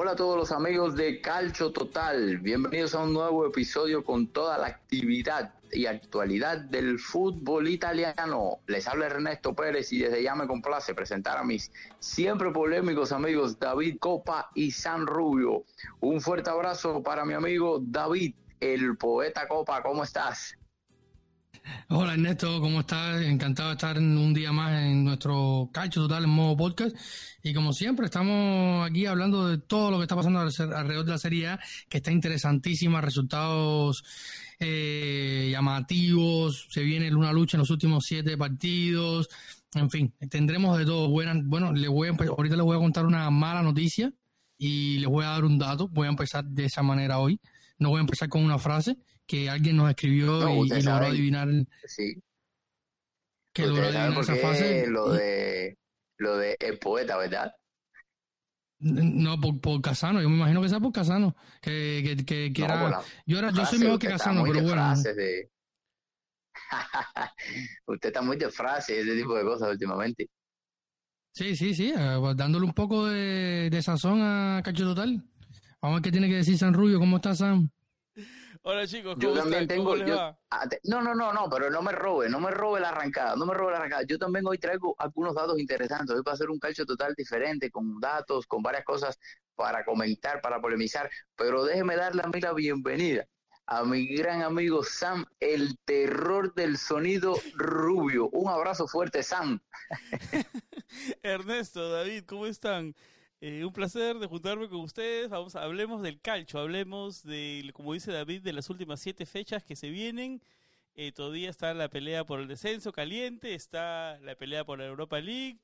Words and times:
Hola 0.00 0.12
a 0.12 0.14
todos 0.14 0.36
los 0.36 0.52
amigos 0.52 0.94
de 0.94 1.20
Calcio 1.20 1.72
Total, 1.72 2.38
bienvenidos 2.38 2.94
a 2.94 3.00
un 3.00 3.12
nuevo 3.12 3.44
episodio 3.44 4.04
con 4.04 4.28
toda 4.28 4.56
la 4.56 4.68
actividad 4.68 5.54
y 5.72 5.86
actualidad 5.86 6.58
del 6.58 7.00
fútbol 7.00 7.66
italiano. 7.66 8.60
Les 8.68 8.86
habla 8.86 9.06
Ernesto 9.06 9.56
Pérez 9.56 9.92
y 9.92 9.98
desde 9.98 10.22
ya 10.22 10.36
me 10.36 10.46
complace 10.46 10.94
presentar 10.94 11.36
a 11.36 11.42
mis 11.42 11.72
siempre 11.98 12.52
polémicos 12.52 13.10
amigos 13.10 13.58
David 13.58 13.96
Copa 13.98 14.52
y 14.54 14.70
San 14.70 15.04
Rubio. 15.04 15.64
Un 15.98 16.20
fuerte 16.20 16.48
abrazo 16.48 17.02
para 17.02 17.24
mi 17.24 17.34
amigo 17.34 17.80
David, 17.82 18.36
el 18.60 18.96
poeta 18.96 19.48
Copa, 19.48 19.82
¿cómo 19.82 20.04
estás? 20.04 20.57
Hola 21.88 22.14
Ernesto, 22.14 22.60
¿cómo 22.60 22.80
estás? 22.80 23.22
Encantado 23.22 23.68
de 23.70 23.74
estar 23.74 23.98
un 23.98 24.34
día 24.34 24.52
más 24.52 24.82
en 24.82 25.04
nuestro 25.04 25.70
Calcio 25.72 26.02
Total 26.02 26.24
en 26.24 26.30
modo 26.30 26.56
podcast. 26.56 26.96
Y 27.42 27.54
como 27.54 27.72
siempre, 27.72 28.06
estamos 28.06 28.88
aquí 28.88 29.06
hablando 29.06 29.48
de 29.48 29.58
todo 29.58 29.90
lo 29.90 29.98
que 29.98 30.04
está 30.04 30.16
pasando 30.16 30.40
alrededor 30.40 31.04
de 31.04 31.12
la 31.12 31.18
Serie 31.18 31.48
A, 31.48 31.60
que 31.88 31.98
está 31.98 32.12
interesantísima, 32.12 33.00
resultados 33.00 34.04
eh, 34.60 35.48
llamativos, 35.50 36.66
se 36.70 36.82
viene 36.82 37.14
una 37.14 37.32
lucha 37.32 37.56
en 37.56 37.60
los 37.60 37.70
últimos 37.70 38.04
siete 38.06 38.36
partidos, 38.36 39.28
en 39.74 39.90
fin, 39.90 40.14
tendremos 40.30 40.78
de 40.78 40.84
todo. 40.84 41.08
Buenas, 41.08 41.38
bueno, 41.44 41.72
le 41.72 41.88
voy 41.88 42.08
a, 42.08 42.12
ahorita 42.12 42.56
les 42.56 42.64
voy 42.64 42.76
a 42.76 42.80
contar 42.80 43.06
una 43.06 43.30
mala 43.30 43.62
noticia 43.62 44.12
y 44.56 44.98
les 44.98 45.08
voy 45.08 45.24
a 45.24 45.28
dar 45.28 45.44
un 45.44 45.58
dato. 45.58 45.88
Voy 45.88 46.06
a 46.06 46.10
empezar 46.10 46.44
de 46.44 46.64
esa 46.64 46.82
manera 46.82 47.18
hoy. 47.18 47.40
No 47.78 47.90
voy 47.90 47.98
a 47.98 48.00
empezar 48.00 48.28
con 48.28 48.42
una 48.42 48.58
frase 48.58 48.96
que 49.28 49.48
alguien 49.50 49.76
nos 49.76 49.90
escribió 49.90 50.64
y, 50.64 50.68
logró 50.82 51.06
adivinar. 51.06 51.48
Sí. 51.84 52.20
Que 53.52 53.66
logró 53.66 53.84
adivinar 53.84 54.18
esa 54.18 54.34
frase. 54.36 54.86
Lo 54.88 55.12
de, 55.12 55.78
lo 56.16 56.38
de 56.38 56.56
el 56.58 56.78
poeta, 56.78 57.18
¿verdad? 57.18 57.52
No, 58.80 59.38
por, 59.38 59.60
por 59.60 59.82
Casano, 59.82 60.22
yo 60.22 60.30
me 60.30 60.36
imagino 60.36 60.62
que 60.62 60.68
sea 60.68 60.80
por 60.80 60.92
Casano. 60.92 61.36
Que, 61.60 62.24
que, 62.26 62.52
que, 62.52 62.64
era. 62.64 63.02
yo, 63.26 63.38
era, 63.38 63.50
yo 63.50 63.66
soy 63.66 63.80
mejor 63.80 63.98
que 63.98 64.08
Casano, 64.08 64.44
pero 64.44 64.62
bueno. 64.62 64.94
De... 65.02 65.50
usted 67.86 68.08
está 68.08 68.22
muy 68.22 68.36
de 68.36 68.50
frases, 68.50 69.04
ese 69.04 69.16
tipo 69.16 69.34
de 69.34 69.42
cosas 69.42 69.72
últimamente. 69.72 70.30
Sí, 71.34 71.54
sí, 71.54 71.74
sí, 71.74 71.92
eh, 71.94 72.16
pues 72.18 72.36
dándole 72.36 72.64
un 72.64 72.72
poco 72.72 73.06
de, 73.06 73.68
de 73.70 73.82
sazón 73.82 74.20
a 74.22 74.62
Cacho 74.64 74.84
Total. 74.84 75.22
Vamos 75.82 75.96
a 75.96 75.98
ver 75.98 76.02
qué 76.02 76.12
tiene 76.12 76.28
que 76.28 76.36
decir 76.36 76.56
San 76.56 76.72
Rubio. 76.72 76.98
¿Cómo 76.98 77.16
está 77.16 77.34
Sam? 77.34 77.70
Hola 78.70 78.86
chicos, 78.86 79.14
¿cómo 79.14 79.34
yo 79.34 79.40
también 79.40 79.66
tengo. 79.66 79.94
Ah, 80.50 80.68
no, 80.84 81.00
no, 81.00 81.14
no, 81.14 81.32
no, 81.32 81.48
pero 81.48 81.70
no 81.70 81.80
me 81.80 81.90
robe, 81.90 82.28
no 82.28 82.38
me 82.38 82.50
robe 82.50 82.80
la 82.80 82.90
arrancada, 82.90 83.34
no 83.34 83.46
me 83.46 83.54
robe 83.54 83.72
la 83.72 83.78
arrancada. 83.78 84.02
Yo 84.06 84.18
también 84.18 84.46
hoy 84.46 84.58
traigo 84.58 84.94
algunos 84.98 85.34
datos 85.34 85.58
interesantes. 85.58 86.14
Hoy 86.14 86.22
va 86.22 86.32
a 86.32 86.36
ser 86.36 86.50
un 86.50 86.58
calcio 86.58 86.84
total 86.84 87.14
diferente, 87.16 87.70
con 87.70 87.98
datos, 87.98 88.46
con 88.46 88.62
varias 88.62 88.84
cosas 88.84 89.18
para 89.54 89.86
comentar, 89.86 90.42
para 90.42 90.60
polemizar. 90.60 91.08
Pero 91.34 91.64
déjeme 91.64 91.96
darle 91.96 92.20
a 92.22 92.28
mí 92.28 92.42
la 92.42 92.52
bienvenida 92.52 93.26
a 93.64 93.84
mi 93.84 94.06
gran 94.06 94.42
amigo 94.42 94.84
Sam, 94.84 95.24
el 95.40 95.78
terror 95.86 96.52
del 96.52 96.76
sonido 96.76 97.36
rubio. 97.54 98.28
Un 98.32 98.50
abrazo 98.50 98.86
fuerte, 98.86 99.22
Sam. 99.22 99.60
Ernesto, 101.22 101.90
David, 101.90 102.24
¿cómo 102.26 102.44
están? 102.44 102.94
Eh, 103.40 103.64
un 103.64 103.72
placer 103.72 104.18
de 104.18 104.26
juntarme 104.26 104.68
con 104.68 104.80
ustedes. 104.80 105.28
Vamos, 105.30 105.54
hablemos 105.54 106.02
del 106.02 106.20
calcio, 106.20 106.58
hablemos 106.58 107.22
de, 107.22 107.70
como 107.72 107.92
dice 107.92 108.10
David, 108.12 108.42
de 108.42 108.52
las 108.52 108.68
últimas 108.68 109.00
siete 109.00 109.26
fechas 109.26 109.62
que 109.62 109.76
se 109.76 109.90
vienen. 109.90 110.42
Eh, 110.96 111.12
todavía 111.12 111.50
está 111.50 111.72
la 111.74 111.88
pelea 111.88 112.24
por 112.24 112.40
el 112.40 112.48
descenso 112.48 112.92
caliente, 112.92 113.54
está 113.54 114.18
la 114.22 114.34
pelea 114.34 114.64
por 114.64 114.80
la 114.80 114.86
Europa 114.86 115.20
League, 115.20 115.60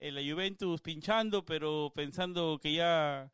eh, 0.00 0.10
la 0.10 0.22
Juventus 0.22 0.80
pinchando, 0.80 1.44
pero 1.44 1.92
pensando 1.94 2.58
que 2.62 2.72
ya 2.72 3.30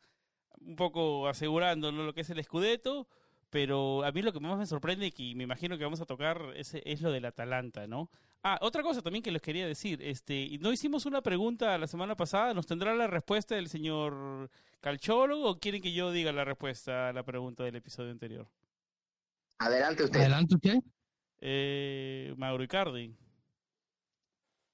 un 0.61 0.77
poco 0.77 1.29
asegurando 1.29 1.93
lo 1.93 2.13
que 2.15 2.23
es 2.23 2.31
el 2.31 2.43
Scudetto. 2.43 3.07
Pero 3.51 4.05
a 4.05 4.11
mí 4.11 4.23
lo 4.23 4.33
que 4.33 4.41
más 4.41 4.59
me 4.59 4.67
sorprende 4.67 5.13
y 5.17 5.35
me 5.37 5.45
imagino 5.45 5.79
que 5.79 5.85
vamos 5.85 6.01
a 6.01 6.07
tocar 6.07 6.53
es, 6.57 6.75
es 6.75 7.01
lo 7.03 7.13
del 7.13 7.25
Atalanta, 7.27 7.87
¿no? 7.87 8.11
Ah, 8.47 8.59
otra 8.61 8.83
cosa 8.83 9.01
también 9.01 9.23
que 9.23 9.33
les 9.33 9.41
quería 9.41 9.67
decir, 9.67 10.03
este, 10.03 10.59
no 10.61 10.71
hicimos 10.71 11.07
una 11.07 11.23
pregunta 11.23 11.79
la 11.79 11.87
semana 11.87 12.15
pasada, 12.15 12.53
¿nos 12.53 12.67
tendrá 12.67 12.95
la 12.95 13.07
respuesta 13.07 13.55
del 13.55 13.69
señor 13.69 14.51
Calchólogo 14.81 15.49
o 15.49 15.59
quieren 15.59 15.81
que 15.81 15.95
yo 15.95 16.13
diga 16.13 16.31
la 16.31 16.45
respuesta 16.45 17.09
a 17.09 17.13
la 17.15 17.23
pregunta 17.23 17.65
del 17.65 17.77
episodio 17.77 18.11
anterior? 18.11 18.47
Adelante 19.57 20.05
usted. 20.05 20.21
Adelante 20.21 20.55
usted. 20.57 20.79
Eh, 21.41 22.35
Mauro 22.37 22.63
Icardi. 22.63 23.17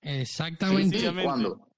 Exactamente. 0.03 0.99
¿Cuándo? 1.23 1.69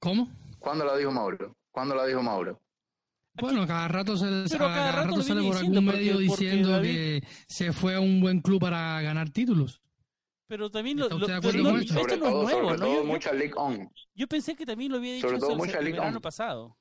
¿Cómo? 0.00 0.28
¿Cuándo 0.58 0.84
lo 0.84 0.94
dijo 0.98 1.10
Mauro? 1.10 1.56
¿Cuándo 1.70 1.94
lo 1.94 2.04
dijo 2.04 2.22
Mauro? 2.22 2.60
Bueno, 3.40 3.66
cada 3.66 3.88
rato, 3.88 4.16
se, 4.16 4.58
cada 4.58 4.92
rato, 4.92 5.22
sale 5.22 5.42
por 5.42 5.56
algún 5.56 5.84
medio 5.84 6.18
diciendo 6.18 6.80
que 6.80 7.22
se 7.46 7.72
fue 7.72 7.94
a 7.94 8.00
un 8.00 8.20
buen 8.20 8.40
club 8.40 8.60
para 8.60 9.00
ganar 9.00 9.30
títulos. 9.30 9.80
Pero 10.46 10.70
también 10.70 10.98
lo, 10.98 11.08
lo, 11.10 11.26
esto 11.26 11.60
no 11.60 11.78
es 11.78 11.90
nuevo, 12.18 12.76
¿no? 12.76 12.94
Yo, 12.94 13.04
mucha 13.04 13.32
League 13.32 13.52
On. 13.54 13.90
yo 14.14 14.26
pensé 14.26 14.56
que 14.56 14.64
también 14.64 14.90
lo 14.90 14.96
había 14.96 15.12
dicho 15.14 15.28
sobre 15.28 15.40
todo 15.40 15.64
el, 15.64 15.92
verano 15.92 16.20
pasado. 16.22 16.78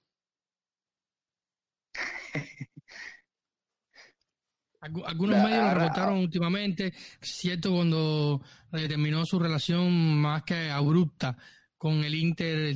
Algunos 4.79 5.43
medios 5.43 5.63
lo 5.63 5.73
reportaron 5.73 6.19
últimamente, 6.19 6.93
cierto, 7.19 7.71
cuando 7.73 8.41
terminó 8.71 9.25
su 9.25 9.37
relación 9.37 10.21
más 10.21 10.43
que 10.43 10.69
abrupta 10.69 11.37
con 11.77 12.03
el 12.03 12.15
Inter 12.15 12.75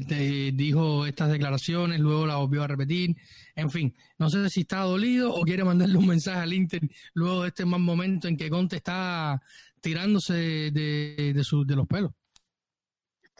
dijo 0.56 1.06
estas 1.06 1.32
declaraciones, 1.32 2.00
luego 2.00 2.26
la 2.28 2.38
volvió 2.38 2.64
a 2.64 2.68
repetir. 2.68 3.16
En 3.56 3.70
fin, 3.70 3.96
no 4.18 4.30
sé 4.30 4.50
si 4.50 4.62
está 4.62 4.82
dolido 4.82 5.34
o 5.34 5.42
quiere 5.44 5.64
mandarle 5.64 5.98
un 5.98 6.08
mensaje 6.08 6.40
al 6.40 6.54
Inter 6.54 6.82
luego 7.14 7.44
de 7.44 7.50
este 7.50 7.66
mal 7.66 7.82
momento 7.82 8.28
en 8.28 8.38
que 8.38 8.50
Conte 8.50 8.78
está 8.78 9.42
tirándose 9.82 10.34
de, 10.34 10.72
de, 10.72 11.34
de 11.34 11.76
los 11.76 11.88
pelos. 11.88 12.12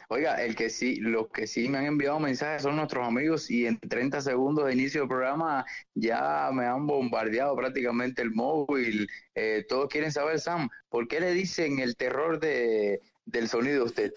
Oiga, 0.08 0.44
el 0.44 0.54
que 0.54 0.68
sí, 0.68 0.96
los 0.96 1.28
que 1.28 1.46
sí 1.46 1.70
me 1.70 1.78
han 1.78 1.86
enviado 1.86 2.20
mensajes 2.20 2.62
son 2.62 2.76
nuestros 2.76 3.06
amigos 3.06 3.50
y 3.50 3.66
en 3.66 3.78
30 3.78 4.20
segundos 4.20 4.66
de 4.66 4.74
inicio 4.74 5.00
del 5.00 5.08
programa 5.08 5.64
ya 5.94 6.50
me 6.52 6.66
han 6.66 6.86
bombardeado 6.86 7.56
prácticamente 7.56 8.20
el 8.20 8.30
móvil. 8.30 9.08
Eh, 9.34 9.64
todos 9.66 9.88
quieren 9.88 10.12
saber, 10.12 10.38
Sam, 10.38 10.68
¿por 10.90 11.08
qué 11.08 11.18
le 11.18 11.32
dicen 11.32 11.78
el 11.78 11.96
terror 11.96 12.38
de, 12.40 13.00
del 13.24 13.48
sonido 13.48 13.84
usted? 13.84 14.12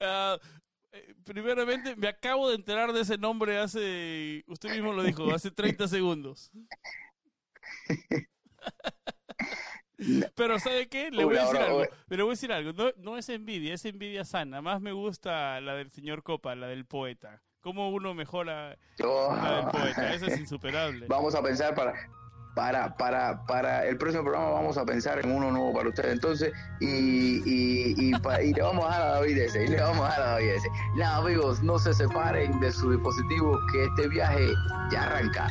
uh, 0.00 0.38
primeramente, 1.24 1.96
me 1.96 2.08
acabo 2.08 2.48
de 2.48 2.56
enterar 2.56 2.92
de 2.92 3.00
ese 3.00 3.18
nombre 3.18 3.58
hace, 3.58 4.44
usted 4.46 4.70
mismo 4.70 4.92
lo 4.92 5.02
dijo, 5.02 5.32
hace 5.34 5.50
30 5.50 5.88
segundos. 5.88 6.50
Pero 10.34 10.58
¿sabe 10.58 10.88
qué? 10.88 11.10
Le 11.10 11.24
voy 11.24 11.36
a 11.36 11.42
decir 11.42 11.60
algo. 11.60 11.84
Pero 12.08 12.24
voy 12.24 12.32
a 12.32 12.34
decir 12.34 12.52
algo. 12.52 12.72
No, 12.72 12.90
no, 12.98 13.16
es 13.18 13.28
envidia, 13.28 13.74
es 13.74 13.84
envidia 13.84 14.24
sana. 14.24 14.60
Más 14.60 14.80
me 14.80 14.92
gusta 14.92 15.60
la 15.60 15.74
del 15.74 15.90
señor 15.90 16.22
Copa, 16.22 16.54
la 16.54 16.66
del 16.66 16.86
poeta. 16.86 17.42
Cómo 17.60 17.90
uno 17.90 18.12
mejora 18.12 18.76
la 18.98 19.56
del 19.56 19.70
poeta. 19.70 20.14
Eso 20.14 20.26
es 20.26 20.38
insuperable. 20.40 21.06
Vamos 21.06 21.34
a 21.34 21.42
pensar 21.42 21.74
para, 21.74 21.94
para, 22.54 22.94
para, 22.96 23.44
para 23.46 23.86
el 23.86 23.96
próximo 23.96 24.24
programa 24.24 24.50
vamos 24.50 24.76
a 24.76 24.84
pensar 24.84 25.18
en 25.24 25.30
uno 25.30 25.50
nuevo 25.50 25.72
para 25.72 25.88
ustedes 25.88 26.12
entonces 26.12 26.52
y, 26.80 27.42
y, 27.46 28.12
y, 28.12 28.52
le 28.52 28.62
vamos 28.62 28.84
a 28.84 28.88
dar 28.88 29.02
a 29.02 29.10
David 29.14 29.38
ese, 29.38 29.64
y 29.64 29.68
le 29.68 29.80
vamos 29.80 30.06
a 30.06 30.10
dar 30.10 30.20
a 30.20 30.30
David 30.32 30.48
ese. 30.48 30.68
Nada 30.96 31.16
amigos, 31.16 31.62
no 31.62 31.78
se 31.78 31.94
separen 31.94 32.58
de 32.60 32.72
su 32.72 32.90
dispositivo 32.90 33.58
que 33.72 33.84
este 33.84 34.08
viaje 34.08 34.52
ya 34.90 35.04
arranca. 35.04 35.48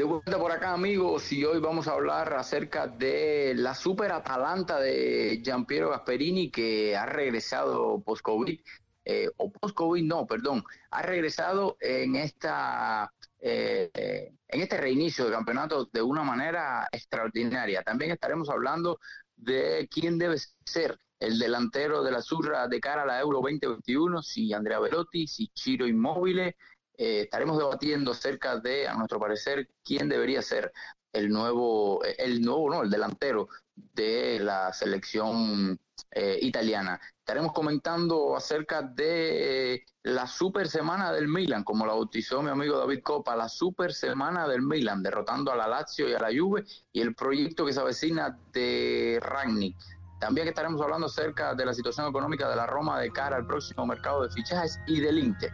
De 0.00 0.06
vuelta 0.06 0.38
por 0.38 0.50
acá, 0.50 0.72
amigos, 0.72 1.30
y 1.30 1.44
hoy 1.44 1.60
vamos 1.60 1.86
a 1.86 1.92
hablar 1.92 2.32
acerca 2.32 2.86
de 2.86 3.52
la 3.54 3.74
super 3.74 4.12
Atalanta 4.12 4.80
de 4.80 5.42
Giampiero 5.44 5.90
Gasperini 5.90 6.50
que 6.50 6.96
ha 6.96 7.04
regresado 7.04 8.00
post-COVID, 8.00 8.58
eh, 9.04 9.28
o 9.36 9.52
post-COVID 9.52 10.02
no, 10.02 10.26
perdón, 10.26 10.64
ha 10.90 11.02
regresado 11.02 11.76
en 11.80 12.16
esta 12.16 13.12
eh, 13.40 14.32
en 14.48 14.62
este 14.62 14.78
reinicio 14.78 15.26
de 15.26 15.32
campeonato 15.32 15.90
de 15.92 16.00
una 16.00 16.22
manera 16.22 16.88
extraordinaria. 16.90 17.82
También 17.82 18.10
estaremos 18.10 18.48
hablando 18.48 19.00
de 19.36 19.86
quién 19.92 20.16
debe 20.16 20.38
ser 20.64 20.98
el 21.18 21.38
delantero 21.38 22.02
de 22.02 22.12
la 22.12 22.22
Surra 22.22 22.66
de 22.68 22.80
cara 22.80 23.02
a 23.02 23.06
la 23.06 23.20
Euro 23.20 23.42
2021, 23.42 24.22
si 24.22 24.54
Andrea 24.54 24.80
Velotti, 24.80 25.26
si 25.26 25.48
Chiro 25.48 25.86
Inmóvil, 25.86 26.56
eh, 27.00 27.22
estaremos 27.22 27.56
debatiendo 27.56 28.10
acerca 28.10 28.58
de, 28.58 28.86
a 28.86 28.92
nuestro 28.92 29.18
parecer, 29.18 29.70
quién 29.82 30.06
debería 30.06 30.42
ser 30.42 30.70
el 31.14 31.30
nuevo, 31.30 32.04
el 32.04 32.42
nuevo, 32.42 32.68
no, 32.68 32.82
el 32.82 32.90
delantero 32.90 33.48
de 33.74 34.38
la 34.38 34.70
selección 34.74 35.80
eh, 36.10 36.38
italiana. 36.42 37.00
Estaremos 37.18 37.54
comentando 37.54 38.36
acerca 38.36 38.82
de 38.82 39.82
la 40.02 40.26
super 40.26 40.68
semana 40.68 41.10
del 41.10 41.26
Milan, 41.26 41.64
como 41.64 41.86
la 41.86 41.94
bautizó 41.94 42.42
mi 42.42 42.50
amigo 42.50 42.76
David 42.76 43.00
Copa, 43.02 43.34
la 43.34 43.48
super 43.48 43.94
semana 43.94 44.46
del 44.46 44.60
Milan, 44.60 45.02
derrotando 45.02 45.50
a 45.50 45.56
la 45.56 45.68
Lazio 45.68 46.06
y 46.06 46.12
a 46.12 46.18
la 46.18 46.28
Juve 46.28 46.66
y 46.92 47.00
el 47.00 47.14
proyecto 47.14 47.64
que 47.64 47.72
se 47.72 47.80
avecina 47.80 48.38
de 48.52 49.18
Ragni. 49.22 49.74
También 50.18 50.48
estaremos 50.48 50.82
hablando 50.82 51.06
acerca 51.06 51.54
de 51.54 51.64
la 51.64 51.72
situación 51.72 52.08
económica 52.08 52.46
de 52.50 52.56
la 52.56 52.66
Roma 52.66 53.00
de 53.00 53.10
cara 53.10 53.36
al 53.36 53.46
próximo 53.46 53.86
mercado 53.86 54.22
de 54.22 54.28
fichajes 54.28 54.78
y 54.86 55.00
del 55.00 55.18
Inter. 55.18 55.50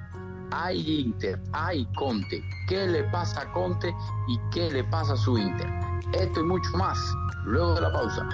Hay 0.50 1.00
Inter, 1.00 1.40
hay 1.52 1.86
Conte. 1.96 2.42
¿Qué 2.68 2.86
le 2.86 3.04
pasa 3.04 3.42
a 3.42 3.52
Conte 3.52 3.94
y 4.28 4.38
qué 4.52 4.70
le 4.70 4.84
pasa 4.84 5.14
a 5.14 5.16
su 5.16 5.36
Inter? 5.38 5.68
Esto 6.12 6.40
y 6.40 6.44
mucho 6.44 6.70
más 6.76 6.98
luego 7.44 7.74
de 7.74 7.80
la 7.82 7.92
pausa. 7.92 8.28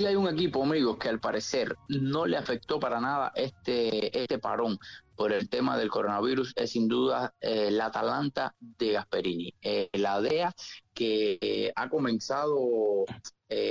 Sí 0.00 0.06
hay 0.06 0.16
un 0.16 0.28
equipo, 0.28 0.62
amigos, 0.62 0.96
que 0.96 1.10
al 1.10 1.20
parecer 1.20 1.76
no 1.88 2.24
le 2.24 2.38
afectó 2.38 2.80
para 2.80 3.02
nada 3.02 3.32
este, 3.34 4.18
este 4.18 4.38
parón 4.38 4.78
por 5.14 5.30
el 5.30 5.50
tema 5.50 5.76
del 5.76 5.90
coronavirus, 5.90 6.54
es 6.56 6.70
sin 6.70 6.88
duda 6.88 7.34
eh, 7.38 7.70
la 7.70 7.84
Atalanta 7.84 8.54
de 8.58 8.92
Gasperini. 8.92 9.54
Eh, 9.60 9.90
la 9.92 10.22
DEA 10.22 10.54
que 10.94 11.36
eh, 11.42 11.70
ha 11.76 11.90
comenzado, 11.90 13.04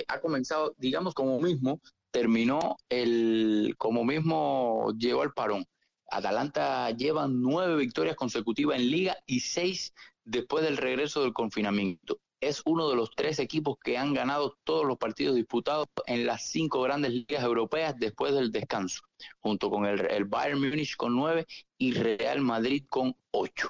ha 0.07 0.19
comenzado, 0.19 0.75
digamos, 0.77 1.15
como 1.15 1.41
mismo, 1.41 1.81
terminó 2.11 2.77
el, 2.89 3.73
como 3.79 4.03
mismo 4.03 4.93
llegó 4.99 5.23
al 5.23 5.33
parón. 5.33 5.65
Atalanta 6.11 6.91
lleva 6.91 7.27
nueve 7.27 7.75
victorias 7.75 8.15
consecutivas 8.15 8.77
en 8.77 8.91
liga 8.91 9.17
y 9.25 9.39
seis 9.39 9.95
después 10.25 10.63
del 10.63 10.77
regreso 10.77 11.23
del 11.23 11.33
confinamiento 11.33 12.19
es 12.41 12.61
uno 12.65 12.89
de 12.89 12.95
los 12.95 13.11
tres 13.15 13.39
equipos 13.39 13.77
que 13.83 13.97
han 13.97 14.13
ganado 14.13 14.57
todos 14.63 14.85
los 14.85 14.97
partidos 14.97 15.35
disputados 15.35 15.87
en 16.05 16.25
las 16.25 16.49
cinco 16.49 16.81
grandes 16.81 17.11
ligas 17.11 17.43
europeas 17.43 17.95
después 17.97 18.33
del 18.33 18.51
descanso, 18.51 19.01
junto 19.39 19.69
con 19.69 19.85
el, 19.85 20.25
Bayern 20.25 20.59
Múnich 20.59 20.95
con 20.95 21.15
nueve 21.15 21.47
y 21.77 21.93
Real 21.93 22.41
Madrid 22.41 22.85
con 22.89 23.15
ocho. 23.31 23.69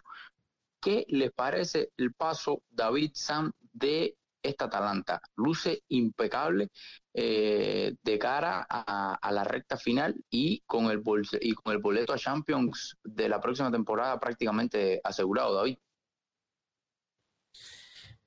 ¿Qué 0.80 1.06
les 1.10 1.32
parece 1.32 1.92
el 1.98 2.14
paso 2.14 2.62
David 2.70 3.12
Sam 3.14 3.52
de 3.74 4.16
esta 4.42 4.66
Atalanta? 4.66 5.22
Luce 5.36 5.84
impecable 5.90 6.70
eh, 7.14 7.96
de 8.02 8.20
cara 8.20 8.66
a, 8.70 9.16
a, 9.16 9.32
la 9.32 9.44
recta 9.44 9.76
final 9.76 10.16
y 10.30 10.62
con, 10.62 10.86
el 10.86 11.02
y 11.42 11.54
con 11.54 11.74
el 11.74 11.80
boleto 11.80 12.14
a 12.14 12.18
Champions 12.18 12.98
de 13.04 13.28
la 13.28 13.42
próxima 13.42 13.72
temporada 13.72 14.20
prácticamente 14.20 15.02
asegurado, 15.04 15.56
David. 15.56 15.78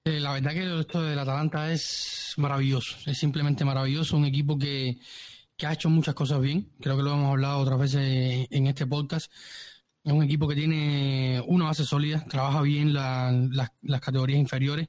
Eh, 0.05 0.19
la 0.19 0.33
verdad 0.33 0.51
que 0.51 0.81
esto 0.81 1.01
del 1.01 1.19
Atalanta 1.19 1.73
es 1.73 2.35
maravilloso, 2.37 2.97
es 3.07 3.17
simplemente 3.17 3.65
maravilloso, 3.65 4.17
un 4.17 4.25
equipo 4.25 4.59
que, 4.59 4.99
ha 5.65 5.73
hecho 5.73 5.89
muchas 5.91 6.17
cosas 6.17 6.41
bien, 6.41 6.73
creo 6.81 6.97
que 6.97 7.05
lo 7.05 7.13
hemos 7.13 7.31
hablado 7.31 7.61
otras 7.61 7.79
veces 7.79 8.49
en 8.51 8.67
este 8.67 8.85
podcast. 8.85 9.31
Es 10.03 10.13
un 10.13 10.25
equipo 10.25 10.49
que 10.49 10.57
tiene 10.57 11.41
una 11.47 11.67
base 11.67 11.85
sólida, 11.85 12.25
trabaja 12.25 12.63
bien 12.63 12.93
las 12.93 14.01
categorías 14.01 14.41
inferiores. 14.41 14.89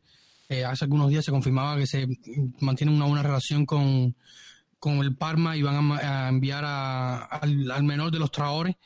Eh, 0.50 0.65
hace 0.65 0.86
algunos 0.86 1.12
días 1.12 1.24
se 1.24 1.30
confirmaba 1.30 1.77
que 1.77 1.86
se 1.86 2.07
mantiene 2.59 2.92
una 2.92 3.06
buena 3.06 3.21
relación 3.21 3.68
con, 3.68 4.16
el 4.83 5.16
Parma 5.16 5.56
y 5.56 5.62
van 5.62 5.92
a, 5.92 6.27
enviar 6.27 6.66
al, 6.66 7.83
menor 7.83 8.09
de 8.09 8.18
los 8.18 8.31
traores, 8.31 8.78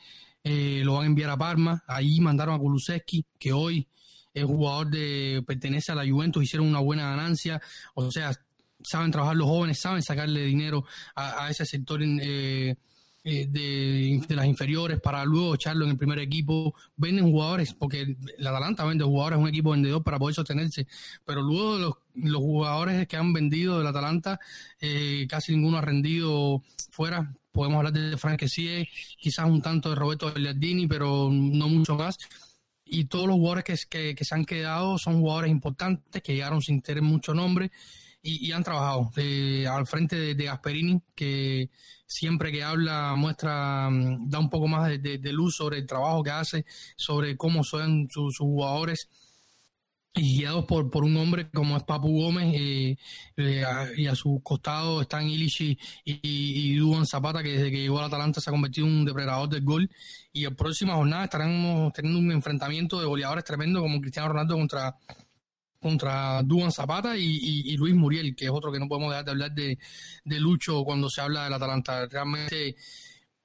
eh, 0.44 0.82
lo 0.84 0.94
van 0.94 1.04
a 1.04 1.06
enviar 1.06 1.30
a 1.30 1.38
Parma. 1.38 1.82
Ahí 1.86 2.20
mandaron 2.20 2.54
a 2.54 2.58
Kulusevski, 2.58 3.24
que 3.38 3.54
hoy 3.54 3.88
es 4.34 4.44
jugador 4.44 4.90
de 4.90 5.42
pertenece 5.46 5.92
a 5.92 5.94
la 5.94 6.08
Juventus, 6.08 6.42
hicieron 6.42 6.68
una 6.68 6.80
buena 6.80 7.10
ganancia, 7.10 7.60
o 7.94 8.10
sea, 8.10 8.32
saben 8.82 9.10
trabajar 9.10 9.36
los 9.36 9.48
jóvenes, 9.48 9.80
saben 9.80 10.02
sacarle 10.02 10.44
dinero 10.44 10.84
a, 11.14 11.50
ese 11.50 11.64
sector 11.64 12.00
eh, 12.02 12.76
eh, 13.24 13.46
de, 13.48 14.34
las 14.34 14.46
inferiores 14.46 15.00
para 15.00 15.24
luego 15.24 15.54
echarlo 15.54 15.84
en 15.84 15.92
el 15.92 15.96
primer 15.96 16.18
equipo. 16.18 16.74
Venden 16.96 17.30
jugadores, 17.30 17.74
porque 17.74 18.16
la 18.38 18.50
Atalanta 18.50 18.84
vende 18.84 19.04
jugadores, 19.04 19.38
es 19.38 19.42
un 19.42 19.48
equipo 19.48 19.70
vendedor 19.70 20.02
para 20.02 20.18
poder 20.18 20.34
sostenerse, 20.34 20.86
pero 21.24 21.42
luego 21.42 21.78
los, 21.78 21.94
los 22.14 22.40
jugadores 22.40 23.06
que 23.08 23.16
han 23.16 23.32
vendido 23.32 23.78
del 23.78 23.86
Atalanta, 23.86 24.38
eh, 24.80 25.26
casi 25.28 25.52
ninguno 25.52 25.78
ha 25.78 25.82
rendido 25.82 26.62
fuera. 26.90 27.34
Podemos 27.50 27.78
hablar 27.78 27.92
de 27.92 28.16
Frank 28.16 28.40
quizás 29.18 29.46
un 29.46 29.60
tanto 29.60 29.90
de 29.90 29.96
Roberto 29.96 30.32
Bellardini, 30.32 30.86
pero 30.86 31.28
no 31.32 31.68
mucho 31.68 31.96
más 31.96 32.16
y 32.90 33.04
todos 33.04 33.26
los 33.26 33.36
jugadores 33.36 33.86
que, 33.86 34.14
que, 34.14 34.24
se 34.24 34.34
han 34.34 34.44
quedado 34.44 34.98
son 34.98 35.20
jugadores 35.20 35.50
importantes 35.50 36.22
que 36.22 36.34
llegaron 36.34 36.62
sin 36.62 36.80
tener 36.82 37.02
mucho 37.02 37.34
nombre 37.34 37.70
y, 38.22 38.52
han 38.52 38.64
trabajado. 38.64 39.10
Eh, 39.16 39.66
al 39.66 39.86
frente 39.86 40.34
de, 40.34 40.44
Gasperini, 40.44 41.00
que 41.14 41.70
siempre 42.06 42.52
que 42.52 42.62
habla 42.62 43.14
muestra, 43.16 43.88
mm, 43.90 44.28
da 44.28 44.38
un 44.38 44.50
poco 44.50 44.68
más 44.68 44.88
de, 44.88 45.20
luz 45.32 45.56
sobre 45.56 45.78
el 45.78 45.86
trabajo 45.86 46.22
que 46.22 46.30
hace, 46.30 46.66
sobre 46.96 47.36
cómo 47.36 47.64
son 47.64 48.08
sus 48.10 48.38
jugadores 48.38 49.08
y 50.14 50.38
guiados 50.38 50.64
por, 50.64 50.90
por 50.90 51.04
un 51.04 51.16
hombre 51.16 51.50
como 51.50 51.76
es 51.76 51.84
Papu 51.84 52.08
Gómez 52.08 52.54
eh, 52.54 52.96
eh, 53.36 53.64
y 53.96 54.06
a 54.06 54.14
su 54.14 54.40
costado 54.42 55.02
están 55.02 55.28
Illich 55.28 55.60
y, 55.60 55.78
y, 56.04 56.78
Zapata 57.04 57.42
que 57.42 57.50
desde 57.50 57.70
que 57.70 57.80
llegó 57.80 57.98
al 58.00 58.06
Atalanta 58.06 58.40
se 58.40 58.50
ha 58.50 58.52
convertido 58.52 58.86
en 58.86 58.94
un 58.94 59.04
depredador 59.04 59.48
del 59.48 59.64
gol 59.64 59.88
y 60.32 60.44
en 60.44 60.56
próxima 60.56 60.94
jornada 60.94 61.24
estaremos 61.24 61.92
teniendo 61.92 62.18
un 62.18 62.32
enfrentamiento 62.32 63.00
de 63.00 63.06
goleadores 63.06 63.44
tremendo 63.44 63.80
como 63.80 64.00
Cristiano 64.00 64.28
Ronaldo 64.28 64.56
contra 64.56 64.96
contra 65.80 66.42
Duan 66.42 66.72
Zapata 66.72 67.16
y, 67.16 67.76
Luis 67.76 67.94
Muriel, 67.94 68.34
que 68.34 68.46
es 68.46 68.50
otro 68.50 68.72
que 68.72 68.80
no 68.80 68.88
podemos 68.88 69.10
dejar 69.10 69.24
de 69.24 69.30
hablar 69.30 69.52
de, 69.52 69.78
de 70.24 70.40
Lucho 70.40 70.82
cuando 70.84 71.08
se 71.08 71.20
habla 71.20 71.44
del 71.44 71.52
Atalanta. 71.52 72.06
Realmente 72.06 72.76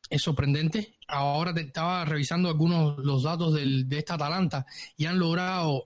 es 0.09 0.21
sorprendente. 0.21 0.97
Ahora 1.07 1.53
estaba 1.55 2.05
revisando 2.05 2.49
algunos 2.49 2.97
los 2.99 3.23
datos 3.23 3.53
del, 3.53 3.87
de 3.87 3.99
esta 3.99 4.15
Atalanta 4.15 4.65
y 4.97 5.05
han 5.05 5.19
logrado 5.19 5.85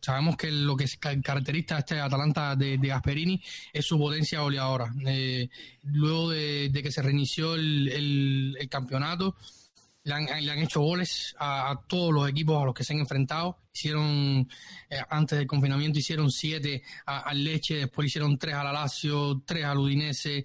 sabemos 0.00 0.36
que 0.36 0.50
lo 0.50 0.76
que 0.76 0.86
caracteriza 1.22 1.76
a 1.76 1.78
este 1.80 2.00
Atalanta 2.00 2.56
de, 2.56 2.76
Gasperini 2.76 3.42
es 3.72 3.84
su 3.84 3.98
potencia 3.98 4.40
goleadora. 4.40 4.92
Eh, 5.06 5.48
luego 5.82 6.30
de, 6.30 6.70
que 6.72 6.92
se 6.92 7.02
reinició 7.02 7.54
el, 7.54 8.56
campeonato, 8.70 9.36
le 10.04 10.14
han, 10.14 10.58
hecho 10.60 10.80
goles 10.80 11.34
a, 11.38 11.80
todos 11.86 12.12
los 12.12 12.28
equipos 12.28 12.60
a 12.62 12.64
los 12.64 12.74
que 12.74 12.84
se 12.84 12.94
han 12.94 13.00
enfrentado. 13.00 13.58
Hicieron, 13.72 14.48
eh, 14.90 15.02
antes 15.10 15.38
del 15.38 15.46
confinamiento, 15.46 15.98
hicieron 15.98 16.30
siete 16.30 16.82
al 17.06 17.44
Leche, 17.44 17.76
después 17.76 18.08
hicieron 18.08 18.38
tres 18.38 18.54
al 18.54 18.72
Lazio, 18.72 19.42
tres 19.44 19.64
al 19.64 19.78
Udinese. 19.78 20.44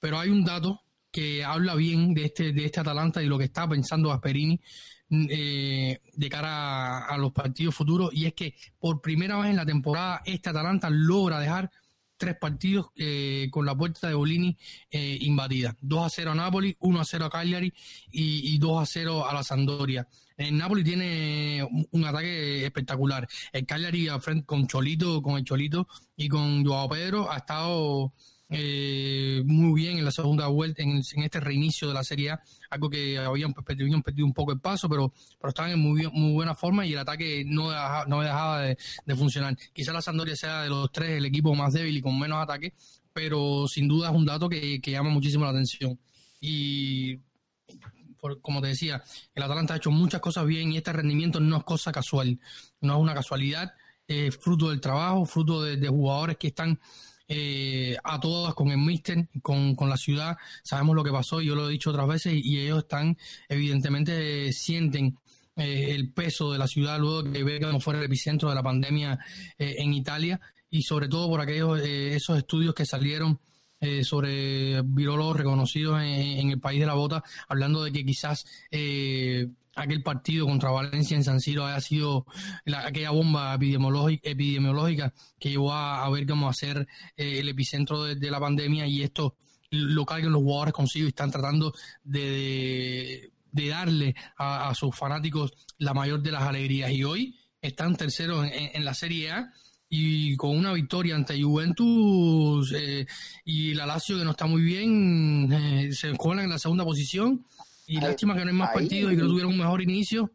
Pero 0.00 0.18
hay 0.18 0.30
un 0.30 0.44
dato 0.44 0.82
que 1.10 1.44
habla 1.44 1.74
bien 1.74 2.14
de 2.14 2.24
este, 2.24 2.52
de 2.52 2.64
este 2.64 2.80
Atalanta 2.80 3.22
y 3.22 3.26
lo 3.26 3.38
que 3.38 3.44
está 3.44 3.68
pensando 3.68 4.08
Gasperini 4.08 4.58
eh, 5.14 6.00
de 6.14 6.28
cara 6.30 7.04
a, 7.04 7.18
los 7.18 7.32
partidos 7.32 7.74
futuros 7.74 8.10
y 8.14 8.24
es 8.24 8.32
que 8.32 8.54
por 8.78 9.02
primera 9.02 9.38
vez 9.38 9.50
en 9.50 9.56
la 9.56 9.66
temporada 9.66 10.22
este 10.24 10.48
Atalanta 10.48 10.88
logra 10.88 11.38
dejar 11.38 11.70
tres 12.16 12.36
partidos 12.36 12.86
eh, 12.96 13.48
con 13.50 13.66
la 13.66 13.76
puerta 13.76 14.08
de 14.08 14.14
Bolini 14.14 14.56
eh, 14.90 15.18
invadida. 15.20 15.76
2 15.82 16.06
a 16.06 16.08
0 16.08 16.30
a 16.30 16.34
Napoli, 16.34 16.74
1 16.80 17.00
a 17.00 17.04
0 17.04 17.24
a 17.26 17.30
Cagliari 17.30 17.74
y, 18.10 18.54
y 18.54 18.58
2 18.58 18.82
a 18.82 18.86
0 18.86 19.28
a 19.28 19.34
la 19.34 19.42
Sandoria. 19.42 20.08
En 20.38 20.56
Napoli 20.56 20.82
tiene 20.82 21.62
un, 21.90 22.04
ataque 22.06 22.64
espectacular. 22.64 23.28
El 23.52 23.66
Cagliari 23.66 24.08
con 24.46 24.66
Cholito, 24.66 25.20
con 25.20 25.36
el 25.36 25.44
Cholito 25.44 25.86
y 26.16 26.28
con 26.28 26.64
Joao 26.64 26.88
Pedro 26.88 27.30
ha 27.30 27.38
estado 27.38 28.14
eh, 28.54 29.42
muy 29.46 29.80
bien 29.80 29.98
en 29.98 30.04
la 30.04 30.10
segunda 30.10 30.46
vuelta, 30.46 30.82
en, 30.82 30.98
este 30.98 31.40
reinicio 31.40 31.88
de 31.88 31.94
la 31.94 32.04
Serie 32.04 32.30
A, 32.30 32.42
algo 32.70 32.90
que 32.90 33.18
habían 33.18 33.54
perdido, 33.54 33.88
un 34.26 34.32
poco 34.34 34.52
el 34.52 34.60
paso, 34.60 34.88
pero, 34.88 35.12
pero 35.40 35.48
estaban 35.48 35.72
en 35.72 35.78
muy, 35.78 36.06
muy 36.12 36.32
buena 36.32 36.54
forma 36.54 36.84
y 36.84 36.92
el 36.92 36.98
ataque 36.98 37.44
no, 37.46 37.70
dejaba, 37.70 38.04
no 38.06 38.20
dejaba 38.20 38.60
de, 38.62 38.76
funcionar. 39.16 39.56
Quizá 39.72 39.92
la 39.92 40.02
Sandoria 40.02 40.36
sea 40.36 40.62
de 40.62 40.68
los 40.68 40.92
tres 40.92 41.10
el 41.10 41.24
equipo 41.24 41.54
más 41.54 41.72
débil 41.72 41.96
y 41.96 42.02
con 42.02 42.18
menos 42.18 42.42
ataque, 42.42 42.74
pero 43.12 43.66
sin 43.68 43.88
duda 43.88 44.10
es 44.10 44.14
un 44.14 44.26
dato 44.26 44.48
que, 44.48 44.80
llama 44.84 45.10
muchísimo 45.10 45.44
la 45.44 45.50
atención. 45.50 45.98
Y 46.40 47.20
como 48.40 48.60
te 48.60 48.68
decía, 48.68 49.02
el 49.34 49.42
Atalanta 49.42 49.74
ha 49.74 49.76
hecho 49.78 49.90
muchas 49.90 50.20
cosas 50.20 50.46
bien 50.46 50.72
y 50.72 50.76
este 50.76 50.92
rendimiento 50.92 51.40
no 51.40 51.56
es 51.56 51.64
cosa 51.64 51.90
casual, 51.90 52.38
no 52.80 52.94
es 52.94 53.00
una 53.00 53.14
casualidad 53.14 53.72
fruto 54.40 54.68
del 54.70 54.80
trabajo, 54.80 55.24
fruto 55.24 55.62
de, 55.62 55.88
jugadores 55.88 56.36
que 56.36 56.48
están 56.48 56.78
a 58.04 58.20
todas 58.20 58.54
con 58.54 58.70
el 58.70 58.78
Mister, 58.78 59.28
con, 59.42 59.74
con, 59.74 59.88
la 59.88 59.96
ciudad. 59.96 60.36
Sabemos 60.62 60.96
lo 60.96 61.04
que 61.04 61.10
pasó, 61.10 61.40
yo 61.40 61.54
lo 61.54 61.68
he 61.68 61.72
dicho 61.72 61.90
otras 61.90 62.08
veces, 62.08 62.34
y, 62.34 62.58
ellos 62.58 62.80
están, 62.80 63.16
evidentemente, 63.48 64.52
sienten 64.52 65.16
el 65.54 66.10
peso 66.12 66.52
de 66.52 66.58
la 66.58 66.66
ciudad 66.66 66.98
luego 66.98 67.30
que 67.30 67.44
Bergamo 67.44 67.78
fuera 67.78 68.00
el 68.00 68.06
epicentro 68.06 68.48
de 68.48 68.54
la 68.54 68.62
pandemia 68.62 69.18
en 69.58 69.92
Italia 69.92 70.40
y 70.70 70.82
sobre 70.82 71.08
todo 71.08 71.28
por 71.28 71.42
aquellos 71.42 71.78
esos 71.80 72.38
estudios 72.38 72.74
que 72.74 72.86
salieron 72.86 73.38
eh, 73.84 74.04
sobre 74.04 74.80
virólogos 74.82 75.38
reconocidos 75.38 76.00
en, 76.00 76.50
el 76.50 76.60
país 76.60 76.78
de 76.78 76.86
la 76.86 76.94
bota, 76.94 77.24
hablando 77.48 77.82
de 77.82 77.90
que 77.90 78.04
quizás 78.04 78.46
eh, 78.70 79.48
aquel 79.74 80.02
partido 80.02 80.46
contra 80.46 80.70
Valencia 80.70 81.16
en 81.16 81.24
San 81.24 81.40
Siro 81.40 81.66
haya 81.66 81.80
sido 81.80 82.26
aquella 82.76 83.10
bomba 83.10 83.54
epidemiológica, 83.54 85.12
que 85.38 85.50
llevó 85.50 85.72
a, 85.72 86.08
ver 86.10 86.26
cómo 86.26 86.48
hacer 86.48 86.86
eh, 87.16 87.40
el 87.40 87.48
epicentro 87.48 88.04
de, 88.04 88.30
la 88.30 88.40
pandemia 88.40 88.86
y 88.86 89.02
esto 89.02 89.36
lo 89.70 90.04
cargan 90.04 90.32
los 90.32 90.42
jugadores 90.42 90.74
consigo 90.74 91.06
y 91.06 91.08
están 91.08 91.30
tratando 91.30 91.72
de, 92.04 93.32
darle 93.50 94.14
a, 94.36 94.74
sus 94.74 94.94
fanáticos 94.94 95.52
la 95.78 95.94
mayor 95.94 96.22
de 96.22 96.32
las 96.32 96.42
alegrías. 96.42 96.90
Y 96.90 97.04
hoy 97.04 97.36
están 97.60 97.96
terceros 97.96 98.46
en 98.52 98.84
la 98.84 98.94
Serie 98.94 99.30
A 99.30 99.52
y 99.94 100.36
con 100.36 100.56
una 100.56 100.72
victoria 100.72 101.14
ante 101.14 101.40
Juventus 101.40 102.72
eh, 102.74 103.06
y 103.44 103.74
la 103.74 103.84
Lazio 103.84 104.16
que 104.16 104.24
no 104.24 104.30
está 104.30 104.46
muy 104.46 104.62
bien, 104.62 105.52
eh, 105.52 105.92
se 105.92 106.16
colan 106.16 106.46
en 106.46 106.50
la 106.50 106.58
segunda 106.58 106.82
posición 106.82 107.44
y 107.92 108.00
lástima 108.00 108.34
que 108.34 108.40
no 108.40 108.50
hay 108.50 108.56
más 108.56 108.72
partidos 108.72 109.12
y 109.12 109.16
que 109.16 109.22
no 109.22 109.28
tuvieron 109.28 109.52
un 109.52 109.58
mejor 109.58 109.82
inicio, 109.82 110.30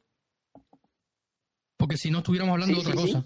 porque 1.75 1.97
si 1.97 2.11
no 2.11 2.19
estuviéramos 2.19 2.53
hablando 2.53 2.75
de 2.75 2.81
otra 2.81 2.95
cosa. 2.95 3.25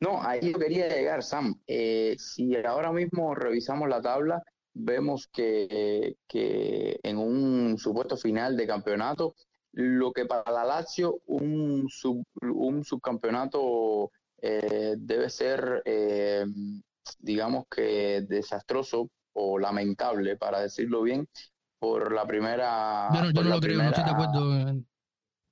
No, 0.00 0.20
ahí 0.20 0.52
yo 0.52 0.58
quería 0.58 0.88
llegar, 0.88 1.22
Sam. 1.22 1.60
Eh, 1.68 2.16
si 2.18 2.56
ahora 2.56 2.90
mismo 2.90 3.36
revisamos 3.36 3.88
la 3.88 4.02
tabla, 4.02 4.42
vemos 4.74 5.28
que, 5.32 6.16
que 6.26 6.98
en 7.04 7.18
un 7.18 7.78
supuesto 7.78 8.16
final 8.16 8.56
de 8.56 8.66
campeonato, 8.66 9.36
lo 9.72 10.12
que 10.12 10.26
para 10.26 10.50
la 10.50 10.64
Lazio 10.64 11.20
un, 11.26 11.88
un 12.42 12.84
subcampeonato 12.84 14.10
eh, 14.42 14.96
debe 14.98 15.30
ser, 15.30 15.82
eh, 15.84 16.44
digamos 17.20 17.66
que 17.70 18.22
desastroso 18.22 19.08
o 19.34 19.56
lamentable, 19.56 20.36
para 20.36 20.62
decirlo 20.62 21.02
bien, 21.02 21.28
por 21.78 22.12
la 22.12 22.26
primera... 22.26 23.08
Yo 23.12 23.42
no, 23.42 23.50
lo 23.50 23.60
creo, 23.60 23.78
no 23.78 23.88
estoy 23.88 24.04
de 24.04 24.10
acuerdo. 24.10 24.74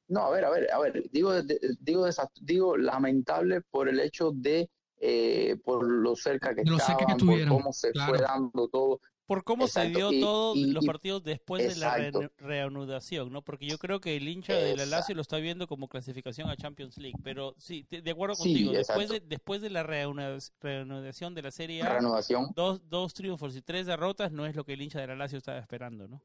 No, 0.08 0.20
a 0.20 0.30
ver, 0.30 0.44
a 0.44 0.50
ver, 0.50 0.72
a 0.72 0.78
ver, 0.78 1.10
digo, 1.10 1.32
digo, 1.80 2.06
digo 2.40 2.76
lamentable 2.76 3.60
por 3.62 3.88
el 3.88 3.98
hecho 3.98 4.30
de, 4.32 4.70
eh, 5.00 5.56
por 5.64 5.84
lo 5.84 6.14
cerca 6.14 6.54
que 6.54 6.62
estaban, 6.62 7.16
por 7.18 7.48
cómo 7.48 7.72
se 7.72 7.92
fue 7.92 8.18
dando 8.18 8.68
todo, 8.68 9.00
por 9.26 9.44
cómo 9.44 9.66
se 9.66 9.88
dio 9.88 10.10
todos 10.20 10.56
los 10.56 10.84
partidos 10.84 11.22
después 11.22 11.74
de 11.74 11.80
la 11.80 12.30
reanudación, 12.38 13.32
¿no? 13.32 13.42
Porque 13.42 13.66
yo 13.66 13.78
creo 13.78 14.00
que 14.00 14.16
el 14.16 14.28
hincha 14.28 14.54
de 14.54 14.76
la 14.76 14.86
Lazio 14.86 15.14
lo 15.14 15.22
está 15.22 15.36
viendo 15.38 15.66
como 15.66 15.88
clasificación 15.88 16.48
a 16.48 16.56
Champions 16.56 16.96
League, 16.96 17.18
pero 17.22 17.54
sí, 17.58 17.86
de 17.90 18.10
acuerdo 18.10 18.36
contigo, 18.36 18.72
después, 18.72 19.08
de, 19.08 19.20
después 19.20 19.60
de 19.60 19.70
la 19.70 19.82
reanudación 19.82 21.34
de 21.34 21.42
la 21.42 21.50
Serie 21.50 21.82
A, 21.82 21.98
dos, 22.54 22.88
dos 22.88 23.14
triunfos 23.14 23.56
y 23.56 23.62
tres 23.62 23.86
derrotas 23.86 24.30
no 24.32 24.46
es 24.46 24.54
lo 24.54 24.64
que 24.64 24.74
el 24.74 24.82
hincha 24.82 25.00
de 25.00 25.08
la 25.08 25.16
Lazio 25.16 25.38
estaba 25.38 25.58
esperando, 25.58 26.06
¿no? 26.06 26.22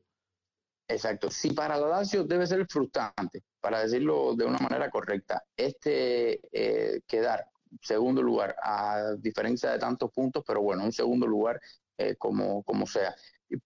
Exacto. 0.87 1.31
Si 1.31 1.51
para 1.51 1.77
la 1.77 1.87
Lazio 1.87 2.25
debe 2.25 2.45
ser 2.45 2.65
frustrante, 2.67 3.43
para 3.61 3.79
decirlo 3.79 4.35
de 4.35 4.45
una 4.45 4.59
manera 4.59 4.89
correcta, 4.89 5.41
este 5.55 6.41
eh, 6.51 7.01
quedar 7.07 7.47
segundo 7.81 8.21
lugar, 8.21 8.55
a 8.61 9.15
diferencia 9.17 9.71
de 9.71 9.79
tantos 9.79 10.11
puntos, 10.11 10.43
pero 10.45 10.61
bueno, 10.61 10.83
un 10.83 10.91
segundo 10.91 11.25
lugar 11.25 11.59
eh, 11.97 12.15
como, 12.17 12.63
como 12.63 12.85
sea. 12.85 13.15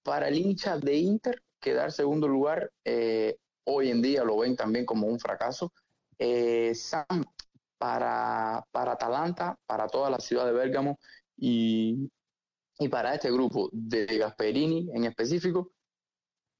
Para 0.03 0.27
el 0.27 0.37
hincha 0.37 0.77
de 0.77 0.95
Inter, 0.97 1.41
quedar 1.59 1.91
segundo 1.91 2.27
lugar, 2.27 2.71
eh, 2.83 3.37
hoy 3.65 3.89
en 3.89 4.01
día 4.01 4.23
lo 4.23 4.37
ven 4.37 4.55
también 4.55 4.85
como 4.85 5.07
un 5.07 5.19
fracaso. 5.19 5.73
Eh, 6.17 6.73
Sam, 6.75 7.25
para, 7.77 8.65
para 8.71 8.93
Atalanta, 8.93 9.57
para 9.65 9.87
toda 9.87 10.09
la 10.09 10.19
ciudad 10.19 10.45
de 10.45 10.53
Bérgamo 10.53 10.99
y, 11.37 12.09
y 12.79 12.87
para 12.89 13.13
este 13.13 13.31
grupo 13.31 13.69
de 13.71 14.05
Gasperini 14.05 14.89
en 14.93 15.05
específico, 15.05 15.71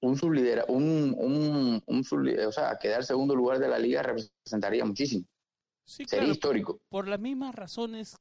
un 0.02 0.18
sublidera, 0.18 0.66
un, 0.68 1.16
un, 1.18 1.82
un 1.86 2.04
o 2.46 2.52
sea, 2.52 2.78
quedar 2.80 3.04
segundo 3.04 3.36
lugar 3.36 3.60
de 3.60 3.68
la 3.68 3.80
liga 3.80 4.04
representaría 4.04 4.86
muchísimo. 4.86 5.26
Sería 5.86 6.30
histórico. 6.30 6.80
Por 6.90 7.08
las 7.08 7.20
mismas 7.20 7.56
razones 7.56 8.16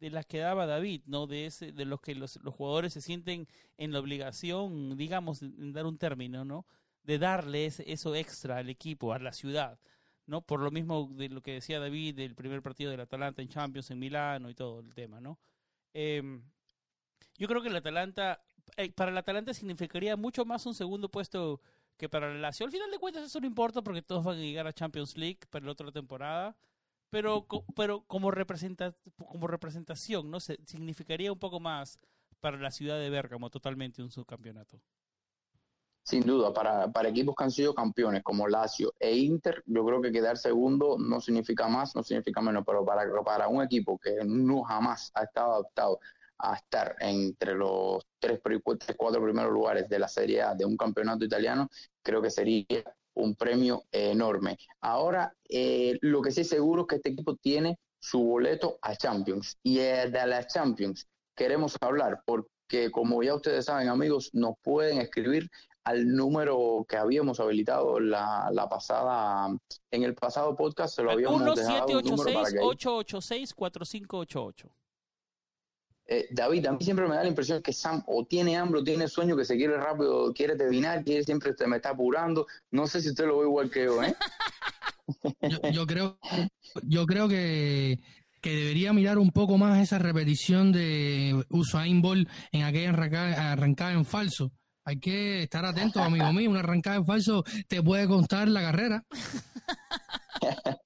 de 0.00 0.10
las 0.10 0.26
que 0.26 0.38
daba 0.38 0.66
David, 0.66 1.02
¿no? 1.06 1.26
De 1.26 1.46
ese, 1.46 1.72
de 1.72 1.84
los 1.84 2.00
que 2.00 2.14
los, 2.14 2.36
los 2.42 2.54
jugadores 2.54 2.92
se 2.92 3.00
sienten 3.00 3.48
en 3.76 3.92
la 3.92 4.00
obligación, 4.00 4.96
digamos, 4.96 5.42
en 5.42 5.72
dar 5.72 5.86
un 5.86 5.98
término, 5.98 6.44
¿no? 6.44 6.66
De 7.04 7.18
darle 7.18 7.66
eso 7.66 8.14
extra 8.14 8.58
al 8.58 8.68
equipo, 8.70 9.12
a 9.12 9.18
la 9.18 9.32
ciudad, 9.32 9.78
¿no? 10.26 10.42
Por 10.42 10.60
lo 10.60 10.70
mismo 10.70 11.08
de 11.12 11.28
lo 11.28 11.42
que 11.42 11.54
decía 11.54 11.80
David 11.80 12.16
del 12.16 12.34
primer 12.34 12.62
partido 12.62 12.90
del 12.90 13.00
Atalanta 13.00 13.42
en 13.42 13.48
Champions 13.48 13.90
en 13.90 13.98
Milano 13.98 14.50
y 14.50 14.54
todo 14.54 14.80
el 14.80 14.94
tema, 14.94 15.20
¿no? 15.20 15.38
Em, 15.94 16.42
yo 17.38 17.48
creo 17.48 17.62
que 17.62 17.68
el 17.68 17.76
Atalanta, 17.76 18.40
eh, 18.76 18.92
para 18.92 19.10
el 19.10 19.18
Atalanta 19.18 19.54
significaría 19.54 20.16
mucho 20.16 20.44
más 20.44 20.66
un 20.66 20.74
segundo 20.74 21.08
puesto 21.08 21.60
que 21.96 22.08
para 22.08 22.32
la 22.32 22.38
Lazio. 22.38 22.66
Al 22.66 22.72
final 22.72 22.90
de 22.90 22.98
cuentas 22.98 23.24
eso 23.24 23.40
no 23.40 23.46
importa 23.46 23.82
porque 23.82 24.02
todos 24.02 24.24
van 24.24 24.38
a 24.38 24.40
llegar 24.40 24.66
a 24.66 24.72
Champions 24.72 25.16
League 25.16 25.40
para 25.50 25.64
la 25.64 25.72
otra 25.72 25.90
temporada 25.90 26.56
pero, 27.10 27.46
pero 27.74 28.04
como, 28.06 28.30
representa, 28.30 28.94
como 29.16 29.46
representación, 29.46 30.30
¿no? 30.30 30.40
Se, 30.40 30.58
significaría 30.66 31.32
un 31.32 31.38
poco 31.38 31.60
más 31.60 31.98
para 32.40 32.58
la 32.58 32.70
ciudad 32.70 32.98
de 32.98 33.10
Bérgamo 33.10 33.50
totalmente 33.50 34.02
un 34.02 34.10
subcampeonato. 34.10 34.80
Sin 36.02 36.22
duda, 36.22 36.54
para, 36.54 36.90
para 36.90 37.10
equipos 37.10 37.34
que 37.36 37.44
han 37.44 37.50
sido 37.50 37.74
campeones 37.74 38.22
como 38.22 38.48
Lazio 38.48 38.94
e 38.98 39.14
Inter, 39.14 39.62
yo 39.66 39.84
creo 39.84 40.00
que 40.00 40.10
quedar 40.10 40.38
segundo 40.38 40.96
no 40.98 41.20
significa 41.20 41.68
más, 41.68 41.94
no 41.94 42.02
significa 42.02 42.40
menos, 42.40 42.64
pero 42.64 42.82
para, 42.84 43.04
para 43.22 43.48
un 43.48 43.62
equipo 43.62 43.98
que 43.98 44.24
no 44.24 44.62
jamás 44.62 45.10
ha 45.14 45.24
estado 45.24 45.52
adaptado 45.52 46.00
a 46.38 46.54
estar 46.54 46.96
entre 47.00 47.54
los 47.54 48.06
tres, 48.18 48.40
cuatro 48.96 49.22
primeros 49.22 49.52
lugares 49.52 49.88
de 49.88 49.98
la 49.98 50.08
Serie 50.08 50.40
A 50.40 50.54
de 50.54 50.64
un 50.64 50.76
campeonato 50.76 51.24
italiano, 51.24 51.68
creo 52.02 52.22
que 52.22 52.30
sería 52.30 52.64
un 53.18 53.34
premio 53.34 53.84
enorme. 53.92 54.58
Ahora, 54.80 55.32
eh, 55.48 55.98
lo 56.00 56.22
que 56.22 56.30
sí 56.30 56.42
es 56.42 56.48
seguro 56.48 56.82
es 56.82 56.88
que 56.88 56.96
este 56.96 57.10
equipo 57.10 57.36
tiene 57.36 57.78
su 57.98 58.22
boleto 58.22 58.78
a 58.82 58.96
Champions. 58.96 59.58
Y 59.62 59.78
de 59.78 60.26
la 60.26 60.46
Champions 60.46 61.06
queremos 61.34 61.76
hablar 61.80 62.22
porque, 62.24 62.90
como 62.90 63.22
ya 63.22 63.34
ustedes 63.34 63.66
saben, 63.66 63.88
amigos, 63.88 64.30
nos 64.32 64.54
pueden 64.62 64.98
escribir 64.98 65.50
al 65.84 66.14
número 66.14 66.84
que 66.88 66.96
habíamos 66.96 67.40
habilitado 67.40 67.98
la, 67.98 68.50
la 68.52 68.68
pasada, 68.68 69.48
en 69.90 70.02
el 70.02 70.14
pasado 70.14 70.54
podcast 70.54 70.94
se 70.94 71.02
lo 71.02 71.12
habíamos 71.12 71.40
1 71.40 71.52
886 71.52 73.54
4588 73.54 74.70
eh, 76.10 76.26
David, 76.30 76.64
a 76.66 76.72
mí 76.72 76.82
siempre 76.82 77.06
me 77.06 77.14
da 77.14 77.22
la 77.22 77.28
impresión 77.28 77.62
que 77.62 77.74
Sam 77.74 78.02
o 78.06 78.24
tiene 78.24 78.56
hambre 78.56 78.80
o 78.80 78.84
tiene 78.84 79.08
sueño, 79.08 79.36
que 79.36 79.44
se 79.44 79.56
quiere 79.56 79.76
rápido, 79.76 80.32
quiere 80.32 80.56
terminar, 80.56 81.04
quiere 81.04 81.22
siempre 81.22 81.54
me 81.66 81.76
está 81.76 81.90
apurando. 81.90 82.46
No 82.70 82.86
sé 82.86 83.02
si 83.02 83.10
usted 83.10 83.26
lo 83.26 83.38
ve 83.38 83.44
igual 83.44 83.70
que 83.70 83.84
yo, 83.84 84.02
¿eh? 84.02 84.16
yo, 85.72 85.86
creo, 85.86 86.18
yo 86.84 87.04
creo 87.04 87.28
que, 87.28 87.98
que 88.40 88.50
debería 88.50 88.94
mirar 88.94 89.18
un 89.18 89.32
poco 89.32 89.58
más 89.58 89.82
esa 89.82 89.98
repetición 89.98 90.72
de 90.72 91.44
Usain 91.50 92.00
Bolt 92.00 92.26
en 92.52 92.62
aquella 92.62 92.88
arrancada, 92.88 93.52
arrancada 93.52 93.92
en 93.92 94.06
falso. 94.06 94.50
Hay 94.84 95.00
que 95.00 95.42
estar 95.42 95.66
atento, 95.66 96.02
amigo 96.02 96.32
mío. 96.32 96.48
Una 96.48 96.60
arrancada 96.60 96.96
en 96.96 97.04
falso 97.04 97.44
te 97.68 97.82
puede 97.82 98.08
contar 98.08 98.48
la 98.48 98.62
carrera. 98.62 99.04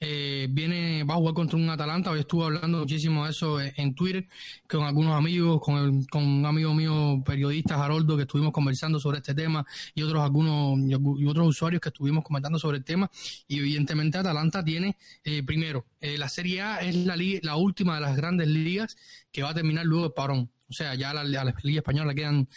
Eh, 0.00 0.46
viene, 0.50 1.02
va 1.02 1.14
a 1.14 1.16
jugar 1.16 1.34
contra 1.34 1.58
un 1.58 1.68
Atalanta. 1.70 2.10
Hoy 2.10 2.20
estuve 2.20 2.44
hablando 2.44 2.78
muchísimo 2.78 3.24
de 3.24 3.30
eso 3.30 3.60
en 3.60 3.94
Twitter 3.94 4.28
con 4.68 4.84
algunos 4.84 5.16
amigos, 5.16 5.60
con, 5.60 6.04
con 6.04 6.24
un 6.24 6.46
amigo 6.46 6.72
mío 6.72 7.20
periodista, 7.24 7.82
Haroldo, 7.82 8.16
que 8.16 8.22
estuvimos 8.22 8.52
conversando 8.52 9.00
sobre 9.00 9.18
este 9.18 9.34
tema 9.34 9.66
y 9.94 10.02
otros 10.02 10.22
algunos 10.22 10.78
y 10.78 11.26
otros 11.26 11.48
usuarios 11.48 11.80
que 11.80 11.88
estuvimos 11.88 12.22
comentando 12.22 12.58
sobre 12.58 12.78
el 12.78 12.84
tema. 12.84 13.10
Y 13.48 13.58
evidentemente 13.58 14.18
Atalanta 14.18 14.64
tiene, 14.64 14.96
eh, 15.24 15.42
primero, 15.42 15.86
eh, 16.00 16.16
la 16.16 16.28
Serie 16.28 16.62
A 16.62 16.80
es 16.80 16.94
la, 16.94 17.16
la 17.42 17.56
última 17.56 17.96
de 17.96 18.00
las 18.02 18.16
grandes 18.16 18.48
ligas 18.48 18.96
que 19.32 19.42
va 19.42 19.50
a 19.50 19.54
terminar 19.54 19.84
luego 19.84 20.06
el 20.06 20.12
parón. 20.12 20.50
O 20.68 20.72
sea, 20.72 20.94
ya 20.94 21.10
a 21.10 21.14
la, 21.14 21.24
Liga 21.24 21.78
Española 21.78 22.12
le 22.12 22.14
quedan 22.14 22.48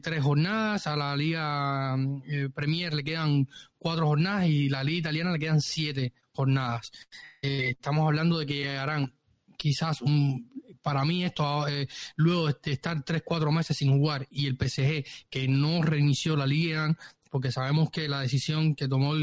tres 0.00 0.22
jornadas, 0.22 0.86
a 0.86 0.96
la 0.96 1.16
Liga 1.16 1.96
Premier 2.54 2.94
le 2.94 3.02
quedan 3.02 3.48
cuatro 3.78 4.06
jornadas 4.06 4.46
y 4.46 4.68
la 4.68 4.84
Liga 4.84 4.98
Italiana 4.98 5.32
le 5.32 5.38
quedan 5.38 5.60
siete 5.60 6.12
jornadas. 6.38 6.92
Eh, 7.42 7.70
estamos 7.70 8.06
hablando 8.06 8.38
de 8.38 8.46
que 8.46 8.78
harán 8.78 9.12
quizás 9.56 10.00
un, 10.02 10.48
para 10.82 11.04
mí 11.04 11.24
esto, 11.24 11.66
eh, 11.66 11.88
luego 12.14 12.46
de 12.46 12.72
estar 12.72 13.04
3-4 13.04 13.50
meses 13.50 13.76
sin 13.76 13.98
jugar 13.98 14.26
y 14.30 14.46
el 14.46 14.56
PSG 14.56 15.04
que 15.28 15.48
no 15.48 15.82
reinició 15.82 16.36
la 16.36 16.46
liga, 16.46 16.96
porque 17.30 17.52
sabemos 17.52 17.90
que 17.90 18.08
la 18.08 18.20
decisión 18.20 18.74
que 18.74 18.88
tomó 18.88 19.14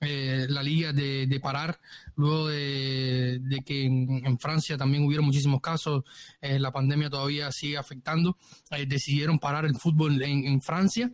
eh, 0.00 0.46
la 0.48 0.62
liga 0.62 0.92
de, 0.92 1.40
parar, 1.42 1.80
luego 2.16 2.48
de, 2.48 3.62
que 3.64 3.84
en, 3.84 4.38
Francia 4.38 4.76
también 4.76 5.04
hubiera 5.04 5.22
muchísimos 5.22 5.60
casos, 5.60 6.04
la 6.40 6.72
pandemia 6.72 7.10
todavía 7.10 7.50
sigue 7.52 7.78
afectando, 7.78 8.36
decidieron 8.86 9.38
parar 9.38 9.64
el 9.64 9.76
fútbol 9.76 10.22
en 10.22 10.60
Francia 10.60 11.10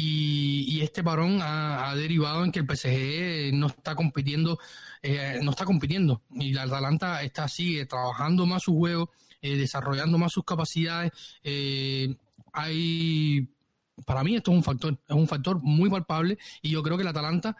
y, 0.00 0.80
este 0.80 1.02
parón 1.02 1.40
ha, 1.42 1.92
derivado 1.96 2.44
en 2.44 2.52
que 2.52 2.60
el 2.60 2.66
PSG 2.66 3.52
no 3.54 3.66
está 3.66 3.96
compitiendo, 3.96 4.58
eh, 5.02 5.40
no 5.42 5.50
está 5.50 5.64
compitiendo. 5.64 6.22
Y 6.30 6.52
la 6.52 6.62
Atalanta 6.62 7.22
está 7.22 7.44
así, 7.44 7.84
trabajando 7.86 8.46
más 8.46 8.62
su 8.62 8.76
juego, 8.76 9.10
eh, 9.42 9.56
desarrollando 9.56 10.16
más 10.16 10.32
sus 10.32 10.44
capacidades. 10.44 11.10
Eh, 11.42 12.14
hay, 12.52 13.48
para 14.04 14.24
mí 14.24 14.36
esto 14.36 14.50
es 14.50 14.56
un 14.56 14.64
factor, 14.64 14.98
es 15.08 15.16
un 15.16 15.26
factor 15.26 15.60
muy 15.62 15.90
palpable 15.90 16.38
y 16.62 16.70
yo 16.70 16.82
creo 16.82 16.96
que 16.96 17.02
el 17.02 17.08
Atalanta, 17.08 17.56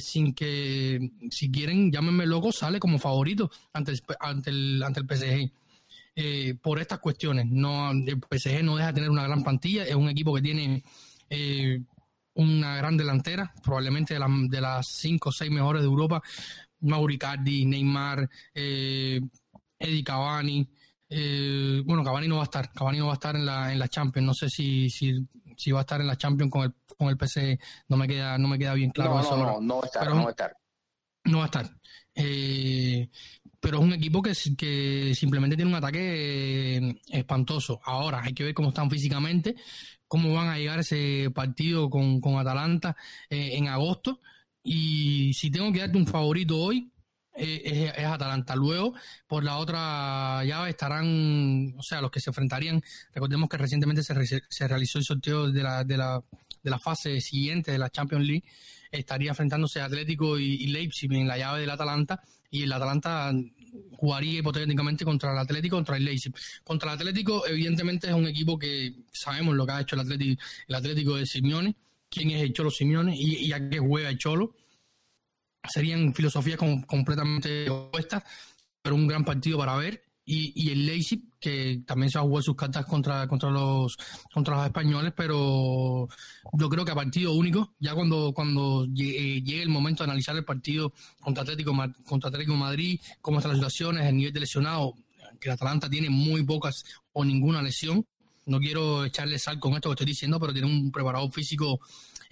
sin 0.00 0.34
que, 0.34 1.10
si 1.30 1.50
quieren, 1.50 1.92
llámenme 1.92 2.26
loco, 2.26 2.52
sale 2.52 2.80
como 2.80 2.98
favorito 2.98 3.50
ante 3.72 3.92
el, 3.92 4.02
ante 4.20 4.50
el, 4.50 4.82
ante 4.82 5.00
el 5.00 5.06
PSG. 5.06 6.60
por 6.60 6.80
estas 6.80 6.98
cuestiones, 7.00 7.46
no 7.46 7.90
el 7.90 8.20
PSG 8.30 8.62
no 8.62 8.76
deja 8.76 8.88
de 8.88 8.94
tener 8.94 9.10
una 9.10 9.24
gran 9.24 9.42
plantilla, 9.42 9.84
es 9.84 9.94
un 9.94 10.08
equipo 10.08 10.34
que 10.34 10.42
tiene 10.42 10.82
eh, 11.34 11.80
una 12.34 12.76
gran 12.76 12.96
delantera, 12.96 13.54
probablemente 13.62 14.14
de, 14.14 14.60
las 14.60 14.86
cinco 14.86 15.30
o 15.30 15.32
seis 15.32 15.50
mejores 15.50 15.82
de 15.82 15.88
Europa, 15.88 16.22
Mauricardi, 16.80 17.64
Neymar, 17.64 18.28
eh, 18.54 19.20
Eddie 19.78 20.04
Cavani, 20.04 20.68
eh, 21.08 21.82
bueno, 21.84 22.04
Cavani 22.04 22.28
no 22.28 22.36
va 22.36 22.42
a 22.42 22.44
estar, 22.44 22.70
Cavani 22.72 22.98
no 22.98 23.06
va 23.06 23.12
a 23.12 23.14
estar 23.14 23.36
en 23.36 23.46
la, 23.46 23.72
en 23.72 23.78
la 23.78 23.88
Champions, 23.88 24.26
no 24.26 24.34
sé 24.34 24.48
si, 24.50 24.88
si 25.62 25.70
va 25.70 25.80
a 25.80 25.82
estar 25.82 26.00
en 26.00 26.08
la 26.08 26.16
Champions 26.16 26.50
con 26.50 26.64
el, 26.64 26.74
con 26.98 27.08
el 27.08 27.16
PC, 27.16 27.58
no 27.88 27.96
me 27.96 28.08
queda, 28.08 28.36
no 28.36 28.48
me 28.48 28.58
queda 28.58 28.74
bien 28.74 28.90
claro 28.90 29.14
no, 29.14 29.20
eso. 29.20 29.36
No, 29.36 29.60
no, 29.60 29.76
va 29.76 29.82
a 29.82 29.86
estar, 29.86 30.08
no 30.08 30.22
va 30.22 30.28
a 30.28 30.30
estar. 30.30 30.56
No 31.24 31.38
va 31.38 31.44
a 31.44 31.46
estar. 31.46 31.70
Eh, 32.14 33.08
pero 33.60 33.78
es 33.78 33.84
un 33.84 33.92
equipo 33.92 34.20
que, 34.20 34.32
que 34.58 35.14
simplemente 35.14 35.54
tiene 35.54 35.70
un 35.70 35.76
ataque 35.76 36.96
espantoso. 37.10 37.80
Ahora 37.84 38.22
hay 38.24 38.34
que 38.34 38.42
ver 38.42 38.54
cómo 38.54 38.70
están 38.70 38.90
físicamente, 38.90 39.54
cómo 40.08 40.34
van 40.34 40.48
a 40.48 40.58
llegar 40.58 40.80
ese 40.80 41.30
partido 41.32 41.88
con, 41.88 42.20
Atalanta 42.36 42.96
eh, 43.30 43.50
en 43.52 43.68
agosto. 43.68 44.20
Y 44.64 45.32
si 45.34 45.50
tengo 45.50 45.72
que 45.72 45.78
darte 45.78 45.96
un 45.96 46.06
favorito 46.06 46.58
hoy, 46.58 46.92
eh, 47.34 47.92
es, 47.96 48.04
Atalanta. 48.04 48.54
Luego, 48.56 48.94
por 49.26 49.44
la 49.44 49.58
otra 49.58 50.44
llave 50.44 50.70
estarán, 50.70 51.74
o 51.76 51.82
sea, 51.82 52.00
los 52.00 52.10
que 52.10 52.20
se 52.20 52.30
enfrentarían. 52.30 52.82
Recordemos 53.14 53.48
que 53.48 53.56
recientemente 53.56 54.02
se, 54.02 54.42
se 54.48 54.68
realizó 54.68 54.98
el 54.98 55.04
sorteo 55.04 55.50
de 55.50 55.62
la, 55.62 55.84
de, 55.84 55.96
la, 55.96 56.22
de 56.62 56.70
la 56.70 56.78
fase 56.78 57.20
siguiente 57.20 57.72
de 57.72 57.78
la 57.78 57.90
Champions 57.90 58.26
League. 58.26 58.44
Estaría 58.90 59.30
enfrentándose 59.30 59.80
Atlético 59.80 60.38
y, 60.38 60.54
y 60.54 60.66
Leipzig 60.68 61.12
en 61.12 61.28
la 61.28 61.38
llave 61.38 61.60
del 61.60 61.70
Atalanta. 61.70 62.22
Y 62.50 62.64
el 62.64 62.72
Atalanta 62.72 63.32
jugaría 63.96 64.40
hipotéticamente 64.40 65.04
contra 65.04 65.32
el 65.32 65.38
Atlético, 65.38 65.76
contra 65.76 65.96
el 65.96 66.04
Leipzig. 66.04 66.32
Contra 66.64 66.92
el 66.92 66.98
Atlético, 66.98 67.46
evidentemente 67.46 68.08
es 68.08 68.14
un 68.14 68.26
equipo 68.26 68.58
que 68.58 68.94
sabemos 69.12 69.54
lo 69.54 69.66
que 69.66 69.72
ha 69.72 69.80
hecho 69.80 69.96
el 69.96 70.02
Atlético, 70.02 70.42
el 70.68 70.74
Atlético 70.74 71.16
de 71.16 71.26
Simeone, 71.26 71.76
quién 72.10 72.30
es 72.30 72.42
el 72.42 72.52
Cholo 72.52 72.70
Simeone 72.70 73.16
y, 73.16 73.52
a 73.52 73.68
qué 73.68 73.78
juega 73.78 74.10
el 74.10 74.18
Cholo. 74.18 74.54
Serían 75.68 76.14
filosofías 76.14 76.58
completamente 76.86 77.68
opuestas, 77.70 78.22
pero 78.82 78.96
un 78.96 79.06
gran 79.06 79.24
partido 79.24 79.58
para 79.58 79.76
ver 79.76 80.02
y, 80.24 80.52
y 80.54 80.70
el 80.70 80.86
Leipzig, 80.86 81.24
que 81.40 81.82
también 81.84 82.10
se 82.10 82.18
ha 82.18 82.22
jugado 82.22 82.42
sus 82.42 82.56
cartas 82.56 82.86
contra, 82.86 83.26
contra, 83.26 83.50
los, 83.50 83.96
contra 84.32 84.56
los 84.56 84.66
españoles, 84.66 85.12
pero 85.16 86.08
yo 86.52 86.68
creo 86.68 86.84
que 86.84 86.92
a 86.92 86.94
partido 86.94 87.32
único, 87.32 87.74
ya 87.80 87.94
cuando, 87.94 88.32
cuando 88.32 88.86
llegue 88.86 89.62
el 89.62 89.68
momento 89.68 90.04
de 90.04 90.10
analizar 90.10 90.36
el 90.36 90.44
partido 90.44 90.92
contra 91.20 91.42
Atlético, 91.42 91.74
contra 92.06 92.28
Atlético 92.28 92.54
Madrid, 92.54 93.00
cómo 93.20 93.38
están 93.38 93.50
las 93.50 93.58
situaciones, 93.58 94.06
el 94.06 94.16
nivel 94.16 94.32
de 94.32 94.40
lesionado, 94.40 94.94
que 95.40 95.48
el 95.48 95.54
Atalanta 95.54 95.90
tiene 95.90 96.08
muy 96.08 96.44
pocas 96.44 96.84
o 97.12 97.24
ninguna 97.24 97.60
lesión. 97.60 98.06
No 98.46 98.58
quiero 98.58 99.04
echarle 99.04 99.38
sal 99.38 99.58
con 99.58 99.74
esto 99.74 99.88
que 99.88 99.94
estoy 99.94 100.06
diciendo, 100.06 100.38
pero 100.38 100.52
tiene 100.52 100.68
un 100.68 100.92
preparado 100.92 101.28
físico 101.30 101.80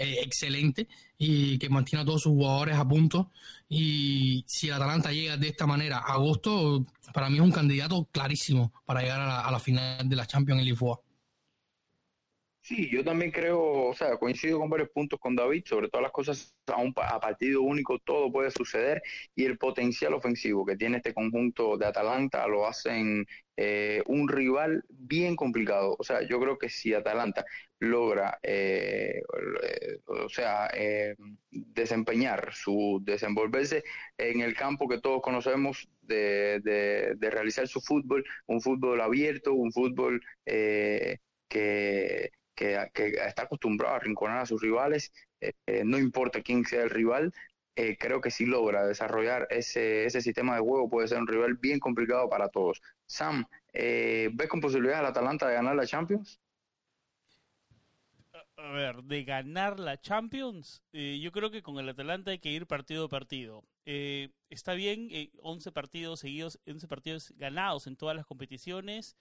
eh, 0.01 0.23
excelente 0.23 0.89
y 1.19 1.59
que 1.59 1.69
mantiene 1.69 2.03
a 2.03 2.07
todos 2.07 2.23
sus 2.23 2.33
jugadores 2.33 2.75
a 2.77 2.89
punto. 2.89 3.31
Y 3.69 4.43
si 4.47 4.69
el 4.69 4.73
Atalanta 4.73 5.13
llega 5.13 5.37
de 5.37 5.49
esta 5.49 5.67
manera 5.67 5.99
a 5.99 6.15
agosto, 6.15 6.87
para 7.13 7.29
mí 7.29 7.37
es 7.37 7.43
un 7.43 7.53
candidato 7.53 8.09
clarísimo 8.11 8.73
para 8.87 9.03
llegar 9.03 9.21
a 9.21 9.51
la, 9.51 9.59
final 9.61 10.09
de 10.09 10.17
la 10.17 10.27
Champions 10.27 10.61
en 10.61 10.65
Lisboa. 10.65 11.01
Sí, 12.71 12.89
yo 12.89 13.03
también 13.03 13.33
creo, 13.33 13.61
o 13.89 13.95
sea, 13.95 14.17
coincido 14.17 14.61
con 14.61 14.71
varios 14.71 14.91
puntos 14.91 15.19
con 15.19 15.35
David, 15.35 15.65
sobre 15.67 15.89
todas 15.89 16.05
las 16.05 16.13
cosas 16.13 16.55
a, 16.69 16.77
un, 16.77 16.95
a 16.97 17.19
partido 17.19 17.63
único 17.63 17.99
todo 17.99 18.31
puede 18.31 18.53
suceder 18.53 19.03
y 19.35 19.45
el 19.45 19.59
potencial 19.59 20.15
ofensivo 20.15 20.65
que 20.65 20.77
tiene 20.77 20.99
este 20.99 21.13
conjunto 21.13 21.77
de 21.77 21.87
Atalanta 21.87 22.47
lo 22.47 22.69
hacen 22.69 23.27
eh, 23.57 24.05
un 24.07 24.29
rival 24.29 24.85
bien 24.89 25.35
complicado. 25.35 25.97
O 25.99 26.05
sea, 26.05 26.23
yo 26.23 26.39
creo 26.39 26.59
que 26.59 26.69
si 26.69 26.95
Atalanta 26.95 27.45
logra, 27.81 28.39
eh, 28.45 29.21
o 30.07 30.29
sea, 30.29 30.69
eh, 30.73 31.17
desempeñar 31.51 32.53
su, 32.55 33.01
desenvolverse 33.03 33.83
en 34.17 34.43
el 34.43 34.55
campo 34.55 34.89
que 34.89 35.01
todos 35.01 35.23
conocemos 35.23 35.89
de, 36.03 36.61
de, 36.63 37.31
realizar 37.31 37.67
su 37.67 37.81
fútbol, 37.81 38.25
un 38.47 38.61
fútbol 38.61 39.01
abierto, 39.01 39.55
un 39.55 39.73
fútbol 39.73 40.23
que 41.49 42.31
que, 42.55 42.89
está 43.27 43.43
acostumbrado 43.43 43.95
a 43.95 43.99
rinconar 43.99 44.39
a 44.39 44.47
sus 44.47 44.61
rivales, 44.61 45.13
eh, 45.41 45.53
eh, 45.67 45.83
no 45.85 45.99
importa 45.99 46.43
quién 46.43 46.65
sea 46.65 46.83
el 46.83 46.91
rival, 46.91 47.33
eh, 47.77 47.97
creo 47.99 48.21
que 48.21 48.31
si 48.31 48.47
logra 48.47 48.87
desarrollar 48.87 49.47
ese, 49.51 50.05
ese 50.05 50.21
sistema 50.21 50.55
de 50.55 50.61
juego 50.61 50.91
puede 50.91 51.09
ser 51.09 51.19
un 51.19 51.27
rival 51.27 51.55
bien 51.55 51.79
complicado 51.79 52.29
para 52.29 52.49
todos. 52.49 52.83
Sam, 53.07 53.47
¿ves 53.73 54.49
con 54.49 54.61
posibilidades 54.61 55.01
al 55.01 55.07
Atalanta 55.07 55.49
de 55.49 55.55
ganar 55.55 55.77
la 55.77 55.87
Champions? 55.87 56.41
A 58.57 58.73
ver, 58.73 59.03
de 59.05 59.25
ganar 59.25 59.81
la 59.81 59.99
Champions, 59.99 60.83
yo 60.93 61.33
creo 61.33 61.51
que 61.51 61.63
con 61.63 61.79
el 61.79 61.89
Atalanta 61.89 62.33
hay 62.33 62.39
que 62.41 62.51
ir 62.51 62.67
partido 62.67 63.07
a 63.07 63.09
partido. 63.09 63.65
está 63.85 64.75
bien, 64.75 65.09
11 65.41 65.73
partidos 65.73 66.21
seguidos, 66.21 66.61
11 66.67 66.87
partidos 66.87 67.33
ganados 67.37 67.87
en 67.87 67.97
todas 67.97 68.15
las 68.15 68.27
competiciones 68.27 69.17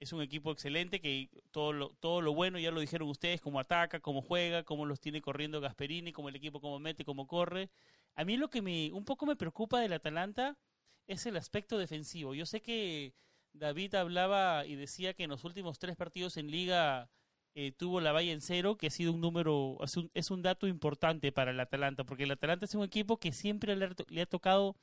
es 0.00 0.12
un 0.12 0.22
equipo 0.22 0.50
excelente 0.52 1.00
que 1.00 1.28
todo 1.50 1.72
lo, 1.72 1.90
todo 2.00 2.20
lo 2.20 2.34
bueno 2.34 2.58
ya 2.58 2.70
lo 2.70 2.80
dijeron 2.80 3.08
ustedes, 3.08 3.40
cómo 3.40 3.60
ataca, 3.60 4.00
cómo 4.00 4.22
juega, 4.22 4.64
cómo 4.64 4.86
los 4.86 5.00
tiene 5.00 5.22
corriendo 5.22 5.60
Gasperini, 5.60 6.12
cómo 6.12 6.28
el 6.28 6.36
equipo 6.36 6.60
cómo 6.60 6.78
mete, 6.78 7.04
cómo 7.04 7.26
corre. 7.26 7.70
A 8.14 8.24
mí 8.24 8.36
lo 8.36 8.50
que 8.50 8.62
me 8.62 8.92
un 8.92 9.04
poco 9.04 9.26
me 9.26 9.36
preocupa 9.36 9.80
del 9.80 9.92
Atalanta 9.92 10.58
es 11.06 11.26
el 11.26 11.36
aspecto 11.36 11.78
defensivo. 11.78 12.34
Yo 12.34 12.46
sé 12.46 12.60
que 12.60 13.14
David 13.52 13.94
hablaba 13.94 14.66
y 14.66 14.74
decía 14.74 15.14
que 15.14 15.24
en 15.24 15.30
los 15.30 15.44
últimos 15.44 15.78
tres 15.78 15.96
partidos 15.96 16.36
en 16.36 16.50
liga 16.50 17.10
eh, 17.56 17.72
tuvo 17.72 18.00
la 18.00 18.12
valla 18.12 18.32
en 18.32 18.40
cero, 18.40 18.76
que 18.76 18.88
ha 18.88 18.90
sido 18.90 19.12
un 19.12 19.20
número, 19.20 19.78
es 20.14 20.30
un, 20.30 20.42
dato 20.42 20.66
importante 20.66 21.30
para 21.30 21.52
el 21.52 21.60
Atalanta, 21.60 22.04
porque 22.04 22.24
el 22.24 22.32
Atalanta 22.32 22.64
es 22.64 22.74
un 22.74 22.82
equipo 22.82 23.18
que 23.18 23.32
siempre 23.32 23.76
le, 23.76 24.22
ha 24.22 24.26
tocado, 24.26 24.76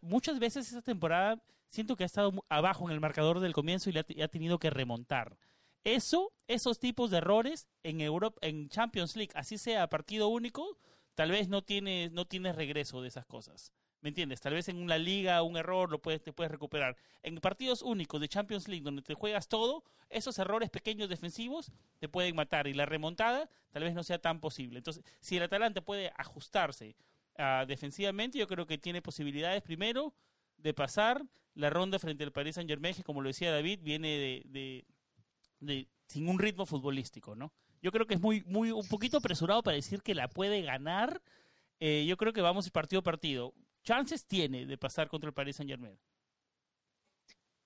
muchas 0.00 0.38
veces 0.38 0.68
esta 0.68 0.80
temporada 0.80 1.42
siento 1.68 1.96
que 1.96 2.04
ha 2.04 2.06
estado 2.06 2.32
abajo 2.48 2.86
en 2.88 2.94
el 2.94 3.00
marcador 3.00 3.40
del 3.40 3.52
comienzo 3.52 3.90
y 3.90 3.92
le 3.92 4.00
ha, 4.00 4.28
tenido 4.28 4.58
que 4.58 4.70
remontar. 4.70 5.36
Eso, 5.84 6.32
esos 6.46 6.78
tipos 6.78 7.10
de 7.10 7.18
errores 7.18 7.68
en 7.82 8.00
Europa, 8.00 8.38
en 8.40 8.70
Champions 8.70 9.14
League, 9.14 9.32
así 9.34 9.58
sea 9.58 9.88
partido 9.88 10.28
único, 10.28 10.78
tal 11.14 11.30
vez 11.30 11.48
no 11.48 11.62
tienes, 11.62 12.10
no 12.12 12.26
tienes 12.26 12.56
regreso 12.56 13.02
de 13.02 13.08
esas 13.08 13.26
cosas. 13.26 13.72
¿Me 14.00 14.10
entiendes? 14.10 14.40
Tal 14.40 14.54
vez 14.54 14.68
en 14.68 14.80
una 14.80 14.96
liga, 14.96 15.42
un 15.42 15.56
error, 15.56 15.90
lo 15.90 16.00
puedes, 16.00 16.22
te 16.22 16.32
puedes 16.32 16.52
recuperar. 16.52 16.96
En 17.22 17.36
partidos 17.38 17.82
únicos 17.82 18.20
de 18.20 18.28
Champions 18.28 18.68
League, 18.68 18.84
donde 18.84 19.02
te 19.02 19.14
juegas 19.14 19.48
todo, 19.48 19.82
esos 20.08 20.38
errores 20.38 20.70
pequeños 20.70 21.08
defensivos 21.08 21.72
te 21.98 22.08
pueden 22.08 22.36
matar 22.36 22.68
y 22.68 22.74
la 22.74 22.86
remontada 22.86 23.50
tal 23.70 23.82
vez 23.82 23.94
no 23.94 24.04
sea 24.04 24.20
tan 24.20 24.40
posible. 24.40 24.78
Entonces, 24.78 25.02
si 25.20 25.36
el 25.36 25.42
Atalanta 25.42 25.80
puede 25.80 26.12
ajustarse 26.16 26.94
uh, 27.38 27.66
defensivamente, 27.66 28.38
yo 28.38 28.46
creo 28.46 28.66
que 28.66 28.78
tiene 28.78 29.02
posibilidades 29.02 29.62
primero 29.62 30.14
de 30.58 30.74
pasar 30.74 31.24
la 31.54 31.70
ronda 31.70 31.98
frente 31.98 32.22
al 32.22 32.32
Paris 32.32 32.54
Saint 32.54 32.70
Germain, 32.70 32.94
que 32.94 33.02
como 33.02 33.20
lo 33.20 33.28
decía 33.28 33.50
David, 33.50 33.80
viene 33.82 34.08
de, 34.08 34.42
de, 34.46 34.84
de, 35.58 35.88
sin 36.06 36.28
un 36.28 36.38
ritmo 36.38 36.66
futbolístico, 36.66 37.34
¿no? 37.34 37.52
Yo 37.82 37.90
creo 37.90 38.06
que 38.06 38.14
es 38.14 38.20
muy, 38.20 38.42
muy, 38.46 38.70
un 38.70 38.86
poquito 38.86 39.18
apresurado 39.18 39.62
para 39.62 39.74
decir 39.74 40.02
que 40.02 40.14
la 40.14 40.28
puede 40.28 40.62
ganar. 40.62 41.20
Eh, 41.80 42.04
yo 42.08 42.16
creo 42.16 42.32
que 42.32 42.40
vamos 42.40 42.70
partido 42.70 43.00
a 43.00 43.04
partido 43.04 43.54
chances 43.88 44.26
tiene 44.26 44.66
de 44.66 44.76
pasar 44.76 45.08
contra 45.08 45.28
el 45.28 45.34
Paris 45.34 45.56
Saint 45.56 45.70
Germain. 45.70 45.98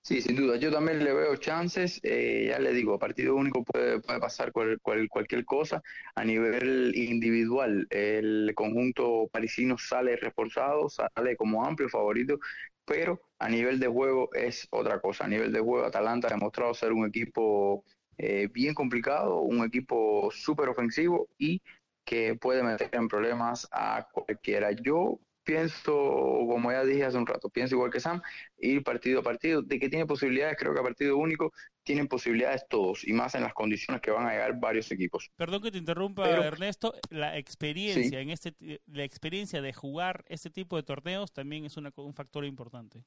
Sí, 0.01 0.21
sin 0.21 0.37
duda. 0.37 0.55
Yo 0.55 0.71
también 0.71 1.03
le 1.03 1.13
veo 1.13 1.35
chances. 1.35 1.99
Eh, 2.01 2.45
ya 2.47 2.59
le 2.59 2.71
digo, 2.71 2.93
a 2.93 2.99
partido 2.99 3.35
único 3.35 3.63
puede, 3.65 3.99
pasar 3.99 4.53
cualquier 4.53 5.43
cosa. 5.43 5.81
A 6.15 6.23
nivel 6.23 6.93
individual, 6.95 7.87
el 7.89 8.53
conjunto 8.55 9.27
parisino 9.33 9.77
sale 9.77 10.15
reforzado, 10.15 10.87
sale 10.89 11.35
como 11.35 11.65
amplio 11.65 11.89
favorito, 11.89 12.39
pero 12.85 13.21
a 13.39 13.49
nivel 13.49 13.79
de 13.81 13.87
juego 13.87 14.29
es 14.33 14.67
otra 14.71 15.01
cosa. 15.01 15.25
A 15.25 15.27
nivel 15.27 15.51
de 15.51 15.59
juego, 15.59 15.85
Atalanta 15.85 16.27
ha 16.29 16.31
demostrado 16.31 16.73
ser 16.73 16.93
un 16.93 17.05
equipo 17.05 17.83
eh, 18.17 18.47
bien 18.53 18.73
complicado, 18.73 19.41
un 19.41 19.65
equipo 19.65 20.29
súper 20.31 20.69
ofensivo 20.69 21.27
y 21.37 21.61
que 22.05 22.35
puede 22.35 22.63
meter 22.63 22.89
en 22.93 23.09
problemas 23.09 23.67
a 23.71 24.07
cualquiera. 24.13 24.71
Yo 24.71 25.19
pienso, 25.43 25.93
como 25.93 26.71
ya 26.71 26.83
dije 26.83 27.05
hace 27.05 27.17
un 27.17 27.27
rato, 27.27 27.49
pienso 27.49 27.75
igual 27.75 27.91
que 27.91 27.99
Sam, 27.99 28.21
ir 28.57 28.83
partido 28.83 29.19
a 29.19 29.23
partido. 29.23 29.61
De 29.61 29.79
que 29.79 29.89
tiene 29.89 30.05
posibilidades, 30.05 30.57
creo 30.57 30.73
que 30.73 30.79
a 30.79 30.83
partido 30.83 31.17
único 31.17 31.53
tienen 31.83 32.07
posibilidades 32.07 32.65
todos, 32.69 33.05
y 33.05 33.13
más 33.13 33.35
en 33.35 33.43
las 33.43 33.53
condiciones 33.53 34.01
que 34.01 34.11
van 34.11 34.25
a 34.25 34.31
llegar 34.31 34.59
varios 34.59 34.91
equipos. 34.91 35.29
Perdón 35.35 35.61
que 35.61 35.71
te 35.71 35.77
interrumpa, 35.77 36.29
Ernesto, 36.29 36.93
la 37.09 37.37
experiencia 37.37 38.21
en 38.21 38.29
este, 38.29 38.55
la 38.87 39.03
experiencia 39.03 39.61
de 39.61 39.73
jugar 39.73 40.23
este 40.27 40.49
tipo 40.49 40.77
de 40.77 40.83
torneos 40.83 41.33
también 41.33 41.65
es 41.65 41.75
un 41.77 42.13
factor 42.13 42.45
importante. 42.45 43.03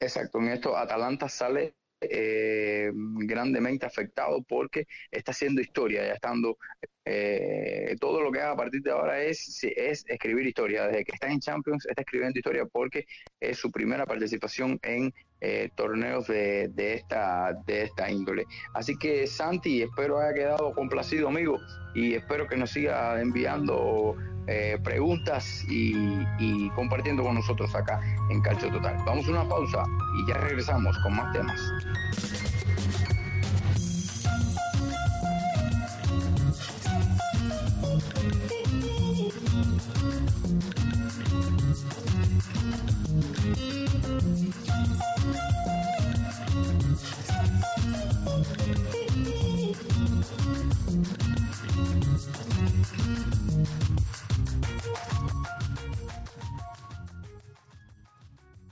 Exacto, 0.00 0.38
en 0.38 0.48
esto 0.48 0.76
Atalanta 0.76 1.28
sale 1.28 1.74
eh, 2.00 2.90
grandemente 2.94 3.86
afectado 3.86 4.42
porque 4.42 4.86
está 5.10 5.32
haciendo 5.32 5.60
historia, 5.60 6.06
ya 6.06 6.14
estando 6.14 6.58
eh, 7.04 7.96
todo 8.00 8.20
lo 8.20 8.32
que 8.32 8.40
haga 8.40 8.52
a 8.52 8.56
partir 8.56 8.82
de 8.82 8.90
ahora 8.90 9.22
es, 9.22 9.60
es 9.62 10.04
escribir 10.06 10.46
historia. 10.46 10.86
Desde 10.86 11.04
que 11.04 11.12
está 11.12 11.28
en 11.28 11.40
Champions 11.40 11.86
está 11.86 12.02
escribiendo 12.02 12.38
historia 12.38 12.66
porque 12.66 13.06
es 13.40 13.58
su 13.58 13.70
primera 13.70 14.04
participación 14.06 14.78
en 14.82 15.12
eh, 15.40 15.70
torneos 15.74 16.26
de, 16.26 16.68
de, 16.68 16.94
esta, 16.94 17.52
de 17.66 17.82
esta 17.82 18.10
índole. 18.10 18.46
Así 18.74 18.96
que 18.96 19.26
Santi, 19.26 19.82
espero 19.82 20.18
haya 20.18 20.34
quedado 20.34 20.72
complacido, 20.72 21.28
amigo, 21.28 21.58
y 21.94 22.14
espero 22.14 22.46
que 22.46 22.56
nos 22.56 22.70
siga 22.70 23.20
enviando 23.20 24.16
eh, 24.46 24.78
preguntas 24.82 25.64
y, 25.68 25.92
y 26.38 26.70
compartiendo 26.70 27.22
con 27.22 27.34
nosotros 27.34 27.74
acá 27.74 28.00
en 28.30 28.40
Calcio 28.42 28.70
Total. 28.70 28.96
Vamos 29.04 29.26
a 29.28 29.30
una 29.30 29.48
pausa 29.48 29.84
y 30.18 30.28
ya 30.28 30.38
regresamos 30.38 30.96
con 30.98 31.16
más 31.16 31.32
temas. 31.32 31.60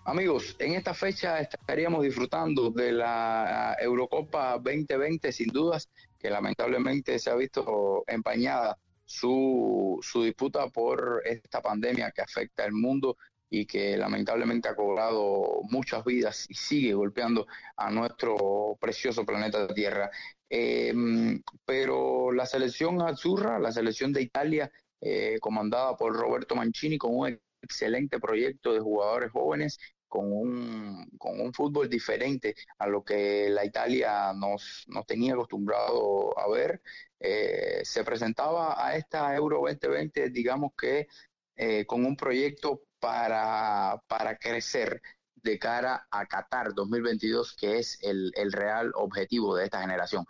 Amigos, 0.07 0.55
en 0.59 0.75
esta 0.75 0.93
fecha 0.93 1.41
estaríamos 1.41 2.03
disfrutando 2.05 2.71
de 2.71 2.93
la 2.93 3.75
Eurocopa 3.81 4.59
2020, 4.59 5.33
sin 5.33 5.49
dudas, 5.49 5.89
que 6.19 6.29
lamentablemente 6.29 7.19
se 7.19 7.31
ha 7.31 7.35
visto 7.35 8.05
empañada 8.07 8.77
su, 9.07 9.99
su 10.03 10.23
disputa 10.23 10.69
por 10.69 11.23
esta 11.25 11.63
pandemia 11.63 12.11
que 12.11 12.21
afecta 12.21 12.65
al 12.65 12.73
mundo 12.73 13.17
y 13.49 13.65
que 13.65 13.97
lamentablemente 13.97 14.69
ha 14.69 14.77
cobrado 14.77 15.63
muchas 15.71 16.05
vidas 16.05 16.45
y 16.51 16.55
sigue 16.55 16.93
golpeando 16.93 17.47
a 17.75 17.91
nuestro 17.91 18.77
precioso 18.79 19.25
planeta 19.25 19.67
Tierra. 19.73 20.11
Em, 20.51 21.43
pero 21.65 22.31
la 22.31 22.45
selección 22.45 23.01
azurra, 23.01 23.59
la 23.59 23.73
selección 23.73 24.13
de 24.13 24.21
Italia, 24.21 24.71
eh, 25.01 25.39
comandada 25.41 25.97
por 25.97 26.15
Roberto 26.15 26.55
Mancini, 26.55 26.99
con 26.99 27.17
un 27.17 27.41
excelente 27.65 28.21
proyecto 28.21 28.73
de 28.73 28.81
jugadores 28.81 29.33
jóvenes, 29.33 29.79
con 30.09 30.33
un, 30.33 31.09
con 31.19 31.41
un 31.41 31.53
fútbol 31.53 31.89
diferente 31.89 32.55
a 32.79 32.87
lo 32.87 33.03
que 33.05 33.49
la 33.51 33.65
Italia 33.65 34.33
nos, 34.33 34.85
nos 34.87 35.05
tenía 35.07 35.35
acostumbrado 35.35 36.39
a 36.39 36.49
ver. 36.49 36.81
Eh, 37.19 37.81
se 37.85 38.05
presentaba 38.05 38.87
a 38.87 38.97
esta 38.97 39.35
Euro 39.35 39.61
2020, 39.61 40.31
digamos 40.31 40.73
que 40.79 41.09
eh, 41.57 41.85
con 41.87 42.05
un 42.05 42.17
proyecto 42.17 42.83
para, 43.01 44.01
para 44.07 44.37
crecer 44.39 45.03
de 45.35 45.59
cara 45.59 46.07
a 46.11 46.27
Qatar 46.27 46.75
2022, 46.75 47.55
que 47.57 47.79
es 47.79 47.99
el, 48.03 48.33
el 48.37 48.53
real 48.53 48.93
objetivo 48.95 49.57
de 49.57 49.65
esta 49.65 49.81
generación. 49.81 50.25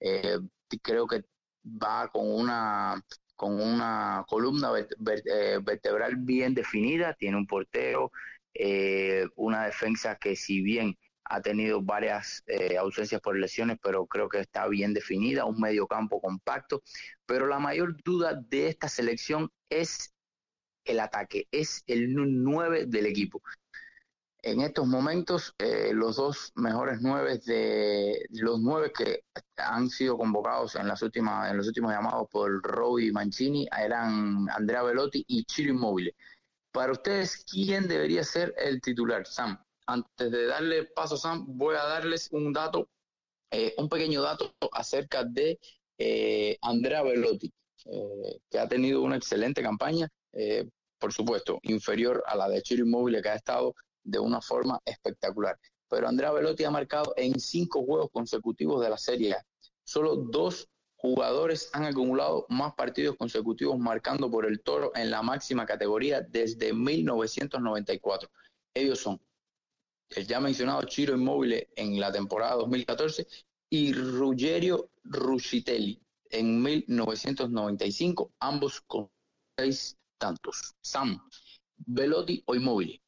Eh, 0.00 0.38
creo 0.82 1.06
que 1.06 1.24
va 1.64 2.08
con 2.10 2.30
una 2.30 3.02
con 3.36 3.60
una 3.60 4.24
columna 4.28 4.72
vertebral 4.98 6.16
bien 6.16 6.54
definida, 6.54 7.14
tiene 7.14 7.36
un 7.36 7.46
portero, 7.46 8.10
eh, 8.54 9.26
una 9.36 9.66
defensa 9.66 10.16
que 10.16 10.34
si 10.34 10.62
bien 10.62 10.96
ha 11.24 11.42
tenido 11.42 11.82
varias 11.82 12.42
eh, 12.46 12.76
ausencias 12.78 13.20
por 13.20 13.36
lesiones, 13.36 13.78
pero 13.82 14.06
creo 14.06 14.28
que 14.28 14.40
está 14.40 14.66
bien 14.68 14.94
definida, 14.94 15.44
un 15.44 15.60
medio 15.60 15.86
campo 15.86 16.20
compacto, 16.20 16.82
pero 17.26 17.46
la 17.46 17.58
mayor 17.58 17.96
duda 18.02 18.40
de 18.48 18.68
esta 18.68 18.88
selección 18.88 19.50
es 19.68 20.14
el 20.84 21.00
ataque, 21.00 21.48
es 21.50 21.82
el 21.86 22.14
9 22.14 22.86
del 22.86 23.06
equipo. 23.06 23.42
En 24.46 24.60
estos 24.60 24.86
momentos, 24.86 25.56
eh, 25.58 25.90
los 25.92 26.14
dos 26.14 26.52
mejores 26.54 27.00
nueve 27.02 27.40
de 27.44 28.28
los 28.30 28.60
nueve 28.60 28.92
que 28.96 29.24
han 29.56 29.90
sido 29.90 30.16
convocados 30.16 30.76
en 30.76 30.86
las 30.86 31.02
últimas, 31.02 31.50
en 31.50 31.56
los 31.56 31.66
últimos 31.66 31.90
llamados 31.90 32.28
por 32.30 32.62
Roby 32.62 33.10
Mancini 33.10 33.66
eran 33.76 34.48
Andrea 34.50 34.84
Velotti 34.84 35.24
y 35.26 35.42
Chiro. 35.46 35.74
Para 36.70 36.92
ustedes, 36.92 37.44
¿quién 37.50 37.88
debería 37.88 38.22
ser 38.22 38.54
el 38.56 38.80
titular? 38.80 39.26
Sam, 39.26 39.60
antes 39.88 40.30
de 40.30 40.46
darle 40.46 40.84
paso 40.84 41.16
Sam, 41.16 41.44
voy 41.48 41.74
a 41.74 41.82
darles 41.82 42.28
un 42.30 42.52
dato, 42.52 42.88
eh, 43.50 43.74
un 43.78 43.88
pequeño 43.88 44.22
dato 44.22 44.54
acerca 44.70 45.24
de 45.24 45.58
eh, 45.98 46.56
Andrea 46.62 47.02
Velotti, 47.02 47.52
que 48.48 48.58
ha 48.60 48.68
tenido 48.68 49.02
una 49.02 49.16
excelente 49.16 49.60
campaña, 49.60 50.08
por 51.00 51.12
supuesto, 51.12 51.58
inferior 51.62 52.22
a 52.28 52.36
la 52.36 52.48
de 52.48 52.62
Chiro 52.62 52.84
Inmóvil, 52.84 53.20
que 53.20 53.28
ha 53.28 53.34
estado 53.34 53.74
de 54.06 54.18
una 54.18 54.40
forma 54.40 54.80
espectacular. 54.84 55.58
Pero 55.88 56.08
Andrea 56.08 56.32
Velotti 56.32 56.64
ha 56.64 56.70
marcado 56.70 57.12
en 57.16 57.38
cinco 57.38 57.84
juegos 57.84 58.10
consecutivos 58.12 58.82
de 58.82 58.90
la 58.90 58.98
Serie 58.98 59.34
A. 59.34 59.46
Solo 59.84 60.16
dos 60.16 60.68
jugadores 60.96 61.70
han 61.72 61.84
acumulado 61.84 62.46
más 62.48 62.74
partidos 62.74 63.16
consecutivos 63.16 63.78
marcando 63.78 64.30
por 64.30 64.46
el 64.46 64.60
Toro 64.62 64.92
en 64.94 65.10
la 65.10 65.22
máxima 65.22 65.66
categoría 65.66 66.20
desde 66.22 66.72
1994. 66.72 68.28
Ellos 68.74 68.98
son 68.98 69.20
el 70.10 70.26
ya 70.26 70.40
mencionado 70.40 70.82
Chiro 70.82 71.14
Inmóvil 71.14 71.68
en 71.76 72.00
la 72.00 72.12
temporada 72.12 72.54
2014 72.54 73.26
y 73.70 73.92
Ruggerio 73.92 74.90
Ruscitelli 75.04 76.00
en 76.30 76.62
1995, 76.62 78.32
ambos 78.40 78.80
con 78.80 79.10
seis 79.56 79.96
tantos. 80.18 80.74
Sam, 80.80 81.20
Velotti 81.76 82.42
o 82.46 82.54
Inmóvil. 82.54 83.00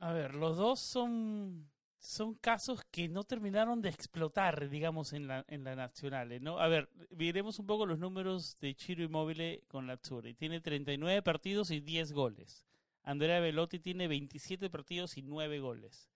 A 0.00 0.12
ver, 0.12 0.34
los 0.34 0.56
dos 0.56 0.80
son 0.80 1.70
son 2.00 2.34
casos 2.34 2.82
que 2.90 3.08
no 3.08 3.24
terminaron 3.24 3.82
de 3.82 3.90
explotar, 3.90 4.70
digamos, 4.70 5.12
en 5.12 5.28
la, 5.28 5.44
en 5.48 5.64
la 5.64 5.76
nacional. 5.76 6.42
¿no? 6.42 6.58
A 6.58 6.66
ver, 6.66 6.88
miremos 7.10 7.58
un 7.58 7.66
poco 7.66 7.84
los 7.84 7.98
números 7.98 8.58
de 8.58 8.74
Chiro 8.74 9.04
Immobile 9.04 9.64
con 9.68 9.86
la 9.86 9.94
Azzurri. 9.94 10.34
Tiene 10.34 10.60
39 10.60 11.22
partidos 11.22 11.70
y 11.70 11.80
10 11.80 12.12
goles. 12.12 12.64
Andrea 13.02 13.40
Velotti 13.40 13.78
tiene 13.78 14.08
27 14.08 14.70
partidos 14.70 15.18
y 15.18 15.22
9 15.22 15.60
goles. 15.60 16.10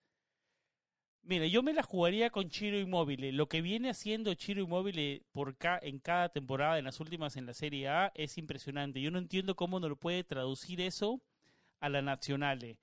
Mira, 1.21 1.45
yo 1.47 1.63
me 1.63 1.73
la 1.73 1.83
jugaría 1.83 2.31
con 2.31 2.49
Chiro 2.49 2.79
Immobile. 2.79 3.31
Lo 3.31 3.47
que 3.47 3.61
viene 3.61 3.89
haciendo 3.89 4.33
Chiro 4.33 4.61
Immobile 4.61 5.23
por 5.31 5.55
en 5.81 5.99
cada 5.99 6.29
temporada, 6.29 6.79
en 6.79 6.85
las 6.85 6.99
últimas 6.99 7.35
en 7.37 7.45
la 7.45 7.53
Serie 7.53 7.89
A, 7.89 8.11
es 8.15 8.37
impresionante. 8.39 9.01
Yo 9.01 9.11
no 9.11 9.19
entiendo 9.19 9.55
cómo 9.55 9.79
no 9.79 9.89
lo 9.89 9.95
puede 9.95 10.23
traducir 10.23 10.81
eso 10.81 11.21
a 11.79 11.89
la 11.89 12.01
Nacional. 12.01 12.77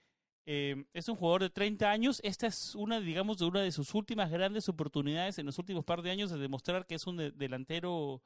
Eh, 0.45 0.85
es 0.93 1.09
un 1.09 1.17
jugador 1.17 1.43
de 1.43 1.51
30 1.51 1.91
años. 1.91 2.21
Esta 2.25 2.47
es 2.47 2.75
una, 2.75 3.01
digamos, 3.01 3.39
de 3.39 3.45
una 3.45 3.61
de 3.61 3.73
sus 3.73 3.95
últimas 3.95 4.31
grandes 4.31 4.69
oportunidades 4.69 5.39
en 5.39 5.47
los 5.47 5.59
últimos 5.59 5.85
par 5.85 6.03
de 6.03 6.11
años 6.11 6.31
de 6.31 6.39
demostrar 6.39 6.87
que 6.87 6.97
es 6.97 7.07
un 7.07 7.17
delantero 7.37 8.23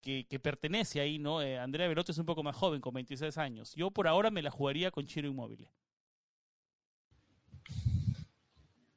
que, 0.00 0.40
pertenece 0.42 1.00
ahí, 1.00 1.18
¿no? 1.18 1.42
Eh, 1.42 1.58
Andrea 1.58 1.88
Velotti 1.88 2.12
es 2.12 2.18
un 2.18 2.26
poco 2.26 2.42
más 2.42 2.56
joven, 2.56 2.80
con 2.80 2.94
26 2.94 3.36
años. 3.38 3.74
Yo 3.74 3.90
por 3.90 4.08
ahora 4.08 4.30
me 4.30 4.42
la 4.42 4.50
jugaría 4.50 4.90
con 4.90 5.06
Chiro 5.06 5.28
Inmóvil. 5.28 5.68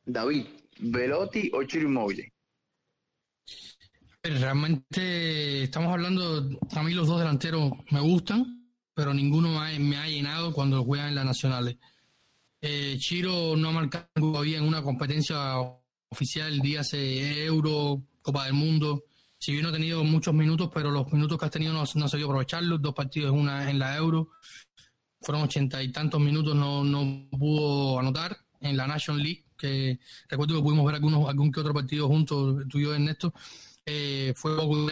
David, 0.06 0.46
¿Velotti 0.80 1.52
o 1.54 1.64
Chiro 1.64 1.88
Inmóvil? 1.88 2.32
Realmente 4.24 5.64
estamos 5.64 5.92
hablando, 5.92 6.50
a 6.72 6.84
mí 6.84 6.94
los 6.94 7.08
dos 7.08 7.20
delanteros 7.20 7.74
me 7.92 8.00
gustan, 8.00 8.72
pero 8.94 9.14
ninguno 9.14 9.50
me 9.80 9.98
ha 9.98 10.08
llenado 10.08 10.54
cuando 10.54 10.84
juegan 10.86 11.10
en 11.10 11.16
las 11.16 11.26
nacionales. 11.26 11.78
Eh, 12.66 12.96
Chiro 12.98 13.58
no 13.58 13.68
ha 13.68 13.72
marcado 13.74 14.08
todavía 14.16 14.58
en 14.58 14.64
una 14.64 14.82
competencia 14.82 15.60
oficial, 16.08 16.62
días 16.62 16.94
Euro, 16.94 18.02
Copa 18.22 18.46
del 18.46 18.54
Mundo. 18.54 19.04
Si 19.38 19.52
bien 19.52 19.64
no 19.64 19.70
ha 19.70 19.74
tenido 19.74 20.02
muchos 20.06 20.34
minutos, 20.34 20.70
pero 20.74 20.90
los 20.90 21.12
minutos 21.12 21.38
que 21.38 21.46
ha 21.46 21.50
tenido 21.50 21.74
no, 21.74 21.82
ha 21.82 21.86
sabido 21.86 22.30
aprovecharlos. 22.30 22.82
Dos 22.82 22.94
partidos 22.94 23.32
una 23.34 23.70
en 23.70 23.80
la 23.80 23.98
Euro. 23.98 24.30
Fueron 25.20 25.44
ochenta 25.44 25.84
y 25.84 25.92
tantos 25.92 26.22
minutos, 26.22 26.56
no, 26.56 26.86
no 26.86 27.28
pudo 27.38 28.00
anotar. 28.00 28.38
En 28.62 28.78
la 28.78 28.88
National 28.88 29.22
League, 29.22 29.44
que 29.58 30.00
recuerdo 30.30 30.56
que 30.56 30.62
pudimos 30.62 30.86
ver 30.86 30.96
algunos, 30.96 31.28
algún 31.28 31.52
que 31.52 31.60
otro 31.60 31.74
partido 31.74 32.08
juntos, 32.08 32.64
tú 32.70 32.80
y 32.80 32.84
yo, 32.84 32.94
Ernesto. 32.94 33.34
Eh, 33.86 34.32
fue 34.38 34.56
poco 34.56 34.88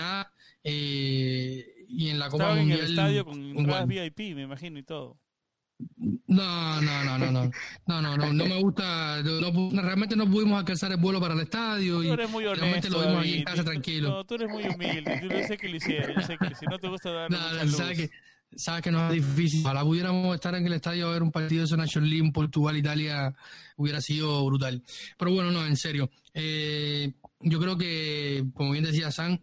eh, 0.62 1.86
y 1.88 2.10
en 2.10 2.20
la 2.20 2.30
Copa 2.30 2.54
Mundial. 2.54 2.80
en 2.80 2.84
el 2.84 2.90
estadio 2.90 3.24
con 3.24 3.88
VIP, 3.88 4.36
me 4.36 4.42
imagino, 4.42 4.78
y 4.78 4.84
todo. 4.84 5.18
No, 6.28 6.82
no, 6.82 7.04
no, 7.04 7.17
no, 7.17 7.32
no, 7.32 7.52
no, 7.88 8.02
no, 8.02 8.17
no, 8.17 8.34
no 8.34 8.46
me 8.46 8.62
gusta, 8.62 9.22
realmente 9.22 10.15
no 10.15 10.30
pudimos 10.30 10.60
alcanzar 10.60 10.91
el 10.91 10.98
vuelo 10.98 11.20
para 11.20 11.34
el 11.34 11.41
estadio 11.41 12.04
y 12.04 12.08
tú 12.08 12.13
eres 12.13 12.30
muy 12.30 12.46
honesto, 12.46 12.62
realmente 12.63 12.89
lo 12.89 13.02
vimos 13.02 13.24
ahí 13.24 13.34
en 13.39 13.44
casa 13.44 13.63
tranquilo. 13.63 14.10
No, 14.10 14.24
tú 14.26 14.36
eres 14.36 14.50
muy 14.50 14.63
humilde, 14.63 15.22
yo 15.22 15.48
sé 15.48 15.58
que 15.58 15.70
lo 15.70 15.76
hicieron, 15.76 16.15
yo 16.15 16.22
sé 16.22 16.38
que 16.38 16.56
si 16.56 16.65
no 16.65 16.80
te 16.80 16.88
gusta 16.88 17.12
dar 17.12 17.32
no, 17.32 17.38
sabes 17.72 17.98
que, 17.98 18.10
sabes 18.56 18.82
que 18.82 18.91
no 18.91 19.08
es 19.08 19.13
difícil, 19.13 19.62
ojalá 19.63 19.84
pudiéramos 19.84 20.36
estar 20.36 20.56
en 20.56 20.65
el 20.65 20.74
estadio 20.74 21.08
a 21.08 21.13
ver 21.13 21.24
un 21.24 21.32
partido 21.32 21.62
de 21.62 21.65
esa 21.65 21.78
National 21.78 22.10
League, 22.10 22.32
Portugal, 22.32 22.78
Italia, 22.78 23.34
hubiera 23.76 24.02
sido 24.02 24.46
brutal. 24.46 24.84
Pero 25.17 25.32
bueno, 25.32 25.52
no, 25.52 25.65
en 25.65 25.78
serio, 25.78 26.10
eh, 26.34 27.13
yo 27.39 27.60
creo 27.60 27.78
que, 27.78 28.46
como 28.54 28.72
bien 28.72 28.84
decía 28.84 29.12
San, 29.12 29.41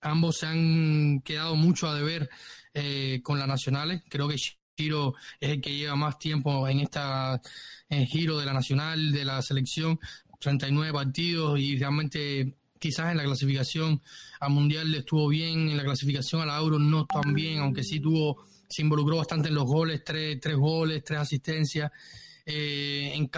ambos 0.00 0.38
se 0.38 0.46
han 0.46 1.20
quedado 1.22 1.56
mucho 1.56 1.88
a 1.88 1.94
deber 1.94 2.28
eh, 2.74 3.20
con 3.22 3.38
las 3.38 3.48
nacionales, 3.48 4.02
creo 4.08 4.28
que 4.28 4.36
Giro 4.76 5.14
es 5.40 5.50
el 5.50 5.60
que 5.60 5.74
lleva 5.74 5.96
más 5.96 6.18
tiempo 6.18 6.68
en 6.68 6.80
esta 6.80 7.40
giro 7.88 8.38
de 8.38 8.46
la 8.46 8.52
nacional, 8.52 9.12
de 9.12 9.24
la 9.24 9.40
selección, 9.42 9.98
39 10.40 10.92
partidos 10.92 11.58
y 11.58 11.78
realmente 11.78 12.54
quizás 12.78 13.10
en 13.10 13.16
la 13.16 13.24
clasificación 13.24 14.02
al 14.40 14.50
mundial 14.50 14.94
estuvo 14.94 15.28
bien, 15.28 15.70
en 15.70 15.76
la 15.76 15.84
clasificación 15.84 16.42
a 16.42 16.46
la 16.46 16.58
Euro 16.58 16.78
no 16.78 17.06
tan 17.06 17.32
bien, 17.32 17.58
aunque 17.58 17.82
sí 17.82 18.00
tuvo, 18.00 18.44
se 18.68 18.82
involucró 18.82 19.16
bastante 19.16 19.48
en 19.48 19.54
los 19.54 19.64
goles, 19.64 20.02
tres, 20.04 20.38
tres 20.40 20.56
goles, 20.56 21.02
tres 21.04 21.20
asistencias. 21.20 21.90
Eh, 22.44 23.12
en, 23.14 23.30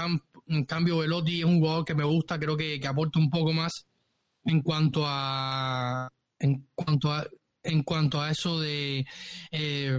en 0.48 0.64
cambio, 0.64 0.98
Velotti 0.98 1.40
es 1.40 1.44
un 1.44 1.60
jugador 1.60 1.84
que 1.84 1.94
me 1.94 2.04
gusta, 2.04 2.38
creo 2.38 2.56
que, 2.56 2.78
que 2.80 2.86
aporta 2.86 3.18
un 3.18 3.30
poco 3.30 3.52
más 3.52 3.86
en 4.44 4.62
cuanto 4.62 5.04
a 5.06 6.10
en 6.40 6.66
cuanto 6.74 7.12
a 7.12 7.26
en 7.62 7.82
cuanto 7.82 8.20
a 8.20 8.30
eso 8.30 8.60
de 8.60 9.06
eh, 9.50 9.98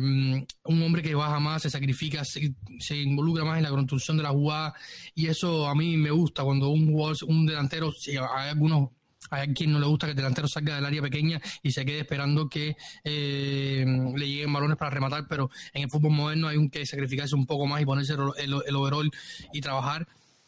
un 0.63 0.83
hombre 0.83 1.01
que 1.01 1.15
baja 1.15 1.39
más, 1.39 1.61
se 1.61 1.69
sacrifica, 1.69 2.23
se, 2.23 2.95
involucra 2.95 3.43
más 3.43 3.57
en 3.57 3.63
la 3.63 3.69
construcción 3.69 4.17
de 4.17 4.23
la 4.23 4.29
jugada 4.29 4.73
y 5.13 5.27
eso 5.27 5.67
a 5.67 5.75
mí 5.75 5.97
me 5.97 6.11
gusta 6.11 6.43
cuando 6.43 6.69
un 6.69 6.87
jugador, 6.91 7.17
un 7.27 7.45
delantero, 7.45 7.91
si 7.91 8.11
hay 8.11 8.49
algunos 8.49 8.89
hay 9.31 9.53
quien 9.53 9.73
no 9.73 9.79
le 9.79 9.85
gusta 9.85 10.07
que 10.07 10.11
el 10.11 10.17
delantero 10.17 10.47
salga 10.47 10.75
del 10.75 10.85
área 10.85 11.01
pequeña 11.01 11.41
y 11.61 11.71
se 11.71 11.85
quede 11.85 11.99
esperando 11.99 12.47
que 12.47 12.77
eh, 13.03 13.85
le 14.15 14.27
lleguen 14.27 14.53
balones 14.53 14.77
para 14.77 14.91
rematar, 14.91 15.27
pero 15.27 15.51
en 15.73 15.83
el 15.83 15.89
fútbol 15.89 16.13
moderno 16.13 16.47
hay 16.47 16.57
un 16.57 16.69
que 16.69 16.85
sacrificarse 16.85 17.35
un 17.35 17.45
poco 17.45 17.67
más 17.67 17.81
y 17.81 17.85
ponerse 17.85 18.13
el, 18.13 18.55
el 18.65 18.75
overall 18.75 19.11
y 19.51 19.61
trabajar 19.61 20.07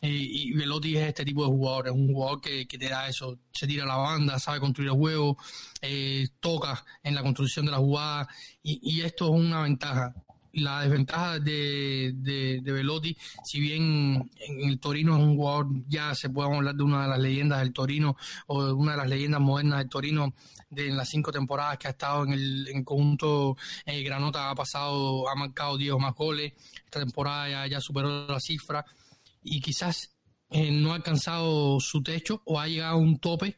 y 0.10 0.54
Velotti 0.54 0.98
es 0.98 1.10
este 1.10 1.26
tipo 1.26 1.44
de 1.44 1.50
jugador, 1.50 1.88
es 1.88 1.94
un 1.94 2.08
jugador 2.08 2.42
que, 2.42 2.66
te 2.66 2.90
da 2.90 3.08
eso, 3.08 3.38
se 3.52 3.68
tira 3.68 3.86
la 3.86 3.98
banda, 3.98 4.40
sabe 4.40 4.60
construir 4.60 4.90
el 4.90 4.98
juego, 4.98 5.38
eh, 5.82 6.28
toca 6.40 6.84
en 7.04 7.14
la 7.14 7.22
construcción 7.22 7.66
de 7.66 7.72
la 7.72 7.78
jugada 7.78 8.28
y, 8.64 9.02
esto 9.02 9.26
es 9.26 9.42
una 9.42 9.62
ventaja. 9.62 10.14
La 10.54 10.82
desventaja 10.82 11.40
de, 11.40 12.12
de, 12.14 12.72
Velotti, 12.74 13.16
si 13.46 13.62
bien 13.62 14.30
en 14.40 14.70
el 14.70 14.80
Torino 14.80 15.16
es 15.16 15.24
un 15.24 15.38
jugador, 15.38 15.68
ya 15.88 16.14
se 16.14 16.30
puede 16.30 16.54
hablar 16.54 16.76
de 16.76 16.84
una 16.84 17.04
de 17.04 17.10
las 17.10 17.20
leyendas 17.20 17.60
del 17.60 17.72
Torino 17.72 18.18
o 18.48 18.66
de 18.66 18.74
una 18.74 18.92
de 18.92 18.98
las 18.98 19.08
leyendas 19.08 19.40
modernas 19.40 19.80
del 19.80 19.90
Torino 19.90 20.34
de 20.70 20.90
las 20.90 21.08
cinco 21.10 21.32
temporadas 21.32 21.78
que 21.78 21.88
ha 21.88 21.92
estado 21.92 22.26
en 22.26 22.34
el 22.34 22.84
conjunto 22.84 23.56
eh, 23.86 24.04
Granota 24.04 24.50
ha 24.50 24.56
pasado, 24.56 25.30
ha 25.30 25.36
marcado 25.36 25.78
10 25.78 25.98
más 26.00 26.16
goles, 26.16 26.54
esta 26.84 27.00
temporada 27.00 27.50
ya, 27.50 27.68
ya 27.68 27.82
superó 27.82 28.28
la 28.28 28.40
cifra 28.40 28.86
y 29.42 29.62
quizás 29.62 30.16
eh, 30.50 30.72
no 30.72 30.92
ha 30.92 30.96
alcanzado 30.96 31.80
su 31.80 32.04
techo 32.04 32.42
o 32.46 32.60
ha 32.60 32.68
llegado 32.68 32.94
a 32.94 32.98
un 32.98 33.20
tope 33.20 33.58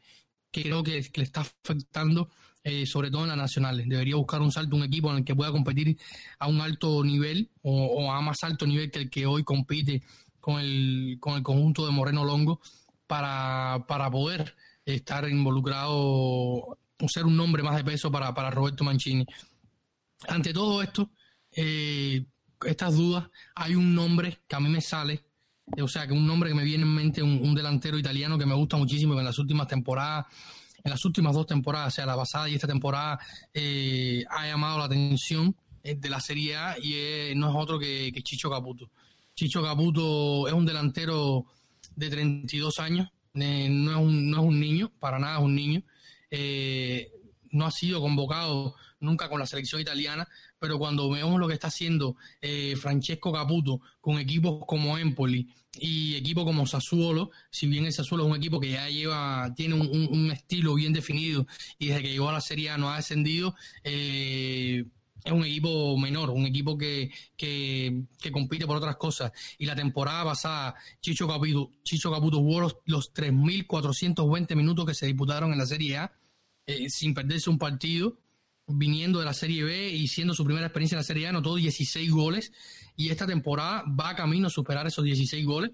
que 0.52 0.64
creo 0.64 0.84
que, 0.84 1.02
le 1.14 1.24
está 1.24 1.42
afectando, 1.42 2.30
eh, 2.64 2.86
sobre 2.86 3.10
todo 3.10 3.24
en 3.24 3.30
las 3.30 3.38
nacionales. 3.38 3.88
Debería 3.90 4.16
buscar 4.16 4.42
un 4.42 4.52
salto, 4.52 4.76
un 4.76 4.84
equipo 4.84 5.10
en 5.12 5.18
el 5.18 5.26
que 5.26 5.36
pueda 5.36 5.52
competir 5.52 5.98
a 6.38 6.48
un 6.48 6.62
alto 6.62 7.04
nivel 7.04 7.50
o, 7.64 8.12
a 8.12 8.22
más 8.22 8.38
alto 8.44 8.68
nivel 8.68 8.92
que 8.92 9.00
el 9.00 9.10
que 9.10 9.26
hoy 9.26 9.44
compite 9.44 10.04
con 10.40 10.60
el, 10.60 11.18
con 11.20 11.36
el 11.36 11.44
conjunto 11.44 11.86
de 11.86 11.92
Moreno 11.92 12.24
Longo 12.24 12.62
para, 13.08 13.86
para 13.88 14.12
poder 14.12 14.56
estar 14.86 15.28
involucrado 15.28 15.96
o 15.96 16.78
ser 17.08 17.26
un 17.26 17.36
nombre 17.36 17.64
más 17.64 17.76
de 17.76 17.84
peso 17.84 18.12
para, 18.12 18.34
para 18.34 18.52
Roberto 18.52 18.84
Mancini. 18.84 19.26
Ante 20.28 20.54
todo 20.54 20.82
esto, 20.82 21.10
eh, 21.52 22.26
estas 22.66 22.96
dudas, 22.96 23.30
hay 23.56 23.76
un 23.76 23.94
nombre 23.94 24.40
que 24.48 24.56
a 24.56 24.60
mí 24.60 24.70
me 24.70 24.82
sale 24.82 25.24
o 25.82 25.88
sea, 25.88 26.08
que 26.08 26.14
un 26.14 26.26
nombre 26.26 26.50
que 26.50 26.56
me 26.56 26.64
viene 26.64 26.84
en 26.84 26.94
mente, 26.94 27.24
un, 27.24 27.56
delantero 27.56 27.98
italiano 27.98 28.38
que 28.38 28.46
me 28.46 28.54
gusta 28.54 28.78
muchísimo, 28.78 29.14
que 29.14 29.20
en 29.20 29.26
las 29.26 29.40
últimas 29.40 29.68
temporadas, 29.68 30.26
en 30.84 30.92
las 30.92 31.04
últimas 31.06 31.34
dos 31.34 31.48
temporadas, 31.48 31.94
o 31.94 31.96
sea, 31.96 32.06
la 32.06 32.16
pasada 32.16 32.50
y 32.50 32.56
esta 32.56 32.68
temporada, 32.68 33.20
eh, 33.54 34.24
ha 34.30 34.48
llamado 34.48 34.80
la 34.80 34.86
atención 34.86 35.56
eh, 35.84 35.96
de 35.96 36.10
la 36.10 36.20
Serie 36.20 36.56
A 36.56 36.78
y 36.78 37.34
no 37.36 37.50
es 37.50 37.56
otro 37.56 37.80
que, 37.80 38.12
Chicho 38.24 38.50
Caputo. 38.50 38.90
Chicho 39.36 39.64
Caputo 39.64 40.48
es 40.48 40.54
un 40.54 40.66
delantero 40.66 41.46
de 41.96 42.10
32 42.10 42.80
años, 42.80 43.10
eh, 43.34 43.68
no, 43.70 43.92
es 43.92 43.98
un, 43.98 44.30
no 44.30 44.42
es 44.42 44.48
un 44.48 44.60
niño, 44.60 44.92
para 45.00 45.20
nada 45.20 45.38
es 45.38 45.44
un 45.44 45.56
niño. 45.56 45.84
no 47.52 47.66
ha 47.66 47.72
sido 47.72 48.02
convocado 48.02 48.76
nunca 49.00 49.30
con 49.30 49.40
la 49.40 49.46
selección 49.46 49.82
italiana, 49.82 50.28
pero 50.64 50.80
cuando 50.80 51.10
vemos 51.10 51.38
lo 51.42 51.50
que 51.50 51.56
está 51.56 51.68
haciendo 51.68 52.16
eh, 52.40 52.78
Francesco 52.78 53.34
Caputo 53.34 53.82
con 54.00 54.18
equipos 54.18 54.64
como 54.66 54.98
Empoli 54.98 55.46
y 55.78 56.16
equipos 56.16 56.46
como 56.46 56.66
Sassuolo, 56.66 57.32
si 57.52 57.68
bien 57.68 57.86
el 57.86 57.92
Sassuolo 57.92 58.24
es 58.24 58.30
un 58.30 58.38
equipo 58.38 58.62
que 58.62 58.72
ya 58.72 58.88
lleva, 58.88 59.54
tiene 59.58 59.76
un, 59.76 60.32
estilo 60.32 60.76
bien 60.76 60.94
definido 60.94 61.46
y 61.78 61.88
desde 61.88 62.04
que 62.04 62.12
llegó 62.12 62.30
a 62.30 62.32
la 62.32 62.40
Serie 62.40 62.70
A 62.70 62.78
no 62.78 62.90
ha 62.90 62.96
descendido, 62.96 63.56
eh, 63.84 64.86
es 65.22 65.32
un 65.34 65.44
equipo 65.44 65.98
menor, 65.98 66.30
un 66.30 66.46
equipo 66.46 66.78
que, 66.78 67.12
que, 67.36 68.06
compite 68.32 68.66
por 68.66 68.78
otras 68.78 68.96
cosas. 68.96 69.34
Y 69.58 69.66
la 69.66 69.76
temporada 69.76 70.24
pasada, 70.24 70.76
Chicho 71.02 71.28
Caputo, 71.28 71.72
Chicho 71.84 72.10
Caputo 72.10 72.38
jugó 72.38 72.62
los, 72.62 72.78
los 72.86 73.14
3.420 73.14 74.56
minutos 74.56 74.86
que 74.86 74.94
se 74.94 75.08
disputaron 75.08 75.52
en 75.52 75.58
la 75.58 75.66
Serie 75.66 75.98
A, 75.98 76.14
eh, 76.68 76.90
sin 76.90 77.14
perderse 77.14 77.50
un 77.50 77.58
partido 77.58 78.23
viniendo 78.68 79.20
de 79.20 79.26
la 79.26 79.34
Serie 79.34 79.64
B 79.64 79.90
y 79.90 80.08
siendo 80.08 80.34
su 80.34 80.46
primera 80.46 80.68
experiencia 80.68 80.96
en 80.96 81.00
la 81.00 81.04
Serie 81.04 81.28
A, 81.28 81.30
anotó 81.30 81.56
16 81.56 82.12
goles 82.12 82.52
y 82.96 83.10
esta 83.10 83.26
temporada 83.26 83.84
va 83.88 84.10
a 84.10 84.16
camino 84.16 84.48
a 84.48 84.52
superar 84.52 84.88
esos 84.88 85.04
16 85.04 85.46
goles. 85.46 85.72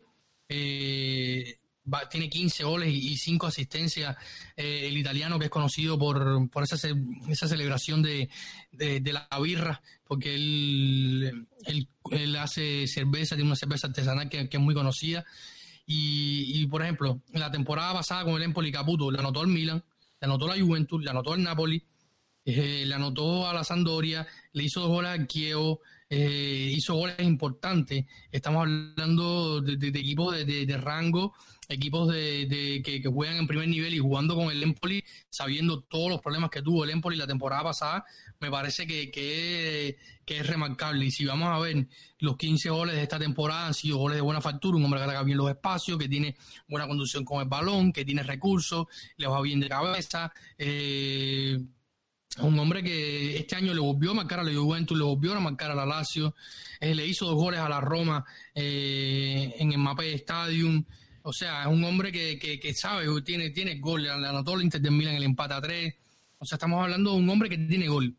Eh, 0.48 1.60
tiene 2.10 2.30
15 2.30 2.64
goles 2.64 2.94
y, 2.94 3.18
5 3.18 3.48
asistencias. 3.48 4.16
Eh, 4.56 4.88
el 4.88 4.98
italiano 4.98 5.40
que 5.40 5.46
es 5.46 5.52
conocido 5.52 5.98
por, 5.98 6.50
por 6.50 6.64
esa, 6.64 6.76
esa 7.28 7.48
celebración 7.48 8.02
de, 8.02 8.30
de, 8.72 9.14
la 9.14 9.28
birra, 9.42 9.82
porque 10.06 10.36
él, 10.36 11.48
él, 12.12 12.36
hace 12.36 12.88
cerveza, 12.88 13.36
tiene 13.36 13.50
una 13.50 13.56
cerveza 13.56 13.88
artesanal 13.88 14.30
que, 14.30 14.48
es 14.52 14.60
muy 14.60 14.74
conocida. 14.74 15.26
Y, 15.86 16.62
y, 16.62 16.68
por 16.68 16.84
ejemplo, 16.84 17.22
en 17.34 17.40
la 17.40 17.50
temporada 17.50 17.94
pasada 17.94 18.24
con 18.24 18.36
el 18.36 18.44
Empoli 18.44 18.72
Caputo, 18.72 19.10
le 19.10 19.20
anotó 19.20 19.42
al 19.42 19.48
Milan, 19.48 19.84
le 20.22 20.26
anotó 20.26 20.48
la 20.48 20.60
Juventus, 20.64 21.04
le 21.04 21.10
anotó 21.10 21.34
al 21.34 21.42
Napoli, 21.42 21.84
eh, 22.46 22.84
le 22.86 22.96
anotó 22.96 23.48
a 23.48 23.54
la 23.54 23.64
Sandoria, 23.64 24.26
le 24.54 24.64
hizo 24.64 24.82
dos 24.82 24.90
goles 24.90 25.12
al 25.12 25.28
Kievo, 25.28 25.82
eh, 26.10 26.74
hizo 26.76 26.96
goles 26.96 27.20
importantes. 27.20 28.06
Estamos 28.32 28.62
hablando 28.62 29.62
de, 29.62 29.88
equipos 29.90 30.36
de, 30.36 30.78
rango, 30.78 31.36
equipos 31.68 32.12
de, 32.12 32.82
que, 32.84 33.04
juegan 33.08 33.38
en 33.38 33.48
primer 33.48 33.68
nivel 33.68 33.94
y 33.94 34.00
jugando 34.00 34.36
con 34.36 34.50
el 34.50 34.64
Empoli, 34.64 35.04
sabiendo 35.30 35.82
todos 35.82 36.10
los 36.10 36.22
problemas 36.22 36.50
que 36.50 36.64
tuvo 36.64 36.84
el 36.84 36.90
Empoli 36.90 37.16
la 37.16 37.28
temporada 37.28 37.64
pasada, 37.64 38.06
me 38.40 38.50
parece 38.50 38.88
que, 38.88 39.12
que, 39.12 39.98
es 40.26 40.48
remarcable. 40.48 41.06
Y 41.06 41.12
si 41.12 41.26
vamos 41.26 41.50
a 41.50 41.60
ver 41.60 41.88
los 42.20 42.38
15 42.38 42.70
goles 42.72 42.96
de 42.96 43.04
esta 43.04 43.20
temporada 43.20 43.68
han 43.68 43.74
sido 43.76 43.98
goles 43.98 44.16
de 44.16 44.22
buena 44.22 44.42
factura, 44.42 44.78
un 44.78 44.86
hombre 44.86 45.00
que 45.00 45.06
ataca 45.06 45.24
bien 45.24 45.38
los 45.38 45.50
espacios, 45.50 46.00
que 46.00 46.08
tiene 46.08 46.36
buena 46.68 46.88
conducción 46.88 47.24
con 47.24 47.42
el 47.42 47.48
balón, 47.48 47.92
que 47.94 48.06
tiene 48.06 48.24
recursos, 48.24 48.88
le 49.18 49.28
va 49.28 49.42
bien 49.42 49.60
de 49.60 49.70
cabeza. 49.70 50.32
Eh, 50.58 51.60
un 52.42 52.60
hombre 52.60 52.84
que 52.84 53.38
este 53.38 53.56
año 53.56 53.74
le 53.74 53.80
volvió 53.80 54.12
a 54.12 54.16
marcar 54.16 54.40
a 54.40 54.44
la 54.44 54.54
Juventus, 54.54 54.98
le 54.98 55.04
volvió 55.04 55.34
a 55.34 55.40
marcar 55.40 55.72
a 55.72 55.76
la 55.76 55.86
Lazio, 55.86 56.36
eh, 56.80 56.96
le 56.96 57.06
hizo 57.06 57.26
dos 57.26 57.36
goles 57.36 57.60
a 57.60 57.70
la 57.70 57.82
Roma 57.82 58.26
eh, 58.54 59.56
en 59.58 59.72
el 59.72 59.78
Mapei 59.78 60.14
Stadium. 60.14 60.84
O 61.24 61.34
sea, 61.34 61.64
es 61.64 61.68
un 61.68 61.84
hombre 61.84 62.12
que, 62.12 62.40
que, 62.40 62.74
sabe, 62.74 63.06
tiene, 63.22 63.50
tiene 63.52 63.80
gol, 63.80 64.04
le 64.04 64.10
anotó 64.10 64.56
el 64.56 64.64
Inter 64.64 64.82
de 64.82 64.90
Milan 64.90 65.16
el 65.16 65.24
empate 65.24 65.54
a 65.54 65.62
tres. 65.62 65.96
O 66.38 66.46
sea, 66.46 66.56
estamos 66.56 66.82
hablando 66.82 67.12
de 67.12 67.18
un 67.18 67.30
hombre 67.30 67.50
que 67.50 67.58
tiene 67.58 67.88
gol. 67.88 68.16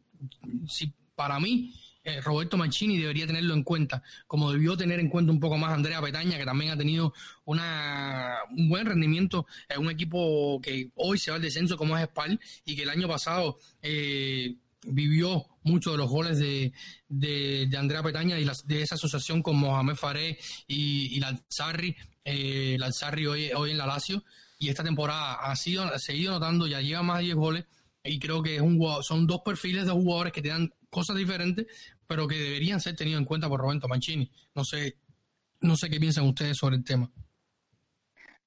Si, 0.69 0.93
para 1.15 1.41
mí, 1.41 1.75
eh, 2.03 2.21
Roberto 2.21 2.57
Mancini 2.57 2.99
debería 2.99 3.27
tenerlo 3.27 3.55
en 3.55 3.63
cuenta, 3.63 4.03
como 4.27 4.51
debió 4.53 4.77
tener 4.77 5.01
en 5.01 5.09
cuenta 5.09 5.33
un 5.33 5.41
poco 5.41 5.59
más 5.59 5.73
Andrea 5.73 6.01
Petaña, 6.01 6.39
que 6.39 6.45
también 6.45 6.71
ha 6.73 6.77
tenido 6.77 7.13
una, 7.45 8.39
un 8.57 8.69
buen 8.69 8.87
rendimiento 8.87 9.47
en 9.69 9.81
un 9.81 9.91
equipo 9.91 10.61
que 10.63 10.91
hoy 10.95 11.19
se 11.19 11.31
va 11.31 11.37
al 11.37 11.43
descenso 11.43 11.77
como 11.77 11.97
es 11.99 12.05
Spal 12.05 12.41
y 12.65 12.77
que 12.77 12.85
el 12.85 12.91
año 12.91 13.07
pasado 13.07 13.59
eh, 13.83 14.57
vivió 14.87 15.47
muchos 15.63 15.93
de 15.93 15.99
los 15.99 16.09
goles 16.09 16.39
de, 16.39 16.73
Andrea 17.77 18.03
Petaña 18.03 18.39
y 18.39 18.47
de 18.65 18.83
esa 18.83 18.95
asociación 18.95 19.43
con 19.43 19.57
Mohamed 19.57 19.95
Faré 19.95 20.39
y, 20.67 21.15
y 21.15 21.21
Lanzarri, 21.21 21.97
eh, 22.25 22.77
Lanzarri 22.79 23.27
hoy, 23.27 23.51
hoy 23.53 23.73
en 23.73 23.79
la 23.79 23.87
Lazio, 23.87 24.25
y 24.59 24.69
esta 24.69 24.85
temporada 24.85 25.35
ha, 25.35 25.57
sido, 25.57 25.85
ha 25.85 25.99
seguido 25.99 26.33
notando, 26.33 26.67
ya 26.67 26.81
lleva 26.81 27.03
más 27.03 27.19
de 27.19 27.25
10 27.25 27.37
goles, 27.37 27.65
y 28.03 28.19
creo 28.19 28.43
que 28.43 28.57
es 28.57 28.63
un 28.63 28.81
son 29.03 29.27
dos 29.27 29.43
perfiles 29.45 29.85
de 29.85 29.93
jugadores 29.93 30.33
que 30.33 30.41
te 30.41 30.49
dan 30.49 30.73
cosas 30.91 31.17
diferentes, 31.17 31.67
pero 32.07 32.29
que 32.29 32.37
deberían 32.37 32.81
ser 32.81 32.97
tenidos 32.97 33.21
en 33.21 33.25
cuenta 33.25 33.49
por 33.49 33.61
Roberto 33.61 33.89
Mancini. 33.89 34.31
No 34.55 34.65
sé, 34.65 34.97
no 35.61 35.77
sé 35.77 35.89
qué 35.89 35.99
piensan 35.99 36.27
ustedes 36.27 36.57
sobre 36.57 36.77
el 36.77 36.85
tema. 36.85 37.11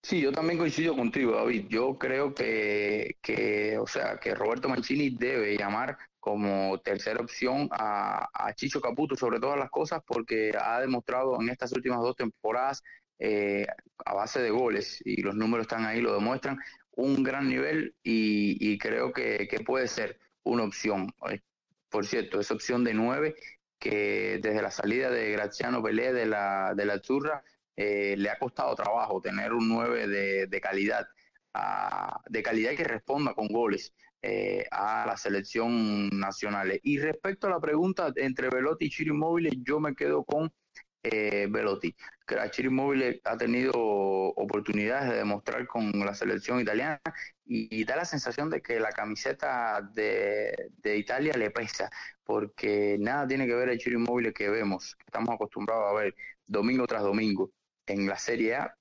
Sí, 0.04 0.20
yo 0.20 0.34
también 0.34 0.60
coincido 0.60 0.96
contigo, 0.98 1.32
David. 1.32 1.68
Yo 1.70 1.98
creo 1.98 2.36
que, 2.36 3.78
o 3.80 3.88
sea, 3.88 4.20
que 4.20 4.36
Roberto 4.36 4.68
Mancini 4.68 5.12
debe 5.12 5.58
llamar 5.58 5.98
como 6.20 6.78
tercera 6.80 7.22
opción 7.22 7.70
a, 7.72 8.30
Chicho 8.56 8.82
Caputo 8.82 9.16
sobre 9.16 9.40
todas 9.40 9.58
las 9.58 9.70
cosas 9.70 10.02
porque 10.06 10.52
ha 10.60 10.82
demostrado 10.82 11.40
en 11.42 11.50
estas 11.50 11.72
últimas 11.72 12.00
dos 12.00 12.16
temporadas 12.18 12.84
eh, 13.20 13.66
a 14.06 14.14
base 14.14 14.42
de 14.42 14.50
goles 14.50 15.02
y 15.06 15.22
los 15.22 15.36
números 15.36 15.66
están 15.66 15.86
ahí, 15.86 16.02
lo 16.02 16.14
demuestran, 16.14 16.60
un 16.92 17.24
gran 17.24 17.48
nivel 17.48 17.96
y, 18.04 18.78
creo 18.80 19.14
que, 19.14 19.48
que, 19.50 19.60
puede 19.62 19.88
ser 19.88 20.20
una 20.44 20.64
opción 20.64 21.14
por 21.94 22.08
cierto, 22.08 22.40
esa 22.40 22.56
opción 22.56 22.84
de 22.84 22.96
nueve 22.96 23.36
que 23.78 24.40
desde 24.42 24.64
la 24.64 24.72
salida 24.72 25.12
de 25.12 25.32
Graziano 25.32 25.84
Pelé 25.84 26.12
de 26.12 26.26
la, 26.26 26.74
de 26.76 26.86
la 26.86 27.00
Churra 27.00 27.44
eh, 27.76 28.16
le 28.18 28.32
ha 28.32 28.40
costado 28.40 28.74
trabajo 28.74 29.22
tener 29.22 29.54
un 29.54 29.70
nueve 29.70 30.08
de, 30.08 30.60
calidad, 30.60 31.08
de 32.30 32.42
calidad 32.42 32.72
que 32.76 32.84
responda 32.84 33.36
con 33.36 33.48
goles 33.48 33.94
eh, 34.24 34.66
a 34.72 35.06
la 35.06 35.18
selección 35.18 36.10
nacional. 36.10 36.80
Y 36.82 36.98
respecto 36.98 37.46
a 37.46 37.52
la 37.52 37.60
pregunta 37.60 38.12
entre 38.16 38.50
Velotti 38.50 38.86
y 38.86 38.90
Chiro 38.90 39.14
yo 39.64 39.80
me 39.80 39.94
quedo 39.94 40.24
con 40.24 40.52
eh, 41.04 41.48
Velotti. 41.50 41.96
Chiri 42.52 42.70
Immobile 42.70 43.22
ha 43.26 43.38
tenido 43.38 43.74
oportunidades 43.76 45.10
de 45.10 45.18
demostrar 45.18 45.68
con 45.68 45.92
la 46.00 46.13
selección 46.16 46.60
italiana 46.62 47.02
y, 47.46 47.84
da 47.84 47.98
la 47.98 48.06
sensación 48.06 48.50
de 48.50 48.62
que 48.62 48.80
la 48.80 48.92
camiseta 48.92 49.82
de, 49.94 50.72
Italia 50.84 51.34
le 51.34 51.52
pesa, 51.52 51.89
porque 52.24 52.98
nada 53.00 53.28
tiene 53.28 53.46
que 53.46 53.56
ver 53.56 53.70
el 53.70 53.78
Chiri 53.78 53.96
Immobile 53.96 54.34
que 54.34 54.50
vemos, 54.50 54.96
que 54.96 55.04
estamos 55.06 55.36
acostumbrados 55.36 55.92
a 55.92 55.94
ver 55.94 56.16
domingo 56.48 56.88
tras 56.88 57.04
domingo 57.04 57.52
en 57.86 58.08
la 58.08 58.18
Serie 58.18 58.56
A 58.56 58.76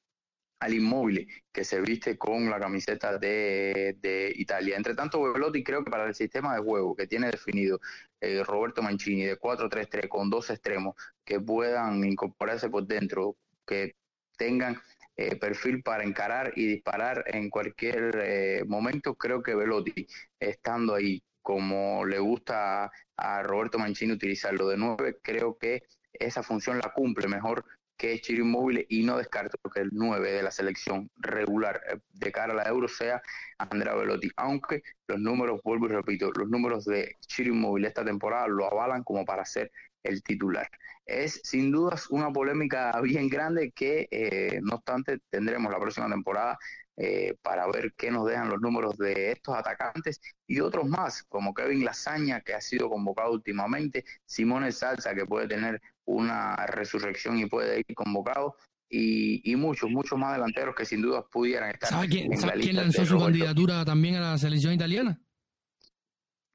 al 0.62 0.75
inmóvil 0.75 1.27
que 1.53 1.64
se 1.64 1.81
viste 1.81 2.16
con 2.16 2.48
la 2.48 2.61
camiseta 2.61 3.18
de, 3.18 3.96
de, 4.01 4.33
Italia. 4.37 4.77
Entre 4.77 4.94
tanto, 4.94 5.20
Velotti 5.20 5.64
creo 5.64 5.83
que 5.83 5.90
para 5.90 6.07
el 6.07 6.14
sistema 6.14 6.55
de 6.55 6.62
juego 6.62 6.94
que 6.94 7.09
tiene 7.09 7.33
definido 7.33 7.81
eh, 8.20 8.44
Roberto 8.44 8.81
Mancini 8.81 9.25
de 9.25 9.40
4-3-3 9.40 10.09
con 10.09 10.31
dos 10.31 10.51
extremos 10.51 10.94
que 11.25 11.40
puedan 11.40 12.05
incorporarse 12.05 12.70
por 12.70 12.87
dentro, 12.87 13.37
que 13.66 13.96
tengan 14.37 14.81
eh, 15.16 15.35
perfil 15.35 15.83
para 15.83 16.05
encarar 16.05 16.53
y 16.55 16.66
disparar 16.66 17.25
en 17.27 17.51
cualquier 17.51 18.16
eh, 18.22 18.64
momento, 18.64 19.16
creo 19.16 19.42
que 19.42 19.57
Velotti, 19.57 20.07
estando 20.38 20.94
ahí 20.94 21.25
como 21.42 22.05
le 22.07 22.20
gusta 22.20 22.92
a 23.16 23.42
Roberto 23.42 23.81
Mancini 23.81 24.12
utilizarlo 24.12 24.68
de 24.68 24.77
nueve, 24.77 25.18
creo 25.20 25.59
que 25.59 25.83
esa 26.12 26.44
función 26.44 26.79
la 26.79 26.92
cumple 26.92 27.27
mejor 27.27 27.64
que 28.02 28.14
es 28.14 28.20
Chiro 28.22 28.42
Inmóvil 28.42 28.84
y 28.88 29.04
no 29.04 29.16
descarto 29.16 29.56
que 29.72 29.80
el 29.80 29.90
9 29.92 30.32
de 30.32 30.42
la 30.42 30.50
selección 30.50 31.08
regular 31.18 31.80
eh, 31.88 32.00
de 32.12 32.32
cara 32.32 32.52
a 32.52 32.56
la 32.56 32.64
Euro 32.64 32.88
sea 32.88 33.22
Andrea 33.58 33.94
Velotti, 33.94 34.28
aunque 34.34 34.82
los 35.06 35.20
números, 35.20 35.60
vuelvo 35.62 35.87
y 35.87 35.90
repito, 35.90 36.33
los 36.33 36.48
números 36.48 36.85
de 36.85 37.14
Chiro 37.20 37.54
Inmóvil 37.54 37.85
esta 37.85 38.04
temporada 38.04 38.48
lo 38.48 38.66
avalan 38.66 39.04
como 39.04 39.24
para 39.24 39.44
ser 39.44 39.70
el 40.02 40.20
titular. 40.24 40.68
Es 41.05 41.40
sin 41.44 41.73
dudas 41.73 42.09
una 42.11 42.33
polémica 42.33 42.92
bien 43.03 43.29
grande 43.29 43.73
que, 43.73 44.09
eh, 44.11 44.61
no 44.63 44.77
obstante, 44.77 45.19
tendremos 45.31 45.73
la 45.73 45.81
próxima 45.81 46.09
temporada 46.09 46.59
eh, 46.96 47.37
para 47.40 47.67
ver 47.69 47.94
qué 47.96 48.11
nos 48.11 48.29
dejan 48.29 48.50
los 48.50 48.61
números 48.61 48.98
de 48.98 49.33
estos 49.33 49.57
atacantes 49.57 50.21
y 50.46 50.61
otros 50.61 50.87
más, 50.87 51.23
como 51.23 51.55
Kevin 51.55 51.85
Lasaña, 51.85 52.42
que 52.42 52.53
ha 52.53 52.61
sido 52.61 52.90
convocado 52.90 53.33
últimamente, 53.33 54.05
Simone 54.27 54.73
Salsa, 54.73 55.15
que 55.15 55.25
puede 55.25 55.48
tener 55.48 55.81
una 56.05 56.55
resurrección 56.67 57.38
y 57.38 57.46
puede 57.46 57.81
ir 57.81 57.94
convocado. 57.94 58.57
Y, 58.94 59.57
muchos, 59.57 59.88
muchos 59.88 60.19
más 60.19 60.35
delanteros 60.35 60.75
que 60.75 60.85
sin 60.85 61.00
duda 61.00 61.25
pudieran 61.27 61.71
estar. 61.71 61.88
¿Sabe 61.88 62.09
quién, 62.09 62.31
quién 62.31 62.77
lanzó 62.77 63.07
su 63.07 63.19
candidatura 63.19 63.87
también 63.87 64.17
a 64.17 64.33
la 64.33 64.38
selección 64.38 64.75
italiana? 64.75 65.19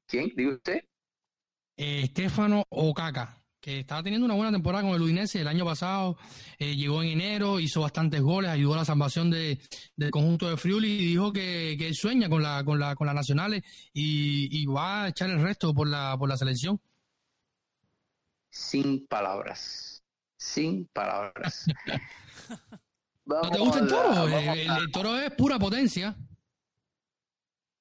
¿Quién? 0.06 0.28
¿Dice 0.36 0.48
usted? 0.48 0.84
Eh, 1.76 2.06
Stefano 2.06 2.62
Okaka 2.68 3.37
que 3.60 3.80
estaba 3.80 4.02
teniendo 4.02 4.24
una 4.24 4.34
buena 4.34 4.52
temporada 4.52 4.84
con 4.84 4.94
el 4.94 5.02
Udinese 5.02 5.40
el 5.40 5.48
año 5.48 5.64
pasado, 5.64 6.16
eh, 6.58 6.76
llegó 6.76 7.02
en 7.02 7.08
enero, 7.10 7.60
hizo 7.60 7.80
bastantes 7.80 8.20
goles, 8.20 8.50
ayudó 8.50 8.74
a 8.74 8.78
la 8.78 8.84
salvación 8.84 9.30
de, 9.30 9.58
del 9.96 10.10
conjunto 10.10 10.48
de 10.48 10.56
Friuli 10.56 10.88
y 10.88 11.06
dijo 11.06 11.32
que, 11.32 11.76
que 11.78 11.88
él 11.88 11.94
sueña 11.94 12.28
con 12.28 12.42
la, 12.42 12.62
con 12.64 12.78
la, 12.78 12.94
con 12.94 13.06
las 13.06 13.16
nacionales 13.16 13.62
y, 13.92 14.48
y, 14.62 14.66
va 14.66 15.04
a 15.04 15.08
echar 15.08 15.30
el 15.30 15.42
resto 15.42 15.74
por 15.74 15.88
la, 15.88 16.16
por 16.18 16.28
la 16.28 16.36
selección 16.36 16.80
sin 18.58 19.06
palabras. 19.06 20.02
Sin 20.36 20.86
palabras. 20.86 21.66
¿No 23.24 23.50
te 23.50 23.58
gusta 23.58 23.80
el 23.80 23.88
toro? 23.88 24.28
el, 24.28 24.90
toro 24.90 25.16
es 25.18 25.30
pura 25.32 25.58
potencia. 25.58 26.16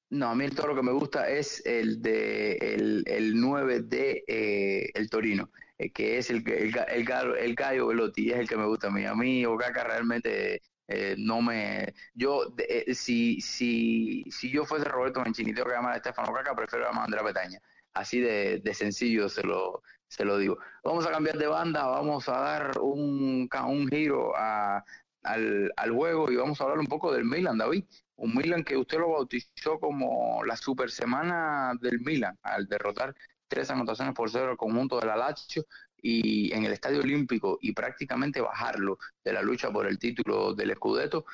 No, 0.09 0.29
a 0.29 0.35
mí 0.35 0.45
el 0.45 0.55
toro 0.55 0.75
que 0.75 0.81
me 0.81 0.91
gusta 0.91 1.29
es 1.29 1.65
el 1.65 2.01
de 2.01 2.53
el, 2.57 3.03
el 3.07 3.39
9 3.39 3.81
de 3.83 4.23
eh, 4.27 4.91
el 4.93 5.09
Torino, 5.09 5.49
eh, 5.77 5.91
que 5.91 6.17
es 6.17 6.29
el, 6.29 6.43
el, 6.49 6.75
el, 6.87 7.05
gallo, 7.05 7.35
el 7.35 7.55
gallo 7.55 7.87
Velotti, 7.87 8.31
es 8.31 8.39
el 8.39 8.47
que 8.47 8.57
me 8.57 8.65
gusta 8.65 8.87
a 8.87 8.91
mí. 8.91 9.05
A 9.05 9.15
mí 9.15 9.45
Okaka 9.45 9.83
realmente 9.83 10.61
eh, 10.87 11.15
no 11.17 11.41
me... 11.41 11.93
Yo, 12.13 12.53
si, 12.93 13.41
si, 13.41 14.23
si 14.29 14.49
yo 14.51 14.65
fuese 14.65 14.85
Roberto 14.85 15.19
Mancini 15.21 15.53
tengo 15.53 15.67
que 15.69 15.75
llamar 15.75 15.93
a 15.93 15.97
Estefano 15.97 16.29
Okaka, 16.31 16.55
prefiero 16.55 16.85
llamar 16.85 17.01
a 17.01 17.05
Andrea 17.05 17.23
Petaña. 17.23 17.59
Así 17.93 18.19
de, 18.19 18.59
de 18.59 18.73
sencillo 18.73 19.29
se 19.29 19.43
lo, 19.43 19.81
se 20.07 20.25
lo 20.25 20.37
digo. 20.37 20.57
Vamos 20.83 21.05
a 21.05 21.11
cambiar 21.11 21.37
de 21.37 21.47
banda, 21.47 21.85
vamos 21.87 22.29
a 22.29 22.39
dar 22.39 22.79
un, 22.79 23.49
un 23.67 23.87
giro 23.87 24.35
a, 24.35 24.83
al, 25.23 25.71
al, 25.75 25.91
juego 25.91 26.31
y 26.31 26.35
vamos 26.35 26.59
a 26.59 26.63
hablar 26.65 26.79
un 26.79 26.87
poco 26.87 27.11
del 27.13 27.25
Milan, 27.25 27.57
David. 27.57 27.85
Un 28.15 28.35
Milan 28.35 28.63
que 28.63 28.77
usted 28.77 28.99
lo 28.99 29.11
bautizó 29.11 29.79
como 29.79 30.43
la 30.43 30.55
super 30.55 30.89
semana 30.89 31.73
del 31.81 31.99
Milan, 31.99 32.37
al 32.41 32.67
derrotar 32.67 33.15
tres 33.47 33.69
anotaciones 33.69 34.13
por 34.13 34.29
cero 34.29 34.51
al 34.51 34.57
conjunto 34.57 34.99
de 34.99 35.07
la 35.07 35.17
Lazio 35.17 35.65
y 35.97 36.53
en 36.53 36.65
el 36.65 36.73
Estadio 36.73 36.99
Olímpico 36.99 37.57
y 37.61 37.73
prácticamente 37.73 38.41
bajarlo 38.41 38.97
de 39.23 39.33
la 39.33 39.41
lucha 39.41 39.71
por 39.71 39.87
el 39.87 39.97
título 39.97 40.53
del 40.53 40.73
Scudetto 40.75 41.25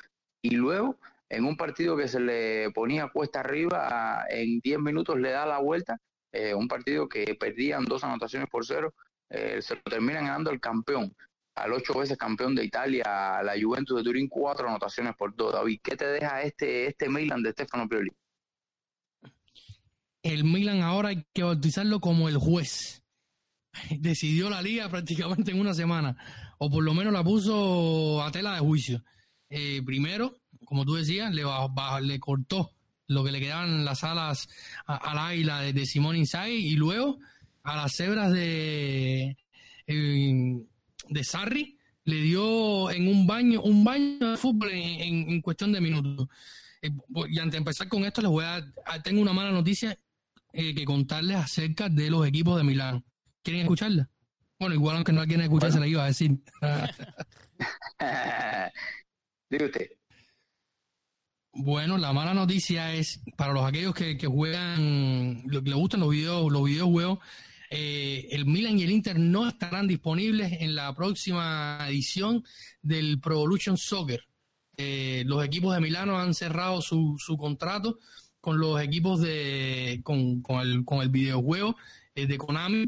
y 0.42 0.50
luego 0.56 0.98
en 1.28 1.44
un 1.44 1.56
partido 1.56 1.96
que 1.96 2.08
se 2.08 2.20
le 2.20 2.70
ponía 2.70 3.08
cuesta 3.08 3.40
arriba, 3.40 4.24
en 4.28 4.60
10 4.60 4.78
minutos 4.78 5.18
le 5.18 5.30
da 5.30 5.46
la 5.46 5.58
vuelta, 5.58 5.98
eh, 6.32 6.54
un 6.54 6.68
partido 6.68 7.08
que 7.08 7.34
perdían 7.34 7.84
dos 7.84 8.04
anotaciones 8.04 8.48
por 8.48 8.64
cero, 8.66 8.94
eh, 9.30 9.60
se 9.62 9.74
lo 9.76 9.82
terminan 9.82 10.26
ganando 10.26 10.50
el 10.50 10.60
campeón, 10.60 11.14
al 11.54 11.72
ocho 11.72 11.94
veces 11.98 12.18
campeón 12.18 12.54
de 12.54 12.64
Italia, 12.64 13.42
la 13.42 13.54
Juventus 13.60 13.96
de 13.96 14.04
Turín, 14.04 14.28
cuatro 14.28 14.68
anotaciones 14.68 15.14
por 15.16 15.34
dos. 15.34 15.52
David, 15.52 15.80
¿qué 15.82 15.96
te 15.96 16.06
deja 16.06 16.42
este, 16.42 16.86
este 16.86 17.08
Milan 17.08 17.42
de 17.42 17.52
Stefano 17.52 17.88
Pioli? 17.88 18.10
El 20.24 20.44
Milan 20.44 20.80
ahora 20.80 21.10
hay 21.10 21.22
que 21.34 21.42
bautizarlo 21.42 22.00
como 22.00 22.30
el 22.30 22.38
juez. 22.38 23.02
Decidió 23.90 24.48
la 24.48 24.62
liga 24.62 24.88
prácticamente 24.90 25.52
en 25.52 25.60
una 25.60 25.74
semana, 25.74 26.16
o 26.58 26.70
por 26.70 26.82
lo 26.82 26.94
menos 26.94 27.12
la 27.12 27.22
puso 27.22 28.22
a 28.22 28.32
tela 28.32 28.54
de 28.54 28.60
juicio. 28.60 29.04
Eh, 29.50 29.82
primero, 29.84 30.40
como 30.64 30.86
tú 30.86 30.94
decías, 30.94 31.32
le, 31.32 31.44
le 32.00 32.20
cortó 32.20 32.72
lo 33.06 33.22
que 33.22 33.32
le 33.32 33.40
quedaban 33.40 33.84
las 33.84 34.02
alas 34.02 34.48
al 34.86 35.18
águila 35.18 35.60
de, 35.60 35.86
Simón 35.86 36.16
Inzaghi 36.16 36.54
y 36.54 36.76
luego 36.76 37.18
a 37.62 37.76
las 37.76 37.92
cebras 37.94 38.32
de, 38.32 39.36
de 39.86 41.24
Sarri 41.24 41.78
le 42.04 42.16
dio 42.16 42.90
en 42.90 43.08
un 43.08 43.26
baño 43.26 43.60
un 43.60 43.84
baño 43.84 44.30
de 44.30 44.36
fútbol 44.38 44.70
en, 44.72 45.42
cuestión 45.42 45.70
de 45.70 45.82
minutos. 45.82 46.28
Eh, 46.80 46.90
y 47.28 47.38
antes 47.38 47.52
de 47.52 47.58
empezar 47.58 47.88
con 47.88 48.04
esto, 48.04 48.22
les 48.22 48.30
voy 48.30 48.44
a, 48.44 48.64
tengo 49.02 49.20
una 49.20 49.34
mala 49.34 49.50
noticia 49.50 49.98
eh, 50.54 50.74
que 50.74 50.84
contarles 50.84 51.36
acerca 51.36 51.88
de 51.88 52.10
los 52.10 52.26
equipos 52.26 52.56
de 52.56 52.62
Milán. 52.62 53.04
¿Quieren 53.42 53.62
escucharla? 53.62 54.08
Bueno, 54.58 54.76
igual 54.76 54.96
aunque 54.96 55.12
no 55.12 55.20
la 55.20 55.26
quieren 55.26 55.42
escuchar, 55.42 55.72
se 55.72 55.80
la 55.80 55.88
iba 55.88 56.04
a 56.04 56.06
decir. 56.06 56.38
Diga 59.50 59.66
usted. 59.66 59.90
Bueno, 61.52 61.98
la 61.98 62.12
mala 62.12 62.34
noticia 62.34 62.94
es 62.94 63.20
para 63.36 63.52
los 63.52 63.64
aquellos 63.64 63.94
que, 63.94 64.16
juegan, 64.26 65.42
lo 65.46 65.62
que 65.62 65.70
les 65.70 65.78
gustan 65.78 66.00
los 66.00 66.10
videos, 66.10 66.52
los 66.52 66.64
videojuegos, 66.64 67.18
eh, 67.70 68.28
el 68.30 68.46
Milan 68.46 68.78
y 68.78 68.84
el 68.84 68.92
Inter 68.92 69.18
no 69.18 69.48
estarán 69.48 69.88
disponibles 69.88 70.52
en 70.60 70.76
la 70.76 70.94
próxima 70.94 71.78
edición 71.88 72.44
del 72.80 73.20
Pro 73.20 73.34
Evolution 73.34 73.76
Soccer. 73.76 74.24
Eh, 74.76 75.24
los 75.26 75.44
equipos 75.44 75.74
de 75.74 75.80
Milano 75.80 76.18
han 76.18 76.32
cerrado 76.32 76.80
su, 76.80 77.16
su 77.18 77.36
contrato 77.36 77.98
con 78.44 78.58
los 78.58 78.78
equipos 78.82 79.22
de 79.22 80.02
con, 80.04 80.42
con, 80.42 80.60
el, 80.60 80.84
con 80.84 81.00
el 81.00 81.08
videojuego 81.08 81.76
eh, 82.14 82.26
de 82.26 82.36
Konami. 82.36 82.86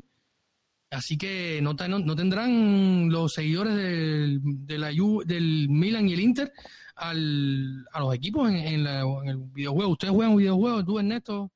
Así 0.91 1.17
que 1.17 1.61
no, 1.63 1.73
no, 1.73 2.15
tendrán 2.15 3.09
los 3.09 3.33
seguidores 3.33 3.75
del, 3.75 4.41
de 4.43 4.77
la, 4.77 4.89
del 5.25 5.69
Milan 5.71 6.11
y 6.11 6.13
el 6.13 6.21
Inter 6.21 6.53
al, 6.95 7.87
a 7.91 8.01
los 8.01 8.15
equipos 8.15 8.51
en, 8.51 8.57
en, 8.57 8.87
el 8.87 9.39
videojuego. 9.55 9.93
¿Ustedes 9.93 10.13
juegan 10.13 10.37
videojuegos, 10.37 10.85
tú, 10.85 10.99
Ernesto? 10.99 11.51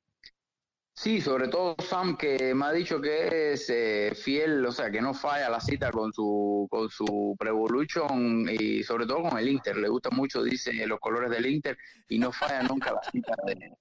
Sí, 0.95 1.21
sobre 1.21 1.47
todo 1.47 1.75
Sam, 1.87 2.17
que 2.17 2.55
me 2.55 2.65
ha 2.65 2.71
dicho 2.71 2.99
que 2.99 3.53
es 3.53 3.69
eh, 3.69 4.13
fiel, 4.15 4.65
o 4.65 4.71
sea, 4.71 4.89
que 4.89 5.01
no 5.01 5.13
falla 5.13 5.47
la 5.47 5.59
cita 5.59 5.91
con 5.91 6.11
su 6.11 6.67
con 6.71 6.89
su 6.89 7.35
Prevolution 7.37 8.49
y 8.49 8.81
sobre 8.81 9.05
todo 9.05 9.29
con 9.29 9.37
el 9.37 9.47
Inter. 9.47 9.77
Le 9.77 9.89
gusta 9.89 10.09
mucho, 10.09 10.41
dice, 10.41 10.73
los 10.87 10.99
colores 10.99 11.29
del 11.29 11.45
Inter 11.45 11.77
y 12.09 12.17
no 12.17 12.31
falla 12.31 12.63
nunca 12.63 12.93
la 12.93 13.03
cita 13.11 13.35
de... 13.45 13.71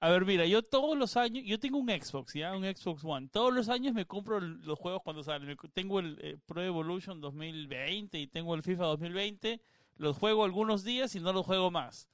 A 0.00 0.10
ver, 0.10 0.24
mira, 0.24 0.46
yo 0.46 0.62
todos 0.62 0.96
los 0.96 1.16
años, 1.16 1.44
yo 1.44 1.58
tengo 1.58 1.78
un 1.78 1.88
Xbox, 1.88 2.34
¿ya? 2.34 2.56
Un 2.56 2.64
Xbox 2.64 3.04
One. 3.04 3.28
Todos 3.28 3.52
los 3.52 3.68
años 3.68 3.94
me 3.94 4.06
compro 4.06 4.40
los 4.40 4.78
juegos 4.78 5.02
cuando 5.02 5.22
salen. 5.22 5.56
Tengo 5.72 6.00
el 6.00 6.18
eh, 6.20 6.36
Pro 6.46 6.62
Evolution 6.62 7.20
2020 7.20 8.18
y 8.18 8.26
tengo 8.26 8.54
el 8.54 8.62
FIFA 8.62 8.84
2020 8.84 9.60
los 9.96 10.18
juego 10.18 10.44
algunos 10.44 10.84
días 10.84 11.14
y 11.14 11.20
no 11.20 11.32
los 11.32 11.46
juego 11.46 11.70
más. 11.70 12.08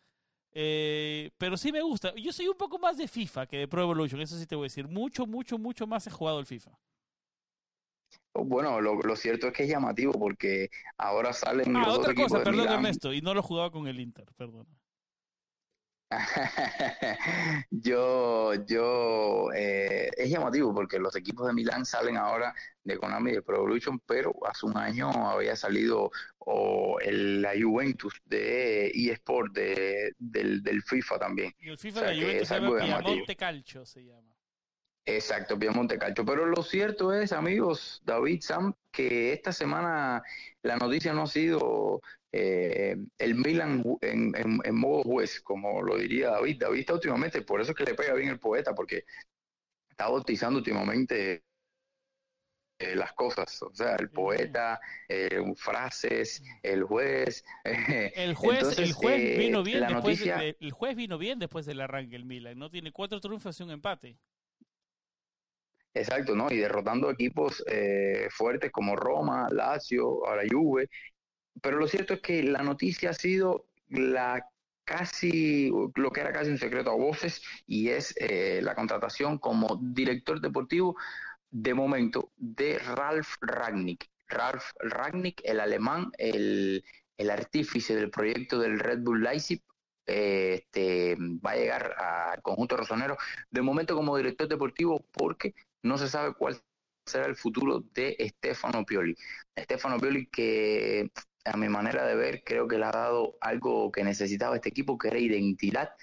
Eh, 0.53 1.31
pero 1.39 1.57
sí 1.57 1.73
me 1.73 1.81
gusta. 1.81 2.13
Yo 2.17 2.33
soy 2.33 2.49
un 2.49 2.57
poco 2.57 2.79
más 2.79 2.97
de 2.97 3.07
FIFA 3.07 3.47
que 3.47 3.59
de 3.59 3.69
Pro 3.69 3.83
Evolution, 3.83 4.21
eso 4.21 4.39
sí 4.39 4.47
te 4.47 4.57
voy 4.57 4.65
a 4.65 4.67
decir. 4.67 4.89
Mucho, 4.89 5.27
mucho, 5.27 5.59
mucho 5.59 5.87
más 5.87 6.07
he 6.07 6.11
jugado 6.11 6.41
el 6.41 6.47
FIFA. 6.47 6.73
Bueno, 8.35 8.81
lo, 8.81 9.17
cierto 9.17 9.49
es 9.49 9.53
que 9.53 9.65
es 9.65 9.69
llamativo 9.69 10.13
porque 10.13 10.71
ahora 10.97 11.33
salen. 11.33 11.77
Ah, 11.77 11.93
otra 11.93 12.15
cosa, 12.15 12.43
perdón, 12.43 12.69
Ernesto, 12.69 13.13
y 13.13 13.21
no 13.21 13.35
lo 13.35 13.43
jugaba 13.43 13.71
con 13.71 13.87
el 13.87 14.01
Inter, 14.01 14.27
perdón. 14.37 14.67
yo, 17.71 18.55
yo, 18.67 19.53
eh, 19.55 20.11
es 20.17 20.31
llamativo 20.31 20.75
porque 20.75 20.99
los 20.99 21.15
equipos 21.15 21.47
de 21.47 21.53
Milán 21.53 21.85
salen 21.85 22.17
ahora 22.17 22.53
de 22.83 22.99
Konami 22.99 23.33
de 23.33 23.43
Pro 23.43 23.59
Evolution, 23.59 24.01
pero 24.01 24.35
hace 24.47 24.67
un 24.67 24.77
año 24.77 25.09
había 25.31 25.55
salido 25.55 26.11
o 26.39 26.99
el, 27.01 27.43
la 27.43 27.53
Juventus 27.61 28.21
de 28.25 28.89
eSport 28.89 29.53
de, 29.53 30.15
del, 30.19 30.63
del 30.63 30.83
FIFA 30.83 31.19
también. 31.19 31.55
Y 31.61 31.69
el 31.69 31.79
FIFA 31.79 32.01
de 32.01 32.15
la 32.15 32.23
Juventus 32.23 32.49
se 32.49 32.55
llama 32.55 32.79
Piamonte 32.79 33.37
Calcio, 33.37 33.87
se 33.87 34.05
llama. 34.05 34.40
Exacto, 35.07 35.59
Piamonte 35.59 35.99
Calcio. 35.99 36.25
Pero 36.25 36.47
lo 36.47 36.63
cierto 36.63 37.13
es, 37.13 37.33
amigos, 37.33 38.03
David, 38.05 38.41
Sam, 38.43 38.75
que 38.93 39.33
esta 39.33 39.53
semana 39.53 40.23
la 40.63 40.77
noticia 40.77 41.13
no 41.13 41.23
ha 41.23 41.27
sido 41.27 42.01
eh, 42.33 42.97
el 43.19 43.35
Milan 43.35 43.83
en, 44.03 44.35
en, 44.37 44.75
modo 44.77 45.03
juez, 45.03 45.41
como 45.41 45.83
lo 45.83 45.97
diría 45.97 46.31
David. 46.31 46.59
David 46.61 46.81
está 46.81 46.95
últimamente, 46.95 47.43
por 47.43 47.61
eso 47.61 47.73
es 47.73 47.77
que 47.77 47.85
le 47.85 47.95
pega 47.95 48.15
bien 48.15 48.29
el 48.29 48.39
poeta, 48.39 48.75
porque 48.75 49.05
está 49.91 50.09
bautizando 50.09 50.59
últimamente 50.59 51.43
eh, 52.79 52.95
las 52.95 53.13
cosas, 53.13 53.63
o 53.63 53.75
sea, 53.75 53.97
el 53.97 54.11
poeta, 54.11 54.81
eh, 55.09 55.43
frases, 55.57 56.43
el 56.63 56.85
juez. 56.85 57.45
el 57.65 58.35
juez, 58.35 58.79
el 58.79 58.93
juez 58.93 59.39
vino 59.39 59.63
bien 59.63 59.87
después 59.87 60.23
el 60.23 60.73
juez 60.73 60.97
vino 60.97 61.19
bien 61.19 61.39
después 61.39 61.67
del 61.67 61.81
arranque 61.81 62.17
el 62.17 62.25
Milan, 62.25 62.59
no 62.59 62.71
tiene 62.71 62.93
cuatro 62.93 63.21
triunfos 63.21 63.59
y 63.61 63.63
un 63.65 63.73
empate. 63.73 64.17
Exacto, 65.93 66.37
¿no? 66.37 66.51
Y 66.51 66.59
derrotando 66.59 67.11
equipos 67.11 67.65
fuertes 68.31 68.71
como 68.71 68.95
Roma, 68.95 69.49
Lazio, 69.51 70.27
ahora 70.27 70.43
Juve, 70.49 70.89
pero 71.61 71.79
lo 71.79 71.87
cierto 71.87 72.15
es 72.15 72.21
que 72.21 72.43
la 72.43 72.63
noticia 72.63 73.11
ha 73.11 73.15
sido 73.15 73.67
la 73.89 74.45
casi 74.85 75.71
lo 75.95 76.11
que 76.11 76.21
era 76.21 76.33
casi 76.33 76.51
un 76.51 76.59
secreto 76.59 76.91
a 76.91 76.97
voces 76.97 77.43
y 77.67 77.91
es 77.91 78.13
eh, 78.19 78.61
la 78.61 78.75
contratación 78.75 79.39
como 79.39 79.79
director 79.81 80.41
deportivo 80.41 80.97
de 81.51 81.75
momento 81.75 82.33
de 82.37 82.79
Ralf 82.79 83.37
Ragnick. 83.41 84.09
Ralf 84.29 84.65
Ragnick, 84.81 85.43
el 85.45 85.61
alemán, 85.61 86.11
el, 86.19 86.85
el 87.17 87.31
artífice 87.31 87.95
del 87.95 88.11
proyecto 88.11 88.59
del 88.59 88.81
Red 88.81 89.01
Bull 89.01 89.23
Leipzig, 89.23 89.63
eh, 90.07 90.63
este, 90.65 91.17
va 91.17 91.53
a 91.53 91.57
llegar 91.57 91.95
al 91.97 92.43
conjunto 92.43 92.77
rosonero 92.77 93.17
de 93.51 93.63
momento 93.63 93.95
como 93.95 94.17
director 94.17 94.49
deportivo 94.49 95.07
porque 95.13 95.55
no 95.83 95.99
se 95.99 96.09
sabe 96.09 96.35
cuál 96.35 96.61
será 97.07 97.27
el 97.27 97.37
futuro 97.37 97.81
de 97.95 98.17
Stefano 98.21 98.85
Pioli. 98.85 99.17
Stefano 99.59 99.99
Pioli 99.99 100.27
que 100.27 101.11
a 101.45 101.57
mi 101.57 101.69
manera 101.69 102.07
de 102.07 102.15
ver, 102.15 102.43
creo 102.45 102.69
que 102.69 102.79
le 102.79 102.85
ha 102.85 102.91
dado 102.91 103.37
algo 103.41 103.91
que 103.91 104.05
necesitaba 104.05 104.57
este 104.57 104.69
equipo, 104.69 104.99
que 104.99 105.09
era 105.09 105.19
identidad, 105.19 105.95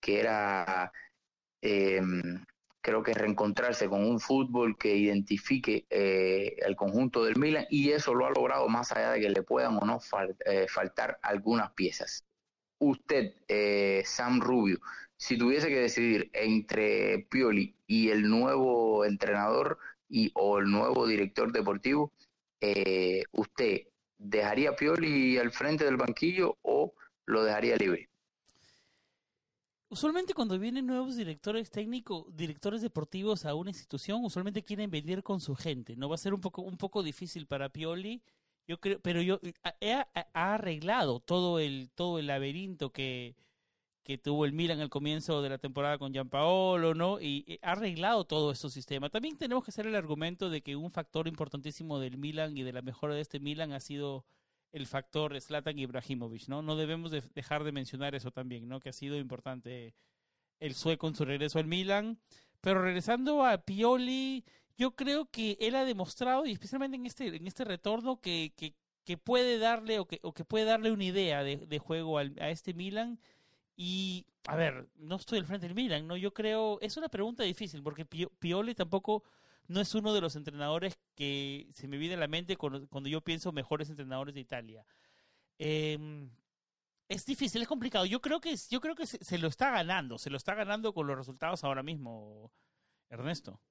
que 0.00 0.20
era, 0.20 0.92
em, 1.62 2.44
creo 2.80 3.02
que 3.02 3.14
reencontrarse 3.14 3.88
con 3.88 4.04
un 4.04 4.20
fútbol 4.20 4.76
que 4.78 4.94
identifique 4.96 5.86
eh, 5.90 6.56
el 6.60 6.76
conjunto 6.76 7.24
del 7.24 7.36
Milan 7.36 7.66
y 7.70 7.90
eso 7.92 8.14
lo 8.14 8.26
ha 8.26 8.30
logrado 8.30 8.68
más 8.68 8.92
allá 8.92 9.12
de 9.12 9.20
que 9.20 9.30
le 9.30 9.42
puedan 9.42 9.76
o 9.76 9.86
no 9.86 10.00
eh, 10.46 10.66
faltar 10.68 11.18
algunas 11.22 11.72
piezas. 11.72 12.24
Usted, 12.78 13.34
eh, 13.48 14.02
Sam 14.06 14.40
Rubio, 14.40 14.80
si 15.20 15.36
tuviese 15.36 15.68
que 15.68 15.80
decidir 15.80 16.30
entre 16.32 17.26
Pioli 17.30 17.76
y 17.86 18.08
el 18.08 18.22
nuevo 18.22 19.04
entrenador 19.04 19.78
y 20.08 20.30
o 20.34 20.58
el 20.58 20.70
nuevo 20.70 21.06
director 21.06 21.52
deportivo, 21.52 22.10
usted 23.32 23.82
¿dejaría 24.16 24.74
Pioli 24.74 25.36
al 25.36 25.52
frente 25.52 25.84
del 25.84 25.98
banquillo 25.98 26.56
o 26.62 26.94
lo 27.26 27.44
dejaría 27.44 27.76
libre? 27.76 28.08
Usualmente 29.90 30.32
cuando 30.32 30.58
vienen 30.58 30.86
nuevos 30.86 31.16
directores 31.16 31.70
técnicos, 31.70 32.24
directores 32.34 32.80
deportivos 32.80 33.44
a 33.44 33.54
una 33.54 33.70
institución, 33.70 34.24
usualmente 34.24 34.64
quieren 34.64 34.90
venir 34.90 35.22
con 35.22 35.40
su 35.40 35.54
gente. 35.54 35.96
No 35.96 36.08
va 36.08 36.14
a 36.14 36.18
ser 36.18 36.32
un 36.32 36.40
poco 36.40 36.62
un 36.62 36.78
poco 36.78 37.02
difícil 37.02 37.46
para 37.46 37.68
Pioli. 37.68 38.22
Yo 38.66 38.80
creo, 38.80 38.98
pero 39.00 39.20
yo 39.20 39.38
ha 39.82 40.54
arreglado 40.54 41.20
todo 41.20 41.58
el 41.58 41.90
todo 41.94 42.18
el 42.18 42.28
laberinto 42.28 42.90
que 42.90 43.34
que 44.10 44.18
tuvo 44.18 44.44
el 44.44 44.52
Milan 44.52 44.80
al 44.80 44.90
comienzo 44.90 45.40
de 45.40 45.50
la 45.50 45.58
temporada 45.58 45.96
con 45.96 46.12
Gianpaolo, 46.12 46.94
¿no? 46.94 47.20
Y, 47.20 47.60
ha 47.62 47.70
arreglado 47.70 48.24
todo 48.24 48.50
este 48.50 48.68
sistema. 48.68 49.08
También 49.08 49.36
tenemos 49.36 49.64
que 49.64 49.70
hacer 49.70 49.86
el 49.86 49.94
argumento 49.94 50.50
de 50.50 50.62
que 50.62 50.74
un 50.74 50.90
factor 50.90 51.28
importantísimo 51.28 52.00
del 52.00 52.18
Milan 52.18 52.56
y 52.56 52.64
de 52.64 52.72
la 52.72 52.82
mejora 52.82 53.14
de 53.14 53.20
este 53.20 53.38
Milan 53.38 53.70
ha 53.70 53.78
sido 53.78 54.24
el 54.72 54.88
factor 54.88 55.40
Zlatan 55.40 55.78
Ibrahimovic, 55.78 56.48
¿no? 56.48 56.60
No 56.60 56.74
debemos 56.74 57.12
dejar 57.12 57.62
de 57.62 57.70
mencionar 57.70 58.16
eso 58.16 58.32
también, 58.32 58.66
¿no? 58.68 58.80
Que 58.80 58.88
ha 58.88 58.92
sido 58.92 59.16
importante 59.16 59.94
el 60.58 60.74
sueco 60.74 61.06
en 61.06 61.14
su 61.14 61.24
regreso 61.24 61.60
al 61.60 61.66
Milan. 61.66 62.18
Pero 62.60 62.82
regresando 62.82 63.46
a 63.46 63.58
Pioli, 63.58 64.44
yo 64.76 64.96
creo 64.96 65.30
que 65.30 65.56
él 65.60 65.76
ha 65.76 65.84
demostrado, 65.84 66.46
y 66.46 66.50
especialmente 66.50 66.96
en 66.96 67.06
este, 67.06 67.28
en 67.28 67.46
este 67.46 67.64
retorno, 67.64 68.20
que, 68.20 68.52
que 68.56 68.74
que 69.04 69.16
puede 69.16 69.58
darle 69.58 69.98
o 69.98 70.06
que, 70.06 70.20
o 70.22 70.32
que 70.32 70.44
puede 70.44 70.66
darle 70.66 70.92
una 70.92 71.04
idea 71.04 71.42
de, 71.42 71.56
de 71.56 71.78
juego 71.78 72.18
al, 72.18 72.36
a 72.40 72.50
este 72.50 72.74
Milan. 72.74 73.18
Y, 73.82 74.26
a 74.46 74.56
ver, 74.56 74.90
no 74.96 75.16
estoy 75.16 75.38
al 75.38 75.46
frente 75.46 75.66
del 75.66 75.74
Milan, 75.74 76.06
¿no? 76.06 76.14
Yo 76.14 76.34
creo, 76.34 76.78
es 76.82 76.98
una 76.98 77.08
pregunta 77.08 77.44
difícil 77.44 77.82
porque 77.82 78.04
Pioli 78.04 78.74
tampoco 78.74 79.24
no 79.68 79.80
es 79.80 79.94
uno 79.94 80.12
de 80.12 80.20
los 80.20 80.36
entrenadores 80.36 80.98
que 81.14 81.66
se 81.72 81.88
me 81.88 81.96
viene 81.96 82.16
a 82.16 82.18
la 82.18 82.28
mente 82.28 82.58
cuando, 82.58 83.08
yo 83.08 83.22
pienso 83.22 83.52
mejores 83.52 83.88
entrenadores 83.88 84.34
de 84.34 84.42
Italia. 84.42 84.84
Eh, 85.58 86.28
es 87.08 87.24
difícil, 87.24 87.62
es 87.62 87.68
complicado. 87.68 88.04
Yo 88.04 88.20
creo 88.20 88.38
que, 88.38 88.54
yo 88.68 88.82
creo 88.82 88.94
que 88.94 89.06
se, 89.06 89.38
lo 89.38 89.48
está 89.48 89.70
ganando, 89.70 90.18
se 90.18 90.28
lo 90.28 90.36
está 90.36 90.54
ganando 90.54 90.92
con 90.92 91.06
los 91.06 91.16
resultados 91.16 91.64
ahora 91.64 91.82
mismo, 91.82 92.52
Ernesto. 93.08 93.62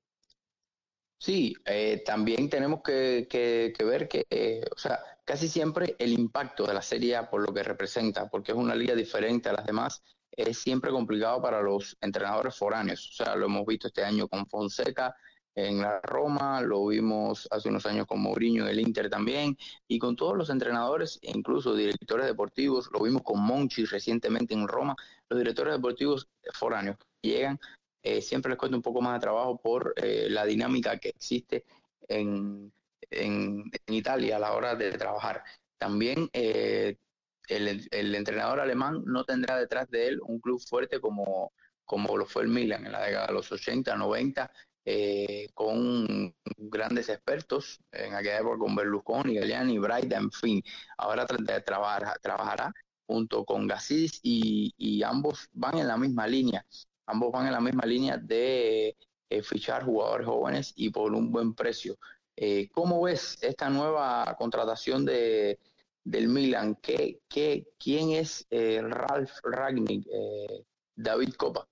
Sí, 1.21 1.53
eh, 1.65 2.01
también 2.05 2.49
tenemos 2.49 2.81
que, 2.81 3.27
que, 3.29 3.73
que 3.77 3.83
ver 3.83 4.07
que, 4.07 4.25
eh, 4.29 4.65
o 4.73 4.79
sea, 4.79 4.99
casi 5.25 5.49
siempre 5.49 5.95
el 5.99 6.13
impacto 6.13 6.65
de 6.65 6.73
la 6.73 6.81
Serie 6.81 7.17
A 7.17 7.29
por 7.29 7.45
lo 7.45 7.53
que 7.53 7.61
representa, 7.61 8.29
porque 8.29 8.53
es 8.53 8.57
una 8.57 8.73
liga 8.73 8.95
diferente 8.95 9.49
a 9.49 9.53
las 9.53 9.65
demás, 9.65 10.01
es 10.31 10.57
siempre 10.57 10.91
complicado 10.91 11.41
para 11.41 11.61
los 11.61 11.97
entrenadores 11.99 12.55
foráneos. 12.55 13.09
O 13.09 13.23
sea, 13.23 13.35
lo 13.35 13.47
hemos 13.47 13.65
visto 13.65 13.87
este 13.87 14.03
año 14.03 14.29
con 14.29 14.47
Fonseca 14.47 15.13
en 15.55 15.81
la 15.81 15.99
Roma, 16.01 16.61
lo 16.61 16.87
vimos 16.87 17.49
hace 17.51 17.67
unos 17.67 17.85
años 17.85 18.07
con 18.07 18.21
Mourinho 18.21 18.63
en 18.63 18.69
el 18.69 18.79
Inter 18.79 19.09
también, 19.09 19.57
y 19.89 19.99
con 19.99 20.15
todos 20.15 20.37
los 20.37 20.49
entrenadores, 20.49 21.19
e 21.21 21.31
incluso 21.31 21.75
directores 21.75 22.27
deportivos, 22.27 22.89
lo 22.93 23.01
vimos 23.01 23.23
con 23.23 23.41
Monchi 23.41 23.83
recientemente 23.83 24.53
en 24.53 24.69
Roma, 24.69 24.95
los 25.27 25.37
directores 25.37 25.73
deportivos 25.73 26.29
foráneos 26.53 26.95
llegan 27.21 27.59
eh, 28.01 28.21
siempre 28.21 28.49
les 28.49 28.57
cuesta 28.57 28.77
un 28.77 28.81
poco 28.81 29.01
más 29.01 29.15
de 29.15 29.19
trabajo 29.21 29.57
por 29.61 29.93
eh, 29.97 30.27
la 30.29 30.45
dinámica 30.45 30.97
que 30.97 31.09
existe 31.09 31.65
en, 32.07 32.71
en, 33.09 33.63
en, 33.85 33.93
Italia 33.93 34.37
a 34.37 34.39
la 34.39 34.53
hora 34.53 34.75
de 34.75 34.91
trabajar. 34.91 35.43
También 35.77 36.29
eh, 36.33 36.97
el, 37.47 37.87
el, 37.91 38.15
entrenador 38.15 38.61
alemán 38.61 39.03
no 39.05 39.25
tendrá 39.25 39.57
detrás 39.57 39.89
de 39.89 40.07
él 40.07 40.19
un 40.23 40.39
club 40.39 40.61
fuerte 40.61 41.01
como, 41.01 41.51
como 41.85 42.17
lo 42.17 42.25
fue 42.25 42.43
el 42.43 42.49
Milan 42.49 42.85
en 42.85 42.93
la 42.93 43.03
década 43.03 43.27
de 43.27 43.33
los 43.33 43.51
80, 43.51 43.95
90, 43.95 44.51
con 45.53 46.33
grandes 46.57 47.09
expertos, 47.09 47.79
en 47.91 48.15
aquella 48.15 48.39
época 48.39 48.57
con 48.57 48.75
Berlusconi, 48.75 49.35
Galliani, 49.35 49.77
Braida, 49.77 50.17
en 50.17 50.31
fin. 50.31 50.63
Ahora 50.97 51.27
trabajar, 51.27 52.17
trabajará 52.21 52.73
junto 53.05 53.45
con 53.45 53.67
Gassis 53.67 54.19
y, 54.23 54.73
y 54.77 55.03
ambos 55.03 55.49
van 55.53 55.77
en 55.77 55.87
la 55.87 55.97
misma 55.97 56.25
línea 56.27 56.65
ambos 57.09 57.31
van 57.31 57.47
en 57.47 57.53
la 57.53 57.61
misma 57.61 57.85
línea 57.85 58.17
de 58.17 58.95
eh, 59.29 59.43
fichar 59.43 59.83
jugadores 59.83 60.27
jóvenes 60.27 60.73
y 60.75 60.89
por 60.89 61.13
un 61.13 61.31
buen 61.31 61.53
precio. 61.53 61.97
Eh, 62.35 62.69
¿Cómo 62.71 63.01
ves 63.01 63.37
esta 63.41 63.69
nueva 63.69 64.35
contratación 64.37 65.03
de, 65.03 65.59
del 66.05 66.29
Milan? 66.29 66.77
¿Qué, 66.81 67.19
qué, 67.27 67.67
¿Quién 67.77 68.11
es 68.11 68.47
eh, 68.49 68.81
Ralf 68.81 69.31
Ragnick, 69.43 70.07
eh, 70.07 70.63
David 70.95 71.33
Copa? 71.33 71.67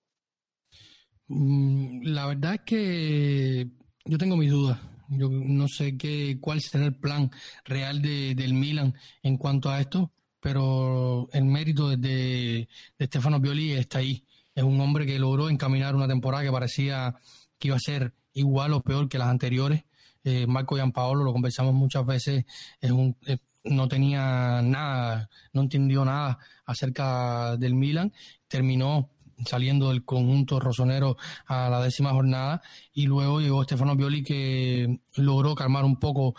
Mm, 1.28 2.02
la 2.08 2.28
verdad 2.28 2.56
es 2.56 2.62
que 2.66 3.68
yo 4.04 4.18
tengo 4.18 4.36
mis 4.36 4.52
dudas. 4.52 4.78
Yo 5.10 5.30
no 5.30 5.70
sé 5.70 5.98
qué, 5.98 6.38
cuál 6.42 6.60
será 6.60 6.86
el 6.86 6.96
plan 7.00 7.32
real 7.64 8.02
de, 8.02 8.36
del 8.36 8.54
Milan 8.54 8.94
en 9.24 9.38
cuanto 9.38 9.70
a 9.70 9.80
esto, 9.80 10.12
pero 10.42 11.30
el 11.32 11.46
mérito 11.46 11.88
de, 11.88 12.68
de 12.98 13.06
Stefano 13.06 13.42
Pioli 13.42 13.72
está 13.72 14.00
ahí. 14.00 14.26
Es 14.58 14.64
un 14.64 14.82
hombre 14.82 15.06
que 15.06 15.20
logró 15.20 15.52
encaminar 15.52 15.96
una 15.96 16.08
temporada 16.08 16.44
que 16.44 16.52
parecía 16.52 17.14
que 17.60 17.68
iba 17.68 17.78
a 17.78 17.80
ser 17.80 18.16
igual 18.34 18.74
o 18.74 18.82
peor 18.82 19.08
que 19.08 19.20
las 19.20 19.28
anteriores. 19.28 19.84
Eh, 20.24 20.48
Marco 20.48 20.76
Gianpaolo, 20.76 21.24
lo 21.24 21.32
conversamos 21.32 21.76
muchas 21.76 22.04
veces, 22.08 22.44
es 22.82 22.90
un, 22.90 23.16
eh, 23.28 23.38
no 23.66 23.88
tenía 23.88 24.64
nada, 24.64 25.30
no 25.54 25.62
entendió 25.62 26.04
nada 26.04 26.40
acerca 26.66 27.56
del 27.58 27.76
Milan. 27.76 28.12
Terminó 28.48 29.12
saliendo 29.46 29.90
del 29.90 30.04
conjunto 30.04 30.60
rosonero 30.60 31.18
a 31.46 31.70
la 31.70 31.80
décima 31.80 32.10
jornada 32.10 32.64
y 32.94 33.06
luego 33.06 33.40
llegó 33.40 33.64
Stefano 33.64 33.96
Pioli 33.96 34.24
que 34.24 35.02
logró 35.18 35.54
calmar 35.54 35.86
un 35.86 36.00
poco 36.00 36.34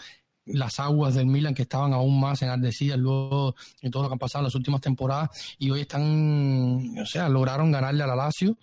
las 0.48 0.80
aguas 0.80 1.14
del 1.14 1.26
Milan 1.26 1.54
que 1.54 1.62
estaban 1.62 1.92
aún 1.92 2.20
más 2.20 2.42
enardecidas 2.42 2.98
luego 2.98 3.54
de 3.82 3.90
todo 3.90 4.02
lo 4.02 4.08
que 4.08 4.14
han 4.14 4.18
pasado 4.18 4.42
en 4.42 4.44
las 4.44 4.54
últimas 4.54 4.80
temporadas 4.80 5.30
y 5.58 5.70
hoy 5.70 5.82
están, 5.82 6.94
o 7.00 7.06
sea, 7.06 7.28
lograron 7.28 7.72
ganarle 7.72 8.04
a 8.04 8.06
la 8.06 8.16
Lazio, 8.16 8.58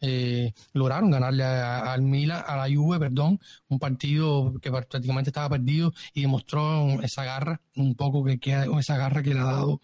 eh, 0.00 0.52
lograron 0.72 1.10
ganarle 1.10 1.44
al 1.44 2.02
Milan, 2.02 2.42
a 2.46 2.56
la 2.56 2.74
Juve, 2.74 2.98
perdón, 2.98 3.38
un 3.68 3.78
partido 3.78 4.54
que 4.60 4.70
prácticamente 4.70 5.30
estaba 5.30 5.50
perdido 5.50 5.92
y 6.14 6.22
demostró 6.22 7.00
esa 7.02 7.24
garra, 7.24 7.60
un 7.76 7.94
poco 7.94 8.24
que, 8.24 8.38
que 8.38 8.66
esa 8.78 8.96
garra 8.96 9.22
que 9.22 9.34
le 9.34 9.40
ha 9.40 9.44
dado 9.44 9.80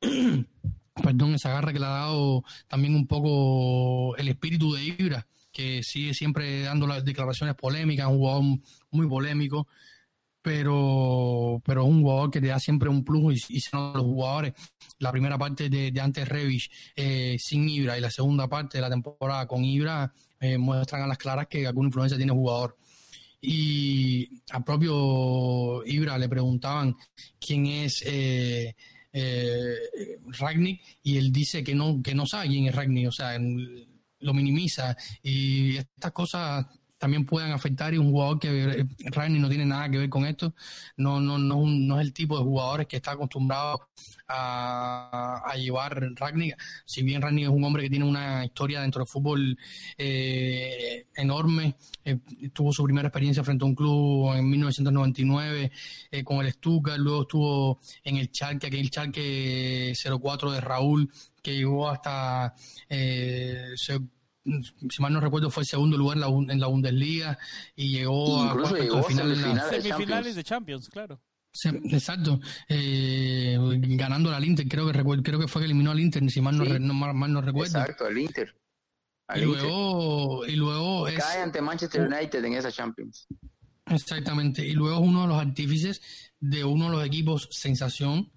perdón, 1.02 1.34
esa 1.34 1.50
garra 1.50 1.72
que 1.72 1.78
le 1.78 1.86
ha 1.86 1.90
dado 1.90 2.44
también 2.66 2.94
un 2.94 3.06
poco 3.06 4.16
el 4.16 4.28
espíritu 4.28 4.72
de 4.72 4.84
Ibra, 4.84 5.26
que 5.52 5.82
sigue 5.82 6.14
siempre 6.14 6.62
dando 6.62 6.86
las 6.86 7.04
declaraciones 7.04 7.54
polémicas, 7.54 8.08
un 8.08 8.18
jugador 8.18 8.44
muy 8.90 9.06
polémico, 9.06 9.66
pero 10.42 11.60
pero 11.64 11.84
un 11.84 12.02
jugador 12.02 12.30
que 12.30 12.40
te 12.40 12.48
da 12.48 12.58
siempre 12.58 12.88
un 12.88 13.04
plus 13.04 13.50
y, 13.50 13.56
y 13.56 13.60
son 13.60 13.92
los 13.92 14.02
jugadores. 14.02 14.54
La 14.98 15.12
primera 15.12 15.38
parte 15.38 15.68
de, 15.68 15.90
de 15.90 16.00
antes 16.00 16.28
Revich 16.28 16.70
eh, 16.96 17.36
sin 17.38 17.68
Ibra 17.68 17.98
y 17.98 18.00
la 18.00 18.10
segunda 18.10 18.48
parte 18.48 18.78
de 18.78 18.82
la 18.82 18.90
temporada 18.90 19.46
con 19.46 19.64
Ibra 19.64 20.12
eh, 20.40 20.58
muestran 20.58 21.02
a 21.02 21.06
las 21.06 21.18
claras 21.18 21.48
que 21.48 21.66
alguna 21.66 21.88
influencia 21.88 22.16
tiene 22.16 22.32
el 22.32 22.38
jugador. 22.38 22.76
Y 23.40 24.42
al 24.50 24.64
propio 24.64 25.84
Ibra 25.84 26.18
le 26.18 26.28
preguntaban 26.28 26.96
quién 27.38 27.66
es 27.66 28.02
eh, 28.06 28.74
eh, 29.12 29.76
Ragnick 30.38 30.80
y 31.02 31.16
él 31.16 31.32
dice 31.32 31.62
que 31.62 31.74
no 31.74 32.00
que 32.02 32.14
no 32.14 32.26
sabe 32.26 32.48
quién 32.48 32.66
es 32.66 32.74
Ragnick 32.74 33.08
o 33.08 33.12
sea 33.12 33.38
lo 34.20 34.34
minimiza 34.34 34.96
y 35.22 35.76
estas 35.76 36.12
cosas 36.12 36.66
también 36.98 37.24
puedan 37.24 37.52
afectar 37.52 37.94
y 37.94 37.98
un 37.98 38.10
jugador 38.10 38.38
que 38.38 38.64
eh, 38.64 38.86
Rani 39.10 39.38
no 39.38 39.48
tiene 39.48 39.64
nada 39.64 39.88
que 39.88 39.98
ver 39.98 40.08
con 40.08 40.26
esto, 40.26 40.54
no, 40.96 41.20
no, 41.20 41.38
no, 41.38 41.64
no 41.66 42.00
es 42.00 42.06
el 42.06 42.12
tipo 42.12 42.36
de 42.36 42.44
jugadores 42.44 42.86
que 42.86 42.96
está 42.96 43.12
acostumbrado 43.12 43.88
a, 44.28 45.54
llevar 45.56 46.12
Ragnick, 46.14 46.56
si 46.84 47.02
bien 47.02 47.22
Ragnick 47.22 47.44
es 47.44 47.50
un 47.50 47.64
hombre 47.64 47.82
que 47.82 47.90
tiene 47.90 48.04
una 48.04 48.44
historia 48.44 48.82
dentro 48.82 49.00
del 49.00 49.08
fútbol 49.08 49.58
eh, 49.96 51.06
enorme, 51.16 51.76
eh, 52.04 52.18
tuvo 52.52 52.72
su 52.72 52.84
primera 52.84 53.08
experiencia 53.08 53.42
frente 53.42 53.64
a 53.64 53.66
un 53.66 53.74
club 53.74 54.34
en 54.34 54.48
1999 54.48 55.70
eh, 56.10 56.24
con 56.24 56.44
el 56.44 56.52
Stuttgart, 56.52 56.98
luego 56.98 57.22
estuvo 57.22 57.80
en 58.04 58.16
el 58.16 58.30
Chalque, 58.30 58.66
aquel 58.66 58.90
Chalque 58.90 59.94
04 59.94 60.52
de 60.52 60.60
Raúl, 60.60 61.10
que 61.42 61.56
llegó 61.56 61.88
hasta 61.88 62.54
eh, 62.88 63.72
si 64.90 65.02
mal 65.02 65.12
no 65.12 65.20
recuerdo, 65.20 65.50
fue 65.50 65.62
el 65.62 65.66
segundo 65.68 65.96
lugar 65.96 66.16
en 66.16 66.20
la, 66.20 66.52
en 66.52 66.60
la 66.60 66.66
Bundesliga 66.66 67.38
y 67.76 67.90
llegó 67.90 68.42
a, 68.42 68.54
llegó 68.78 69.02
final, 69.02 69.34
semifinales, 69.34 69.70
de 69.70 69.82
semifinales 69.82 70.06
Champions. 70.08 70.34
de 70.36 70.44
Champions, 70.44 70.88
claro. 70.88 71.20
Se, 71.50 71.68
exacto, 71.70 72.40
eh, 72.68 73.56
ganando 73.96 74.30
al 74.34 74.44
Inter, 74.44 74.68
creo 74.68 74.86
que 74.86 74.92
recuerdo, 74.92 75.22
creo 75.22 75.40
que 75.40 75.48
fue 75.48 75.62
que 75.62 75.66
eliminó 75.66 75.90
al 75.90 75.98
Inter, 76.00 76.28
si 76.30 76.40
mal 76.40 76.56
no, 76.56 76.64
Sí. 76.64 76.70
re- 76.72 76.80
no, 76.80 76.92
mal, 76.94 77.14
mal 77.14 77.32
no 77.32 77.40
recuerdo. 77.40 77.78
Exacto, 77.80 78.06
el 78.06 78.18
Inter. 78.18 78.54
Al 79.28 79.40
Y 79.40 79.44
Inter. 79.44 79.62
luego, 79.62 80.46
y 80.46 80.56
luego 80.56 81.08
es, 81.08 81.18
Cae 81.18 81.42
ante 81.42 81.60
Manchester 81.62 82.06
United 82.06 82.44
en 82.44 82.52
esa 82.54 82.70
Champions. 82.70 83.26
exactamente, 83.86 84.66
y 84.66 84.72
luego 84.72 85.00
es 85.02 85.08
uno 85.08 85.22
de 85.22 85.28
los 85.28 85.38
artífices 85.40 86.00
de 86.40 86.64
uno 86.64 86.86
de 86.86 86.96
los 86.96 87.04
equipos 87.06 87.48
sensación 87.50 88.30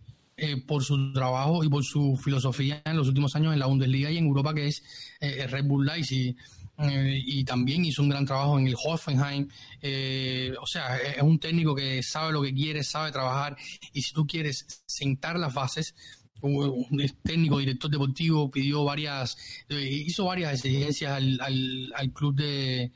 eh, 0.43 0.57
por 0.57 0.83
su 0.83 1.13
trabajo 1.13 1.63
y 1.63 1.69
por 1.69 1.83
su 1.83 2.17
filosofía 2.17 2.81
en 2.85 2.97
los 2.97 3.07
últimos 3.07 3.35
años 3.35 3.53
en 3.53 3.59
la 3.59 3.67
Bundesliga 3.67 4.09
y 4.09 4.17
en 4.17 4.25
Europa, 4.25 4.53
que 4.53 4.67
es 4.67 4.83
eh, 5.19 5.45
Red 5.47 5.65
Bull 5.65 5.85
Leipzig. 5.85 6.35
Eh, 6.77 7.21
y 7.23 7.43
también 7.43 7.85
hizo 7.85 8.01
un 8.01 8.09
gran 8.09 8.25
trabajo 8.25 8.57
en 8.57 8.65
el 8.67 8.75
Hoffenheim. 8.75 9.47
Eh, 9.81 10.51
o 10.59 10.65
sea, 10.65 10.97
es 10.97 11.21
un 11.21 11.37
técnico 11.37 11.75
que 11.75 12.01
sabe 12.01 12.31
lo 12.33 12.41
que 12.41 12.53
quiere, 12.53 12.83
sabe 12.83 13.11
trabajar. 13.11 13.55
Y 13.93 14.01
si 14.01 14.13
tú 14.13 14.25
quieres 14.25 14.65
sentar 14.87 15.37
las 15.37 15.53
bases, 15.53 15.93
un 16.41 16.85
un 16.89 17.09
técnico, 17.23 17.59
director 17.59 17.91
deportivo, 17.91 18.49
pidió 18.49 18.83
varias, 18.83 19.37
eh, 19.69 20.03
hizo 20.07 20.25
varias 20.25 20.53
exigencias 20.53 21.11
al, 21.11 21.39
al, 21.39 21.93
al 21.95 22.11
club 22.13 22.33
de, 22.35 22.91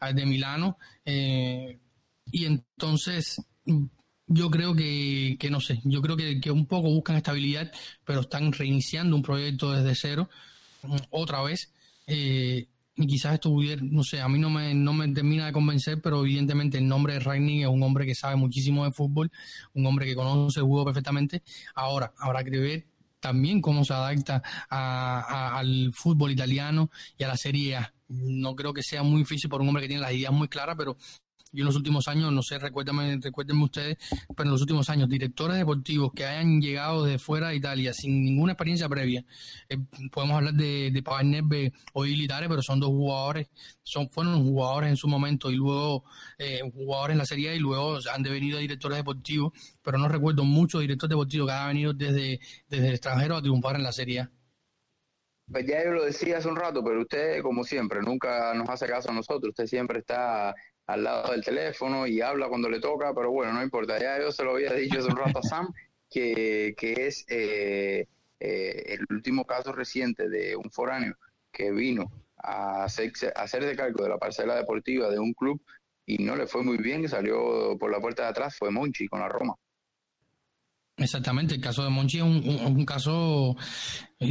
al 0.00 0.14
de 0.16 0.26
Milano. 0.26 0.76
eh, 1.04 1.78
y 2.30 2.44
entonces 2.44 3.40
yo 4.28 4.50
creo 4.50 4.74
que, 4.74 5.36
que 5.40 5.50
no 5.50 5.60
sé, 5.60 5.80
yo 5.84 6.00
creo 6.02 6.16
que, 6.16 6.40
que 6.40 6.50
un 6.50 6.66
poco 6.66 6.88
buscan 6.90 7.16
estabilidad, 7.16 7.72
pero 8.04 8.20
están 8.20 8.52
reiniciando 8.52 9.16
un 9.16 9.22
proyecto 9.22 9.72
desde 9.72 9.94
cero, 9.94 10.28
mm, 10.82 10.96
otra 11.10 11.42
vez. 11.42 11.72
Eh, 12.06 12.66
y 13.00 13.06
quizás 13.06 13.34
esto 13.34 13.50
pudiera, 13.50 13.80
no 13.84 14.02
sé, 14.02 14.20
a 14.20 14.28
mí 14.28 14.38
no 14.40 14.50
me, 14.50 14.74
no 14.74 14.92
me 14.92 15.06
termina 15.08 15.46
de 15.46 15.52
convencer, 15.52 16.00
pero 16.02 16.20
evidentemente 16.24 16.78
el 16.78 16.88
nombre 16.88 17.14
de 17.14 17.20
Ragnick 17.20 17.62
es 17.62 17.68
un 17.68 17.82
hombre 17.82 18.04
que 18.06 18.14
sabe 18.14 18.34
muchísimo 18.36 18.84
de 18.84 18.90
fútbol, 18.92 19.30
un 19.74 19.86
hombre 19.86 20.04
que 20.06 20.16
conoce 20.16 20.60
el 20.60 20.66
juego 20.66 20.84
perfectamente. 20.86 21.42
Ahora, 21.74 22.12
habrá 22.18 22.42
que 22.42 22.50
ver 22.58 22.86
también 23.20 23.60
cómo 23.60 23.84
se 23.84 23.92
adapta 23.92 24.42
a- 24.68 25.20
a- 25.20 25.58
al 25.58 25.92
fútbol 25.94 26.32
italiano 26.32 26.90
y 27.16 27.22
a 27.24 27.28
la 27.28 27.36
Serie 27.36 27.76
A. 27.76 27.94
No 28.08 28.56
creo 28.56 28.72
que 28.72 28.82
sea 28.82 29.02
muy 29.02 29.20
difícil 29.20 29.48
por 29.50 29.60
un 29.60 29.68
hombre 29.68 29.82
que 29.82 29.88
tiene 29.88 30.02
las 30.02 30.12
ideas 30.12 30.32
muy 30.32 30.48
claras, 30.48 30.74
pero 30.76 30.96
yo 31.52 31.62
en 31.62 31.66
los 31.66 31.76
últimos 31.76 32.08
años, 32.08 32.32
no 32.32 32.42
sé, 32.42 32.58
recuérdenme, 32.58 33.18
recuérdenme 33.22 33.64
ustedes, 33.64 33.96
pero 34.36 34.48
en 34.48 34.52
los 34.52 34.60
últimos 34.60 34.88
años, 34.90 35.08
directores 35.08 35.56
deportivos 35.56 36.12
que 36.14 36.24
hayan 36.24 36.60
llegado 36.60 37.04
de 37.04 37.18
fuera 37.18 37.48
de 37.48 37.56
Italia 37.56 37.92
sin 37.92 38.24
ninguna 38.24 38.52
experiencia 38.52 38.88
previa, 38.88 39.24
eh, 39.68 39.78
podemos 40.12 40.36
hablar 40.36 40.54
de, 40.54 40.90
de 40.90 41.02
Pavanelbe 41.02 41.72
o 41.92 42.04
Ilitare, 42.04 42.48
pero 42.48 42.62
son 42.62 42.80
dos 42.80 42.90
jugadores, 42.90 43.48
son 43.82 44.10
fueron 44.10 44.42
jugadores 44.44 44.90
en 44.90 44.96
su 44.96 45.08
momento 45.08 45.50
y 45.50 45.56
luego 45.56 46.04
eh, 46.38 46.60
jugadores 46.74 47.14
en 47.14 47.18
la 47.18 47.26
Serie 47.26 47.56
y 47.56 47.58
luego 47.58 47.98
han 48.12 48.22
devenido 48.22 48.58
directores 48.58 48.98
deportivos, 48.98 49.52
pero 49.82 49.98
no 49.98 50.08
recuerdo 50.08 50.44
muchos 50.44 50.80
directores 50.80 51.10
deportivos 51.10 51.48
que 51.48 51.54
han 51.54 51.68
venido 51.68 51.92
desde, 51.92 52.40
desde 52.68 52.88
el 52.88 52.94
extranjero 52.94 53.36
a 53.36 53.42
triunfar 53.42 53.76
en 53.76 53.82
la 53.82 53.92
Serie. 53.92 54.28
Pues 55.50 55.66
ya 55.66 55.82
yo 55.82 55.92
lo 55.92 56.04
decía 56.04 56.38
hace 56.38 56.48
un 56.48 56.56
rato, 56.56 56.84
pero 56.84 57.00
usted, 57.00 57.40
como 57.42 57.64
siempre, 57.64 58.02
nunca 58.02 58.52
nos 58.52 58.68
hace 58.68 58.86
caso 58.86 59.10
a 59.10 59.14
nosotros. 59.14 59.50
Usted 59.50 59.66
siempre 59.66 60.00
está 60.00 60.54
al 60.88 61.04
lado 61.04 61.32
del 61.32 61.44
teléfono 61.44 62.06
y 62.06 62.22
habla 62.22 62.48
cuando 62.48 62.68
le 62.68 62.80
toca, 62.80 63.12
pero 63.14 63.30
bueno, 63.30 63.52
no 63.52 63.62
importa. 63.62 63.98
Ya 63.98 64.18
yo 64.18 64.32
se 64.32 64.42
lo 64.42 64.52
había 64.52 64.72
dicho 64.72 64.98
hace 64.98 65.08
un 65.08 65.16
rato 65.16 65.38
a 65.38 65.42
Sam, 65.42 65.72
que, 66.10 66.74
que 66.76 67.06
es 67.06 67.26
eh, 67.28 68.06
eh, 68.40 68.84
el 68.86 69.06
último 69.10 69.44
caso 69.44 69.72
reciente 69.72 70.28
de 70.30 70.56
un 70.56 70.70
foráneo 70.70 71.14
que 71.52 71.70
vino 71.72 72.10
a, 72.38 72.84
hacer, 72.84 73.12
a 73.36 73.42
hacerse 73.42 73.76
cargo 73.76 74.02
de 74.02 74.08
la 74.08 74.18
parcela 74.18 74.56
deportiva 74.56 75.10
de 75.10 75.18
un 75.18 75.34
club 75.34 75.60
y 76.06 76.24
no 76.24 76.36
le 76.36 76.46
fue 76.46 76.62
muy 76.62 76.78
bien 76.78 77.06
salió 77.06 77.76
por 77.78 77.90
la 77.90 78.00
puerta 78.00 78.22
de 78.22 78.28
atrás, 78.30 78.56
fue 78.56 78.70
Monchi 78.70 79.08
con 79.08 79.20
la 79.20 79.28
Roma. 79.28 79.54
Exactamente, 80.98 81.54
el 81.54 81.60
caso 81.60 81.84
de 81.84 81.90
Monchi 81.90 82.18
es 82.18 82.24
un, 82.24 82.84
caso, 82.84 83.50
o 83.50 83.56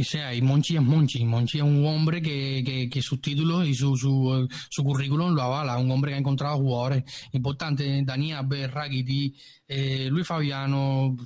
sea, 0.02 0.34
y 0.34 0.42
Monchi 0.42 0.76
es 0.76 0.82
Monchi, 0.82 1.24
Monchi 1.24 1.58
es 1.58 1.64
un 1.64 1.86
hombre 1.86 2.20
que, 2.20 2.90
que, 2.92 3.02
sus 3.02 3.22
títulos 3.22 3.66
y 3.66 3.74
su, 3.74 3.96
su, 3.96 4.46
su, 4.68 4.84
currículum 4.84 5.34
lo 5.34 5.40
avala, 5.40 5.78
un 5.78 5.90
hombre 5.90 6.10
que 6.10 6.16
ha 6.16 6.18
encontrado 6.18 6.58
jugadores 6.58 7.04
importantes, 7.32 8.04
Daniel 8.04 8.44
Berraguiti, 8.44 9.34
eh, 9.66 10.08
Luis 10.10 10.26
Fabiano, 10.26 11.16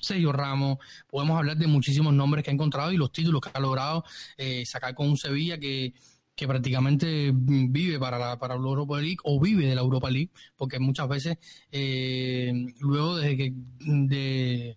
Sergio 0.00 0.30
Ramos, 0.30 0.78
podemos 1.08 1.38
hablar 1.38 1.56
de 1.56 1.66
muchísimos 1.66 2.14
nombres 2.14 2.44
que 2.44 2.52
ha 2.52 2.54
encontrado 2.54 2.92
y 2.92 2.96
los 2.96 3.10
títulos 3.10 3.40
que 3.40 3.50
ha 3.52 3.60
logrado 3.60 4.04
eh, 4.38 4.64
sacar 4.64 4.94
con 4.94 5.08
un 5.08 5.16
Sevilla 5.16 5.58
que 5.58 5.92
que 6.34 6.48
prácticamente 6.48 7.32
vive 7.34 7.98
para 7.98 8.18
la, 8.18 8.38
para 8.38 8.56
la 8.56 8.60
Europa 8.60 9.00
League 9.00 9.18
o 9.24 9.40
vive 9.40 9.66
de 9.66 9.74
la 9.74 9.82
Europa 9.82 10.10
League, 10.10 10.30
porque 10.56 10.78
muchas 10.78 11.08
veces, 11.08 11.38
eh, 11.70 12.52
luego 12.80 13.16
de, 13.16 13.36
que, 13.36 13.52
de, 13.78 14.76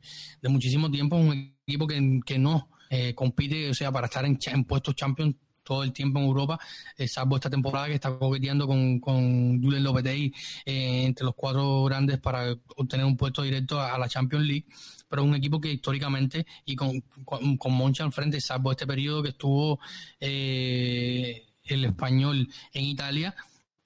muchísimo 0.50 0.90
tiempo, 0.92 1.16
un 1.16 1.56
equipo 1.66 1.88
que, 1.88 2.20
que 2.26 2.38
no 2.38 2.70
eh, 2.90 3.14
compite, 3.16 3.70
o 3.70 3.74
sea, 3.74 3.92
para 3.92 4.08
estar 4.08 4.26
en, 4.26 4.38
en 4.46 4.64
puestos 4.66 4.96
Champions 4.96 5.36
todo 5.68 5.84
el 5.84 5.92
tiempo 5.92 6.20
en 6.20 6.26
Europa, 6.26 6.58
eh, 6.98 7.10
salvo 7.10 7.36
esta 7.36 7.50
temporada 7.50 7.88
que 7.88 7.96
está 7.96 8.18
coqueteando 8.18 8.66
con, 8.66 9.02
con 9.02 9.62
Julen 9.62 9.84
Lopetegui 9.84 10.34
eh, 10.66 11.04
entre 11.04 11.26
los 11.26 11.36
cuatro 11.36 11.84
grandes 11.84 12.20
para 12.20 12.56
obtener 12.78 13.06
un 13.06 13.18
puesto 13.18 13.42
directo 13.42 13.82
a, 13.82 13.98
la 13.98 14.08
Champions 14.08 14.46
League 14.46 14.66
pero 15.10 15.24
es 15.24 15.28
un 15.28 15.36
equipo 15.36 15.60
que 15.60 15.74
históricamente 15.74 16.46
y 16.64 16.76
con, 16.76 17.02
con, 17.26 17.74
Moncha 17.74 18.06
al 18.06 18.14
frente, 18.14 18.40
salvo 18.40 18.72
este 18.72 18.88
periodo 18.88 19.22
que 19.22 19.30
estuvo 19.30 19.80
eh, 20.22 21.47
el 21.68 21.86
español 21.86 22.48
en 22.74 22.84
Italia, 22.84 23.36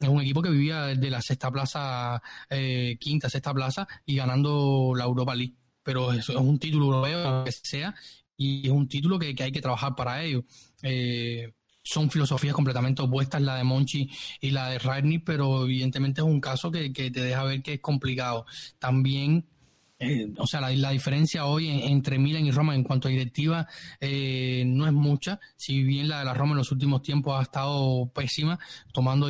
es 0.01 0.09
un 0.09 0.21
equipo 0.21 0.41
que 0.41 0.49
vivía 0.49 0.87
de 0.87 1.09
la 1.09 1.21
sexta 1.21 1.51
plaza, 1.51 2.21
eh, 2.49 2.97
quinta, 2.99 3.29
sexta 3.29 3.53
plaza 3.53 3.87
y 4.05 4.15
ganando 4.15 4.93
la 4.95 5.03
Europa 5.03 5.35
League. 5.35 5.55
Pero 5.83 6.11
es, 6.11 6.29
un 6.29 6.59
título 6.59 6.85
europeo, 6.85 7.43
que 7.43 7.51
sea, 7.51 7.93
y 8.37 8.65
es 8.65 8.71
un 8.71 8.87
título 8.87 9.17
que, 9.19 9.35
hay 9.39 9.51
que 9.51 9.61
trabajar 9.61 9.95
para 9.95 10.23
ello. 10.23 10.43
Eh, 10.81 11.53
son 11.83 12.11
filosofías 12.11 12.53
completamente 12.53 13.01
opuestas 13.01 13.41
la 13.41 13.55
de 13.55 13.63
Monchi 13.63 14.09
y 14.39 14.51
la 14.51 14.69
de 14.69 14.79
Ragni, 14.79 15.19
pero 15.19 15.65
evidentemente 15.65 16.21
es 16.21 16.27
un 16.27 16.39
caso 16.39 16.71
que, 16.71 16.93
que 16.93 17.09
te 17.09 17.21
deja 17.21 17.43
ver 17.43 17.61
que 17.61 17.73
es 17.73 17.79
complicado. 17.79 18.45
También 18.79 19.47
eh, 20.01 20.33
o 20.37 20.47
sea, 20.47 20.61
la, 20.61 20.89
diferencia 20.89 21.45
hoy 21.45 21.69
entre 21.69 22.17
Milan 22.17 22.43
y 22.43 22.51
Roma 22.51 22.73
en 22.73 22.83
cuanto 22.83 23.07
a 23.07 23.11
directiva 23.11 23.67
eh, 23.99 24.63
no 24.65 24.87
es 24.87 24.93
mucha, 24.93 25.39
si 25.55 25.83
bien 25.83 26.09
la 26.09 26.19
de 26.19 26.25
la 26.25 26.33
Roma 26.33 26.53
en 26.53 26.57
los 26.57 26.71
últimos 26.71 27.03
tiempos 27.03 27.39
ha 27.39 27.43
estado 27.43 28.11
pésima, 28.11 28.57
tomando 28.91 29.29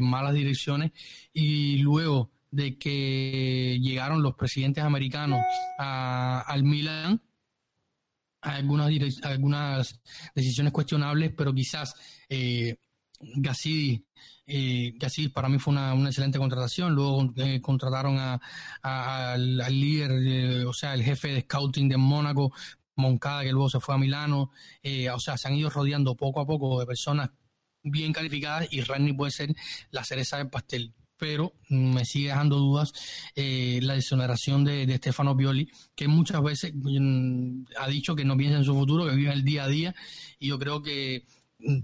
malas 0.00 0.34
direcciones, 0.34 0.90
y 1.32 1.78
luego 1.78 2.32
de 2.50 2.76
que 2.78 3.78
llegaron 3.80 4.22
los 4.22 4.34
presidentes 4.34 4.82
americanos 4.82 5.40
al 5.78 6.64
Milan, 6.64 7.22
algunas, 8.40 8.90
algunas 9.22 10.00
decisiones 10.34 10.72
cuestionables, 10.72 11.32
pero 11.36 11.54
quizás 11.54 11.94
eh, 12.28 12.76
Gassidi 13.20 14.04
eh, 14.54 14.96
que 15.00 15.06
así 15.06 15.30
para 15.30 15.48
mí 15.48 15.58
fue 15.58 15.72
una, 15.72 15.94
excelente 16.06 16.38
contratación. 16.38 16.94
Luego 16.94 17.32
eh, 17.36 17.62
contrataron 17.62 18.18
a, 18.18 18.38
al, 18.82 19.56
líder, 19.70 20.66
o 20.66 20.74
sea, 20.74 20.92
el 20.92 21.02
jefe 21.02 21.28
de 21.28 21.40
scouting 21.40 21.88
de 21.88 21.96
Mónaco, 21.96 22.52
Moncada, 22.96 23.44
que 23.44 23.52
luego 23.52 23.70
se 23.70 23.80
fue 23.80 23.94
a 23.94 23.98
Milano. 23.98 24.50
Eh, 24.82 25.08
o 25.08 25.18
sea, 25.18 25.38
se 25.38 25.48
han 25.48 25.54
ido 25.54 25.70
rodeando 25.70 26.14
poco 26.16 26.40
a 26.40 26.46
poco 26.46 26.78
de 26.80 26.84
personas 26.84 27.30
bien 27.82 28.12
calificadas 28.12 28.68
y 28.70 28.82
Rani 28.82 29.14
puede 29.14 29.32
ser 29.32 29.54
la 29.90 30.04
cereza 30.04 30.36
del 30.36 30.50
pastel. 30.50 30.92
Pero 31.16 31.54
me 31.70 32.04
sigue 32.04 32.28
dejando 32.28 32.56
dudas 32.56 32.92
la 33.34 33.96
exoneración 33.96 34.64
de, 34.64 34.86
de 34.86 34.96
Stefano 34.96 35.34
Pioli, 35.34 35.70
que 35.94 36.08
muchas 36.08 36.42
veces 36.42 36.72
mm, 36.74 37.64
ha 37.78 37.88
dicho 37.88 38.14
que 38.14 38.26
no 38.26 38.36
piensa 38.36 38.58
en 38.58 38.64
su 38.64 38.74
futuro, 38.74 39.06
que 39.08 39.16
vive 39.16 39.32
el 39.32 39.44
día 39.44 39.64
a 39.64 39.68
día. 39.68 39.94
Y 40.38 40.48
yo 40.48 40.58
creo 40.58 40.82
que 40.82 41.24
mm, 41.60 41.78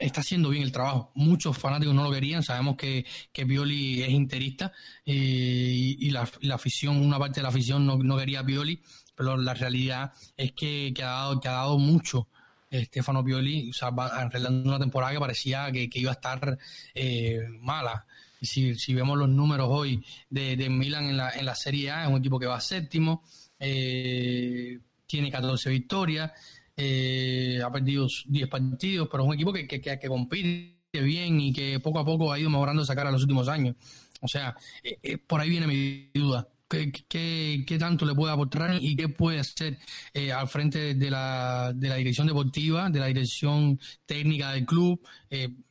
está 0.00 0.22
haciendo 0.22 0.48
bien 0.48 0.62
el 0.62 0.72
trabajo. 0.72 1.12
Muchos 1.14 1.56
fanáticos 1.56 1.94
no 1.94 2.02
lo 2.02 2.10
querían, 2.10 2.42
sabemos 2.42 2.76
que, 2.76 3.04
que 3.32 3.46
Pioli 3.46 4.02
es 4.02 4.10
interista 4.10 4.72
eh, 5.04 5.14
y, 5.14 6.10
la, 6.10 6.28
afición, 6.52 6.96
una 6.96 7.18
parte 7.18 7.40
de 7.40 7.42
la 7.42 7.50
afición 7.50 7.86
no, 7.86 7.98
no 7.98 8.16
quería 8.16 8.40
a 8.40 8.44
Pioli, 8.44 8.80
pero 9.14 9.36
la 9.36 9.54
realidad 9.54 10.12
es 10.36 10.52
que, 10.52 10.92
ha, 10.98 11.06
dado, 11.06 11.40
que 11.40 11.48
ha 11.48 11.52
dado 11.52 11.78
mucho. 11.78 12.28
Stefano 12.72 13.24
Pioli, 13.24 13.70
o 13.70 13.72
sea, 13.72 13.88
arreglando 13.88 14.68
una 14.68 14.78
temporada 14.78 15.12
que 15.12 15.18
parecía 15.18 15.72
que, 15.72 15.90
iba 15.92 16.12
a 16.12 16.14
estar 16.14 16.56
eh, 16.94 17.40
mala. 17.60 18.06
Si, 18.40 18.76
si 18.76 18.94
vemos 18.94 19.18
los 19.18 19.28
números 19.28 19.66
hoy 19.70 20.04
de, 20.30 20.56
de 20.56 20.70
Milan 20.70 21.06
en 21.06 21.16
la, 21.16 21.30
en 21.32 21.44
la 21.44 21.54
Serie 21.56 21.90
A, 21.90 22.04
es 22.04 22.08
un 22.08 22.18
equipo 22.18 22.38
que 22.38 22.46
va 22.46 22.60
séptimo, 22.60 23.24
eh, 23.58 24.78
tiene 25.06 25.30
14 25.30 25.68
victorias, 25.68 26.32
eh, 26.80 27.60
ha 27.62 27.70
perdido 27.70 28.06
10 28.26 28.48
partidos, 28.48 29.08
pero 29.10 29.22
es 29.22 29.28
un 29.28 29.34
equipo 29.34 29.52
que, 29.52 29.66
que, 29.66 29.80
que, 29.80 30.08
compite 30.08 30.80
bien 30.92 31.40
y 31.40 31.52
que 31.52 31.78
poco 31.80 31.98
a 31.98 32.04
poco 32.04 32.32
ha 32.32 32.38
ido 32.38 32.48
mejorando 32.48 32.82
esa 32.82 32.94
cara 32.94 33.10
en 33.10 33.14
los 33.14 33.22
últimos 33.22 33.48
años. 33.48 33.76
O 34.20 34.28
sea, 34.28 34.56
eh, 34.82 34.98
eh, 35.02 35.18
por 35.18 35.40
ahí 35.40 35.50
viene 35.50 35.66
mi 35.66 36.10
duda. 36.14 36.48
¿Qué, 36.68 36.92
qué, 37.08 37.76
tanto 37.80 38.06
le 38.06 38.14
puede 38.14 38.32
aportar 38.32 38.78
y 38.80 38.94
qué 38.94 39.08
puede 39.08 39.40
hacer 39.40 39.76
eh, 40.14 40.30
al 40.30 40.46
frente 40.46 40.94
de 40.94 41.10
la, 41.10 41.72
de 41.74 41.88
la 41.88 41.96
dirección 41.96 42.28
deportiva, 42.28 42.88
de 42.88 43.00
la 43.00 43.06
dirección 43.06 43.80
técnica 44.06 44.52
del 44.52 44.66
club? 44.66 45.00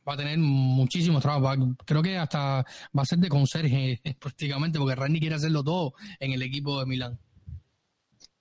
va 0.06 0.14
a 0.14 0.16
tener 0.18 0.36
muchísimo 0.38 1.18
trabajo. 1.20 1.74
creo 1.86 2.02
que 2.02 2.18
hasta 2.18 2.66
va 2.96 3.02
a 3.02 3.06
ser 3.06 3.18
de 3.18 3.30
conserje 3.30 4.02
prácticamente, 4.20 4.78
porque 4.78 4.94
Rani 4.94 5.20
quiere 5.20 5.36
hacerlo 5.36 5.64
todo 5.64 5.94
en 6.18 6.32
el 6.32 6.42
equipo 6.42 6.78
de 6.80 6.86
Milán. 6.86 7.18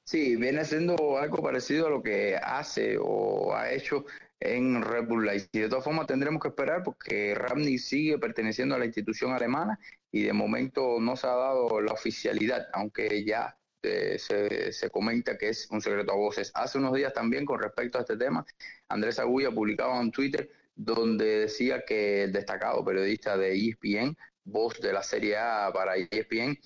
Sí, 0.10 0.36
viene 0.38 0.66
siendo 0.66 1.20
algo 1.20 1.38
parecido 1.44 1.86
a 1.86 1.92
lo 1.92 2.02
que 2.02 2.36
hace 2.36 2.98
o 3.00 3.54
ha 3.54 3.72
hecho 3.72 4.06
en 4.40 4.82
Red 4.82 5.06
Bull 5.06 5.24
Leipzig. 5.24 5.62
De 5.62 5.70
todas 5.70 5.84
formas, 5.84 6.08
tendremos 6.08 6.42
que 6.42 6.48
esperar 6.48 6.82
porque 6.82 7.36
Ramni 7.36 7.78
sigue 7.78 8.18
perteneciendo 8.18 8.74
a 8.74 8.80
la 8.80 8.88
institución 8.88 9.34
alemana 9.34 9.80
y 10.12 10.24
de 10.24 10.34
momento 10.34 11.00
no 11.00 11.16
se 11.16 11.28
ha 11.28 11.36
dado 11.36 11.80
la 11.80 11.94
oficialidad, 11.94 12.70
aunque 12.74 13.24
ya 13.24 13.56
eh, 13.84 14.18
se, 14.18 14.72
se, 14.74 14.90
comenta 14.90 15.38
que 15.38 15.50
es 15.50 15.70
un 15.70 15.80
secreto 15.80 16.12
a 16.12 16.16
voces. 16.16 16.52
Hace 16.56 16.80
unos 16.80 16.96
días 16.96 17.14
también, 17.14 17.46
con 17.46 17.60
respecto 17.60 18.00
a 18.00 18.02
este 18.02 18.18
tema, 18.18 18.44
Andrés 18.88 19.20
Agulla 19.20 19.52
publicaba 19.52 20.02
en 20.02 20.10
Twitter 20.10 20.50
donde 20.74 21.42
decía 21.42 21.84
que 21.86 22.24
el 22.24 22.34
destacado 22.34 22.84
periodista 22.84 23.38
de 23.38 23.54
ESPN, 23.54 24.18
voz 24.44 24.82
de 24.82 24.92
la 24.92 25.04
Serie 25.04 25.38
A 25.38 25.72
para 25.72 25.98
ESPN, 25.98 26.58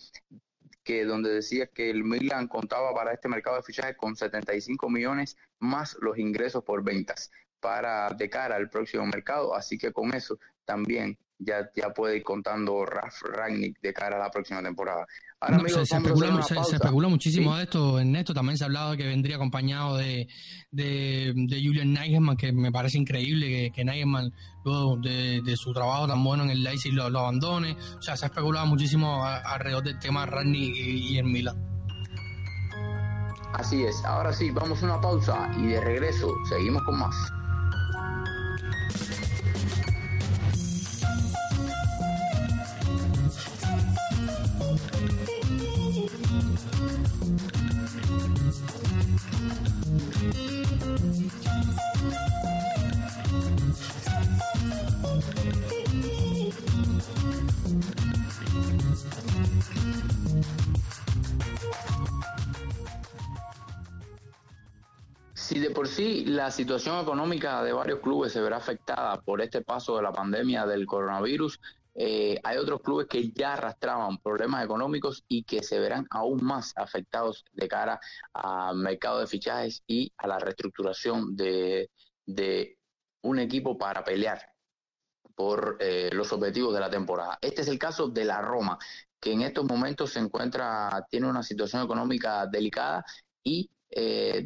que 0.83 1.05
donde 1.05 1.29
decía 1.31 1.67
que 1.67 1.89
el 1.89 2.03
Milan 2.03 2.47
contaba 2.47 2.93
para 2.93 3.13
este 3.13 3.29
mercado 3.29 3.55
de 3.57 3.63
fichajes 3.63 3.95
con 3.95 4.15
75 4.15 4.89
millones 4.89 5.37
más 5.59 5.97
los 6.01 6.17
ingresos 6.17 6.63
por 6.63 6.83
ventas 6.83 7.31
para 7.59 8.09
de 8.09 8.29
cara 8.29 8.57
al 8.57 8.69
próximo 8.69 9.05
mercado, 9.05 9.55
así 9.55 9.77
que 9.77 9.93
con 9.93 10.13
eso 10.13 10.37
también 10.65 11.17
ya, 11.39 11.69
ya 11.75 11.93
puede 11.93 12.17
ir 12.17 12.23
contando 12.23 12.85
Raf 12.85 13.21
Rangnick 13.21 13.79
de 13.81 13.93
cara 13.93 14.17
a 14.17 14.19
la 14.19 14.31
próxima 14.31 14.61
temporada. 14.61 15.07
Se, 15.67 15.81
especula, 16.75 17.07
muchísimo 17.07 17.55
de 17.55 17.63
esto, 17.63 17.99
Ernesto. 17.99 18.33
También 18.33 18.57
se 18.57 18.63
ha 18.63 18.67
hablado 18.67 18.91
de 18.91 18.97
que 18.97 19.05
vendría 19.05 19.35
acompañado 19.35 19.97
de, 19.97 20.27
de, 20.71 21.61
Julian 21.63 21.93
Nagelsmann, 21.93 22.37
que 22.37 22.51
me 22.51 22.71
parece 22.71 22.97
increíble 22.97 23.47
que, 23.47 23.71
que 23.71 23.85
Nagelsmann, 23.85 24.33
luego 24.63 24.97
de, 24.97 25.55
su 25.55 25.73
trabajo 25.73 26.07
tan 26.07 26.23
bueno 26.23 26.43
en 26.43 26.51
el 26.51 26.63
Leipzig, 26.63 26.93
lo, 26.93 27.03
abandone. 27.03 27.77
O 27.97 28.01
sea, 28.01 28.15
se 28.17 28.25
ha 28.25 28.27
especulado 28.27 28.65
muchísimo 28.65 29.23
alrededor 29.25 29.83
del 29.83 29.99
tema 29.99 30.25
Rangnick 30.25 30.75
y, 30.75 31.13
y 31.13 31.17
el 31.17 31.25
Milan. 31.25 31.73
Así 33.53 33.83
es. 33.83 34.03
Ahora 34.03 34.33
sí, 34.33 34.49
vamos 34.49 34.81
a 34.81 34.85
una 34.85 34.99
pausa 34.99 35.51
y 35.57 35.67
de 35.67 35.81
regreso 35.81 36.33
seguimos 36.49 36.81
con 36.83 36.97
más. 36.97 37.15
Por 65.73 65.87
sí 65.87 66.25
la 66.25 66.51
situación 66.51 67.01
económica 67.01 67.63
de 67.63 67.73
varios 67.73 67.99
clubes 67.99 68.31
se 68.31 68.41
verá 68.41 68.57
afectada 68.57 69.19
por 69.21 69.41
este 69.41 69.61
paso 69.61 69.95
de 69.95 70.03
la 70.03 70.11
pandemia 70.11 70.65
del 70.65 70.85
coronavirus, 70.85 71.59
eh, 71.95 72.39
hay 72.43 72.57
otros 72.57 72.81
clubes 72.81 73.07
que 73.07 73.29
ya 73.31 73.53
arrastraban 73.53 74.17
problemas 74.17 74.63
económicos 74.65 75.23
y 75.27 75.43
que 75.43 75.61
se 75.61 75.79
verán 75.79 76.07
aún 76.09 76.43
más 76.43 76.73
afectados 76.75 77.45
de 77.53 77.67
cara 77.67 77.99
al 78.33 78.77
mercado 78.77 79.19
de 79.19 79.27
fichajes 79.27 79.83
y 79.85 80.11
a 80.17 80.27
la 80.27 80.39
reestructuración 80.39 81.35
de, 81.35 81.89
un 83.21 83.39
equipo 83.39 83.77
para 83.77 84.03
pelear 84.03 84.41
por 85.35 85.77
eh, 85.79 86.09
los 86.13 86.31
objetivos 86.33 86.73
de 86.73 86.79
la 86.79 86.89
temporada. 86.89 87.37
Este 87.41 87.61
es 87.61 87.67
el 87.67 87.79
caso 87.79 88.09
de 88.09 88.25
la 88.25 88.41
Roma, 88.41 88.77
que 89.19 89.31
en 89.31 89.41
estos 89.43 89.65
momentos 89.65 90.11
se 90.11 90.19
encuentra, 90.19 91.05
tiene 91.09 91.29
una 91.29 91.43
situación 91.43 91.83
económica 91.83 92.45
delicada 92.47 93.05
y 93.43 93.69
eh, 93.89 94.45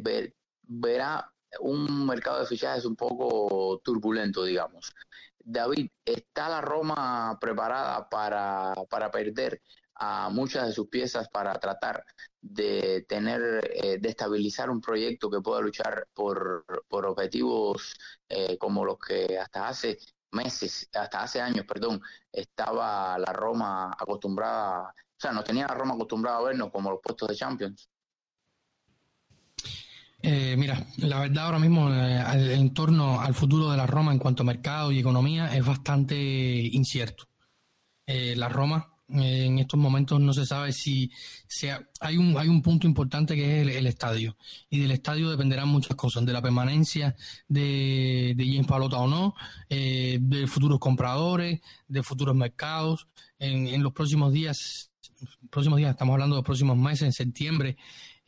verá 0.68 1.32
un 1.60 2.06
mercado 2.06 2.40
de 2.40 2.46
fichajes 2.46 2.84
un 2.84 2.96
poco 2.96 3.80
turbulento, 3.82 4.44
digamos. 4.44 4.92
David, 5.38 5.90
¿está 6.04 6.48
la 6.48 6.60
Roma 6.60 7.38
preparada 7.40 8.08
para, 8.08 8.74
para 8.90 9.10
perder 9.10 9.60
a 9.98 10.28
muchas 10.30 10.66
de 10.68 10.72
sus 10.72 10.88
piezas 10.88 11.28
para 11.28 11.58
tratar 11.58 12.04
de 12.40 13.04
tener, 13.08 13.68
eh, 13.74 13.98
de 13.98 14.08
estabilizar 14.08 14.70
un 14.70 14.80
proyecto 14.80 15.30
que 15.30 15.40
pueda 15.40 15.60
luchar 15.60 16.06
por, 16.14 16.64
por 16.88 17.06
objetivos 17.06 17.94
eh, 18.28 18.56
como 18.58 18.84
los 18.84 18.98
que 18.98 19.38
hasta 19.38 19.68
hace 19.68 19.98
meses, 20.30 20.88
hasta 20.92 21.22
hace 21.22 21.40
años, 21.40 21.64
perdón, 21.66 22.00
estaba 22.30 23.18
la 23.18 23.32
Roma 23.32 23.92
acostumbrada, 23.98 24.90
o 24.90 25.20
sea, 25.20 25.32
nos 25.32 25.44
tenía 25.44 25.66
la 25.66 25.74
Roma 25.74 25.94
acostumbrada 25.94 26.38
a 26.38 26.42
vernos 26.42 26.70
como 26.70 26.90
los 26.90 27.00
puestos 27.02 27.28
de 27.28 27.34
Champions? 27.34 27.88
Eh, 30.20 30.56
mira, 30.58 30.84
la 30.96 31.20
verdad 31.20 31.46
ahora 31.46 31.58
mismo 31.60 31.92
eh, 31.94 32.24
el 32.34 32.50
entorno 32.50 33.20
al 33.20 33.34
futuro 33.34 33.70
de 33.70 33.76
la 33.76 33.86
Roma 33.86 34.12
en 34.12 34.18
cuanto 34.18 34.42
a 34.42 34.46
mercado 34.46 34.90
y 34.90 34.98
economía 34.98 35.54
es 35.56 35.64
bastante 35.64 36.16
incierto. 36.16 37.28
Eh, 38.06 38.34
la 38.36 38.48
Roma 38.48 38.94
en 39.10 39.58
estos 39.58 39.80
momentos 39.80 40.20
no 40.20 40.34
se 40.34 40.44
sabe 40.44 40.72
si 40.72 41.10
sea, 41.46 41.80
hay 42.00 42.18
un 42.18 42.36
hay 42.36 42.48
un 42.48 42.60
punto 42.60 42.86
importante 42.86 43.34
que 43.34 43.62
es 43.62 43.76
el, 43.76 43.86
estadio 43.86 44.36
y 44.68 44.80
del 44.80 44.90
estadio 44.90 45.30
dependerán 45.30 45.68
muchas 45.68 45.96
cosas 45.96 46.26
de 46.26 46.32
la 46.34 46.42
permanencia 46.42 47.16
de, 47.48 48.34
de 48.36 48.46
James 48.46 48.66
Palota 48.66 48.98
o 48.98 49.08
no 49.08 49.34
de 49.70 50.46
futuros 50.46 50.78
compradores 50.78 51.62
de 51.86 52.02
futuros 52.02 52.36
mercados 52.36 53.08
en, 53.38 53.68
en 53.68 53.82
los 53.82 53.94
próximos 53.94 54.30
días 54.30 54.90
próximos 55.48 55.78
días 55.78 55.92
estamos 55.92 56.12
hablando 56.12 56.36
de 56.36 56.40
los 56.40 56.46
próximos 56.46 56.76
meses 56.76 57.02
en 57.04 57.12
septiembre 57.14 57.78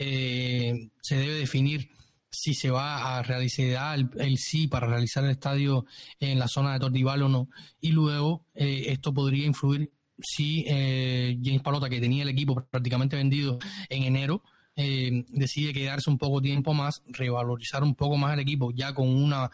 eh, 0.02 0.88
se 1.02 1.16
debe 1.16 1.34
definir 1.34 1.90
si 2.30 2.54
se 2.54 2.70
va 2.70 3.18
a 3.18 3.22
realizar 3.22 3.98
el, 4.16 4.38
sí 4.38 4.66
para 4.66 4.86
realizar 4.86 5.22
el 5.24 5.32
estadio 5.32 5.84
en 6.18 6.38
la 6.38 6.48
zona 6.48 6.72
de 6.72 6.80
Tortival 6.80 7.22
o 7.24 7.28
no. 7.28 7.50
Y 7.82 7.92
luego 7.92 8.46
eh, 8.54 8.84
esto 8.86 9.12
podría 9.12 9.44
influir 9.44 9.92
si 10.18 10.64
eh, 10.66 11.38
James 11.42 11.60
Palota, 11.60 11.90
que 11.90 12.00
tenía 12.00 12.22
el 12.22 12.30
equipo 12.30 12.66
prácticamente 12.70 13.16
vendido 13.16 13.58
en 13.90 14.04
enero, 14.04 14.42
decide 14.74 15.74
quedarse 15.74 16.08
un 16.08 16.16
poco 16.16 16.40
tiempo 16.40 16.72
más, 16.72 17.02
revalorizar 17.08 17.82
un 17.82 17.94
poco 17.94 18.16
más 18.16 18.32
el 18.32 18.40
equipo, 18.40 18.70
ya 18.70 18.94
con 18.94 19.08
una 19.08 19.50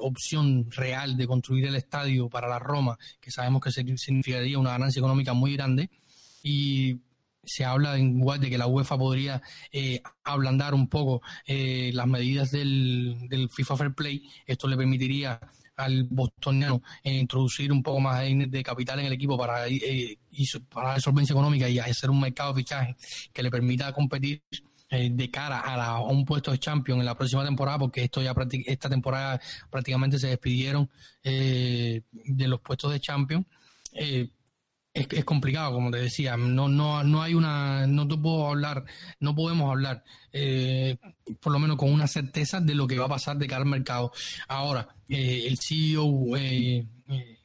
opción 0.00 0.68
real 0.72 1.16
de 1.16 1.28
construir 1.28 1.66
el 1.66 1.76
estadio 1.76 2.28
para 2.28 2.48
la 2.48 2.58
Roma, 2.58 2.98
que 3.20 3.30
sabemos 3.30 3.62
que 3.62 3.70
significaría 3.70 4.58
una 4.58 4.72
ganancia 4.72 4.98
económica 4.98 5.32
muy 5.32 5.54
grande. 5.54 5.90
Y 6.42 6.98
se 7.44 7.64
habla 7.64 7.94
de 7.94 8.50
que 8.50 8.58
la 8.58 8.66
UEFA 8.66 8.96
podría 8.96 9.42
eh, 9.72 10.00
ablandar 10.24 10.74
un 10.74 10.88
poco 10.88 11.22
eh, 11.46 11.90
las 11.94 12.06
medidas 12.06 12.50
del, 12.50 13.26
del, 13.28 13.50
FIFA 13.50 13.76
Fair 13.76 13.94
Play. 13.94 14.28
Esto 14.46 14.68
le 14.68 14.76
permitiría 14.76 15.40
al 15.76 16.04
bostoniano 16.04 16.82
eh, 17.02 17.14
introducir 17.14 17.72
un 17.72 17.82
poco 17.82 18.00
más 18.00 18.20
de, 18.20 18.62
capital 18.62 19.00
en 19.00 19.06
el 19.06 19.12
equipo 19.14 19.36
para, 19.36 19.68
y, 19.68 20.18
para 20.68 20.94
la 20.94 21.00
solvencia 21.00 21.32
económica 21.32 21.68
y 21.68 21.78
hacer 21.78 22.10
un 22.10 22.20
mercado 22.20 22.52
de 22.52 22.60
fichaje 22.60 22.96
que 23.32 23.42
le 23.42 23.50
permita 23.50 23.92
competir 23.92 24.42
de 24.90 25.30
cara 25.30 25.60
a, 25.60 26.00
un 26.00 26.26
puesto 26.26 26.50
de 26.50 26.58
champion 26.58 26.98
en 26.98 27.06
la 27.06 27.16
próxima 27.16 27.42
temporada, 27.42 27.78
porque 27.78 28.04
esto 28.04 28.20
ya 28.20 28.34
esta 28.66 28.90
temporada 28.90 29.40
prácticamente 29.70 30.18
se 30.18 30.26
despidieron 30.26 30.90
de 31.24 32.02
los 32.46 32.60
puestos 32.60 32.92
de 32.92 33.00
champion 33.00 33.46
es, 34.94 35.06
es, 35.10 35.24
complicado, 35.24 35.72
como 35.72 35.90
te 35.90 35.98
decía. 35.98 36.36
No, 36.36 36.68
no, 36.68 37.02
no 37.02 37.22
hay 37.22 37.34
una, 37.34 37.86
no 37.86 38.06
te 38.06 38.16
puedo 38.16 38.48
hablar, 38.48 38.84
no 39.20 39.34
podemos 39.34 39.70
hablar, 39.70 40.04
eh, 40.32 40.96
por 41.40 41.52
lo 41.52 41.58
menos 41.58 41.76
con 41.76 41.90
una 41.90 42.06
certeza 42.06 42.60
de 42.60 42.74
lo 42.74 42.86
que 42.86 42.98
va 42.98 43.06
a 43.06 43.10
pasar 43.10 43.36
de 43.38 43.46
cara 43.46 43.62
al 43.62 43.68
mercado. 43.68 44.12
Ahora, 44.48 44.88
eh, 45.08 45.44
el 45.46 45.58
CEO 45.58 46.36
eh, 46.36 46.86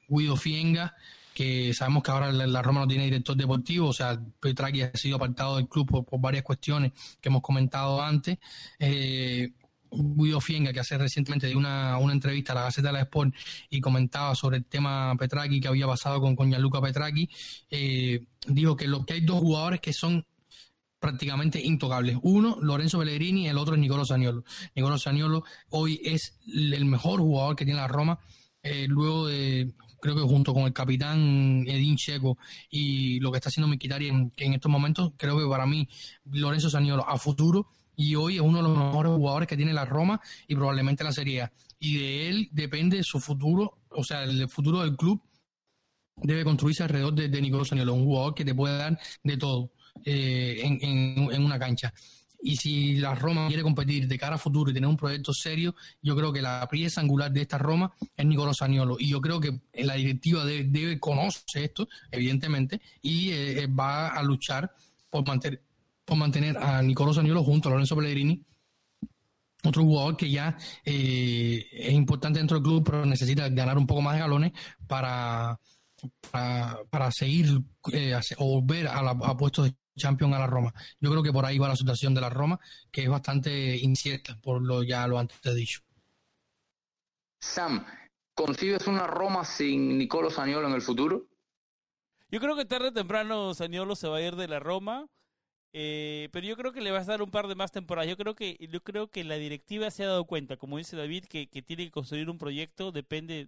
Guido 0.08 0.36
Fienga, 0.36 0.96
que 1.34 1.74
sabemos 1.74 2.02
que 2.04 2.12
ahora 2.12 2.32
la, 2.32 2.62
Roma 2.62 2.82
no 2.82 2.88
tiene 2.88 3.06
director 3.06 3.38
deportivo, 3.38 3.90
o 3.90 3.94
sea, 3.94 4.20
Petraki 4.40 4.82
ha 4.82 4.92
sido 4.98 5.18
apartado 5.18 5.58
del 5.58 5.68
club 5.68 6.06
por, 6.06 6.20
varias 6.20 6.44
cuestiones 6.44 6.94
que 7.22 7.30
hemos 7.30 7.42
comentado 7.42 8.02
antes. 8.02 8.40
Eh, 8.80 9.52
Guido 9.92 10.42
Fienga, 10.42 10.74
que 10.74 10.80
hace 10.80 10.98
recientemente 10.98 11.48
de 11.48 11.56
una, 11.56 11.98
una 11.98 12.14
entrevista 12.14 12.54
a 12.54 12.56
la 12.56 12.62
Gaceta 12.64 12.90
de 12.90 12.94
la 12.94 13.02
Sport 13.02 13.34
y 13.70 13.82
comentaba 13.82 14.36
sobre 14.36 14.58
el 14.58 14.66
tema 14.66 15.16
Petraki 15.18 15.60
que 15.60 15.68
había 15.68 15.88
pasado 15.88 16.22
con, 16.22 16.36
con 16.36 16.50
Gianluca 16.50 16.82
Petraki, 16.82 17.30
eh, 17.70 18.26
dijo 18.48 18.76
que, 18.76 18.88
lo, 18.88 19.06
que 19.06 19.14
hay 19.14 19.22
dos 19.22 19.40
jugadores 19.40 19.80
que 19.80 19.94
son 19.94 20.26
prácticamente 21.00 21.62
intocables. 21.62 22.18
Uno, 22.24 22.58
Lorenzo 22.62 23.00
Pellegrini, 23.00 23.48
el 23.48 23.58
otro 23.58 23.76
es 23.76 23.82
Nicolo 23.82 24.06
Saniolo. 24.06 24.44
Nicolo 24.76 24.98
Saniolo 24.98 25.44
hoy 25.70 26.02
es 26.04 26.40
el 26.48 26.86
mejor 26.86 27.20
jugador 27.20 27.56
que 27.56 27.66
tiene 27.66 27.80
la 27.80 27.88
Roma, 27.88 28.20
eh, 28.64 28.88
luego 28.90 29.28
de, 29.28 29.74
creo 30.02 30.16
que 30.16 30.22
junto 30.22 30.54
con 30.54 30.64
el 30.64 30.74
capitán 30.74 31.64
Edín 31.68 31.96
Checo 31.96 32.38
y 32.70 33.20
lo 33.20 33.32
que 33.32 33.38
está 33.38 33.50
haciendo 33.50 33.68
Miquitari 33.68 34.08
en, 34.08 34.32
en 34.38 34.54
estos 34.54 34.72
momentos, 34.72 35.14
creo 35.18 35.38
que 35.38 35.46
para 35.48 35.66
mí 35.66 35.88
Lorenzo 36.26 36.70
Saniolo 36.70 37.08
a 37.08 37.18
futuro 37.18 37.70
y 37.98 38.16
hoy 38.16 38.36
es 38.36 38.42
uno 38.42 38.58
de 38.58 38.64
los 38.64 38.78
mejores 38.78 39.12
jugadores 39.12 39.48
que 39.50 39.58
tiene 39.58 39.74
la 39.74 39.84
Roma 39.84 40.22
y 40.48 40.56
probablemente 40.56 41.04
la 41.04 41.12
Serie 41.12 41.42
A. 41.42 41.52
Y 41.80 41.98
de 41.98 42.30
él 42.30 42.50
depende 42.52 43.04
su 43.04 43.20
futuro, 43.20 43.80
o 43.90 44.04
sea, 44.04 44.24
el 44.24 44.48
futuro 44.48 44.82
del 44.82 44.96
club 44.96 45.22
debe 46.16 46.44
construirse 46.44 46.84
alrededor 46.84 47.14
de, 47.14 47.42
Nicolás 47.42 47.68
Saniolo, 47.68 47.94
un 47.96 48.06
jugador 48.06 48.36
que 48.36 48.46
te 48.46 48.56
puede 48.56 48.78
dar 48.78 49.00
de 49.24 49.38
todo 49.38 49.72
eh, 50.06 50.62
en, 50.64 51.44
una 51.44 51.60
cancha. 51.60 51.94
Y 52.40 52.56
si 52.56 52.98
la 52.98 53.16
Roma 53.16 53.48
quiere 53.48 53.64
competir 53.64 54.08
de 54.08 54.18
cara 54.18 54.36
a 54.36 54.40
futuro 54.40 54.70
y 54.70 54.74
tener 54.76 54.88
un 54.88 54.96
proyecto 54.96 55.34
serio, 55.34 55.76
yo 56.04 56.16
creo 56.16 56.32
que 56.32 56.42
la 56.42 56.68
pieza 56.70 57.02
angular 57.02 57.32
de 57.32 57.42
esta 57.42 57.58
Roma 57.58 57.92
es 58.16 58.26
Nicolás 58.26 58.58
Saniolo. 58.58 58.98
Y 59.00 59.10
yo 59.10 59.20
creo 59.22 59.40
que 59.40 59.60
la 59.74 59.96
directiva 59.96 60.46
debe, 60.46 61.00
conocer 61.00 61.64
esto, 61.64 61.90
evidentemente, 62.12 62.80
y 63.02 63.32
eh, 63.32 63.68
va 63.68 64.10
a 64.10 64.22
luchar 64.22 64.72
por 65.10 65.26
mantener 65.26 65.67
por 66.08 66.18
mantener 66.18 66.58
a 66.58 66.82
Nicolò 66.82 67.12
Saniolo 67.12 67.44
junto 67.44 67.68
a 67.68 67.72
Lorenzo 67.72 67.98
Pellegrini, 67.98 68.42
otro 69.62 69.84
jugador 69.84 70.16
que 70.16 70.32
ya 70.32 70.58
eh, 70.86 71.68
es 71.70 71.92
importante 71.92 72.40
dentro 72.40 72.56
del 72.56 72.64
club, 72.64 72.84
pero 72.86 73.06
necesita 73.06 73.50
ganar 73.50 73.78
un 73.78 73.86
poco 73.86 74.02
más 74.02 74.14
de 74.14 74.22
galones 74.22 74.54
para, 74.88 75.60
para, 76.32 77.12
seguir 77.12 77.62
eh, 77.92 78.18
o 78.38 78.62
volver 78.62 78.88
a, 78.88 79.02
la, 79.02 79.12
a 79.12 79.36
puestos 79.36 79.66
de 79.66 79.76
champion 79.98 80.34
a 80.34 80.40
la 80.40 80.48
Roma. 80.48 80.74
Yo 81.02 81.12
creo 81.12 81.22
que 81.22 81.34
por 81.34 81.46
ahí 81.46 81.58
va 81.58 81.68
la 81.68 81.76
situación 81.76 82.14
de 82.14 82.22
la 82.22 82.30
Roma, 82.30 82.58
que 82.90 83.04
es 83.04 83.10
bastante 83.10 83.76
incierta, 83.76 84.40
por 84.40 84.62
lo 84.62 84.84
ya 84.84 85.06
lo 85.08 85.20
antes 85.20 85.42
dicho. 85.54 85.82
Sam, 87.42 87.86
¿concibes 88.34 88.88
una 88.88 89.08
Roma 89.08 89.44
sin 89.44 89.98
Nicolo 89.98 90.32
Saniolo 90.32 90.70
en 90.70 90.74
el 90.74 90.82
futuro? 90.82 91.28
Yo 92.30 92.40
creo 92.40 92.56
que 92.56 92.64
tarde 92.64 92.90
o 92.90 92.94
temprano 92.94 93.54
Saniolo 93.54 93.98
se 93.98 94.08
va 94.08 94.18
a 94.18 94.22
ir 94.22 94.38
de 94.38 94.48
la 94.48 94.62
Roma. 94.62 95.10
Eh, 95.74 96.30
pero 96.32 96.48
yo 96.48 96.56
creo 96.56 96.72
que 96.72 96.82
le 96.82 96.92
vas 96.92 97.08
a 97.08 97.12
dar 97.12 97.22
un 97.22 97.32
par 97.32 97.48
de 97.48 97.56
más 97.56 97.72
temporadas. 97.72 98.10
Yo 98.10 98.18
creo 98.18 98.36
que 98.36 98.58
yo 98.72 98.84
creo 98.84 99.10
que 99.10 99.24
la 99.24 99.36
directiva 99.36 99.92
se 99.92 100.04
ha 100.04 100.08
dado 100.08 100.26
cuenta, 100.26 100.58
como 100.58 100.78
dice 100.78 100.96
David, 100.96 101.26
que, 101.26 101.48
que 101.48 101.62
tiene 101.62 101.86
que 101.86 101.92
construir 101.92 102.30
un 102.30 102.38
proyecto, 102.38 102.92
depende, 102.92 103.48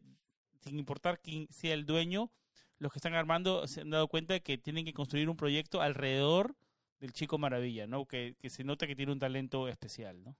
sin 0.61 0.80
importar 0.80 1.20
quién 1.22 1.47
sea 1.51 1.74
el 1.74 1.86
dueño, 1.86 2.32
los 2.80 2.91
que 2.91 2.99
están 2.99 3.13
armando 3.13 3.67
se 3.67 3.82
han 3.82 3.89
dado 3.89 4.07
cuenta 4.07 4.34
de 4.34 4.41
que 4.41 4.57
tienen 4.57 4.86
que 4.86 4.93
construir 4.93 5.30
un 5.30 5.38
proyecto 5.38 5.82
alrededor 5.82 6.55
del 6.99 7.13
chico 7.13 7.38
maravilla, 7.38 7.88
¿no? 7.88 8.05
Que, 8.05 8.36
que 8.39 8.49
se 8.49 8.63
nota 8.63 8.88
que 8.88 8.95
tiene 8.95 9.11
un 9.11 9.20
talento 9.20 9.67
especial, 9.67 10.24
¿no? 10.24 10.36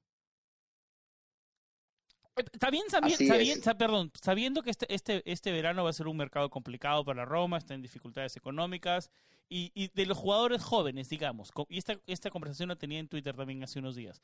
También 2.59 2.85
sabiendo, 2.89 3.77
perdón, 3.77 4.11
sabiendo 4.21 4.61
que 4.63 4.69
este, 4.69 4.93
este, 4.93 5.21
este 5.29 5.51
verano 5.51 5.83
va 5.83 5.89
a 5.89 5.93
ser 5.93 6.07
un 6.07 6.17
mercado 6.17 6.49
complicado 6.49 7.03
para 7.03 7.25
Roma, 7.25 7.57
está 7.57 7.73
en 7.73 7.81
dificultades 7.81 8.35
económicas, 8.37 9.11
y, 9.49 9.71
y 9.73 9.89
de 9.89 10.05
los 10.05 10.17
jugadores 10.17 10.63
jóvenes, 10.63 11.09
digamos, 11.09 11.51
y 11.69 11.77
esta, 11.77 11.99
esta 12.05 12.29
conversación 12.29 12.69
la 12.69 12.75
tenía 12.75 12.99
en 12.99 13.07
Twitter 13.07 13.35
también 13.35 13.63
hace 13.63 13.79
unos 13.79 13.95
días, 13.95 14.21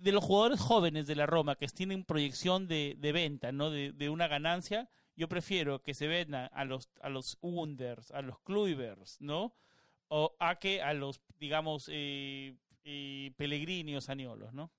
de 0.00 0.12
los 0.12 0.24
jugadores 0.24 0.60
jóvenes 0.60 1.06
de 1.06 1.16
la 1.16 1.26
Roma 1.26 1.56
que 1.56 1.66
tienen 1.68 2.04
proyección 2.04 2.66
de, 2.66 2.96
de 2.98 3.12
venta, 3.12 3.52
¿no? 3.52 3.70
De, 3.70 3.92
de, 3.92 4.10
una 4.10 4.28
ganancia, 4.28 4.88
yo 5.16 5.28
prefiero 5.28 5.82
que 5.82 5.94
se 5.94 6.06
vendan 6.06 6.50
a 6.52 6.64
los, 6.64 6.88
a 7.00 7.08
los 7.08 7.38
Wunders, 7.40 8.10
a 8.10 8.22
los 8.22 8.38
Kluivers, 8.40 9.20
¿no? 9.20 9.54
O 10.08 10.34
a 10.38 10.58
que 10.58 10.82
a 10.82 10.94
los, 10.94 11.20
digamos, 11.38 11.88
eh, 11.92 12.56
eh, 12.84 13.32
Pellegrini 13.36 13.96
o 13.96 14.00
Saniolos, 14.00 14.52
¿no? 14.52 14.70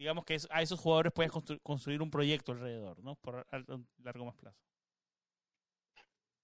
Digamos 0.00 0.24
que 0.24 0.38
a 0.48 0.62
esos 0.62 0.80
jugadores 0.80 1.12
puedes 1.12 1.30
construir 1.62 2.00
un 2.00 2.10
proyecto 2.10 2.52
alrededor, 2.52 2.98
¿no? 3.04 3.16
Por 3.16 3.36
a, 3.36 3.64
largo 4.02 4.24
más 4.24 4.34
plazo. 4.34 4.56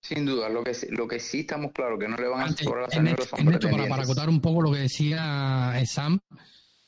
Sin 0.03 0.27
duda, 0.27 0.51
lo 0.51 0.63
que, 0.63 0.73
lo 0.91 1.09
que 1.09 1.19
sí 1.19 1.41
estamos 1.41 1.73
claros 1.73 1.99
que 1.99 2.07
no 2.07 2.19
le 2.19 2.29
van 2.29 2.43
a 2.43 2.53
sobrar 2.53 2.85
a 2.93 3.03
los 3.03 3.29
para, 3.29 3.89
para 3.89 4.03
acotar 4.03 4.29
un 4.29 4.43
poco 4.43 4.61
lo 4.61 4.71
que 4.71 4.81
decía 4.81 5.73
Sam, 5.87 6.21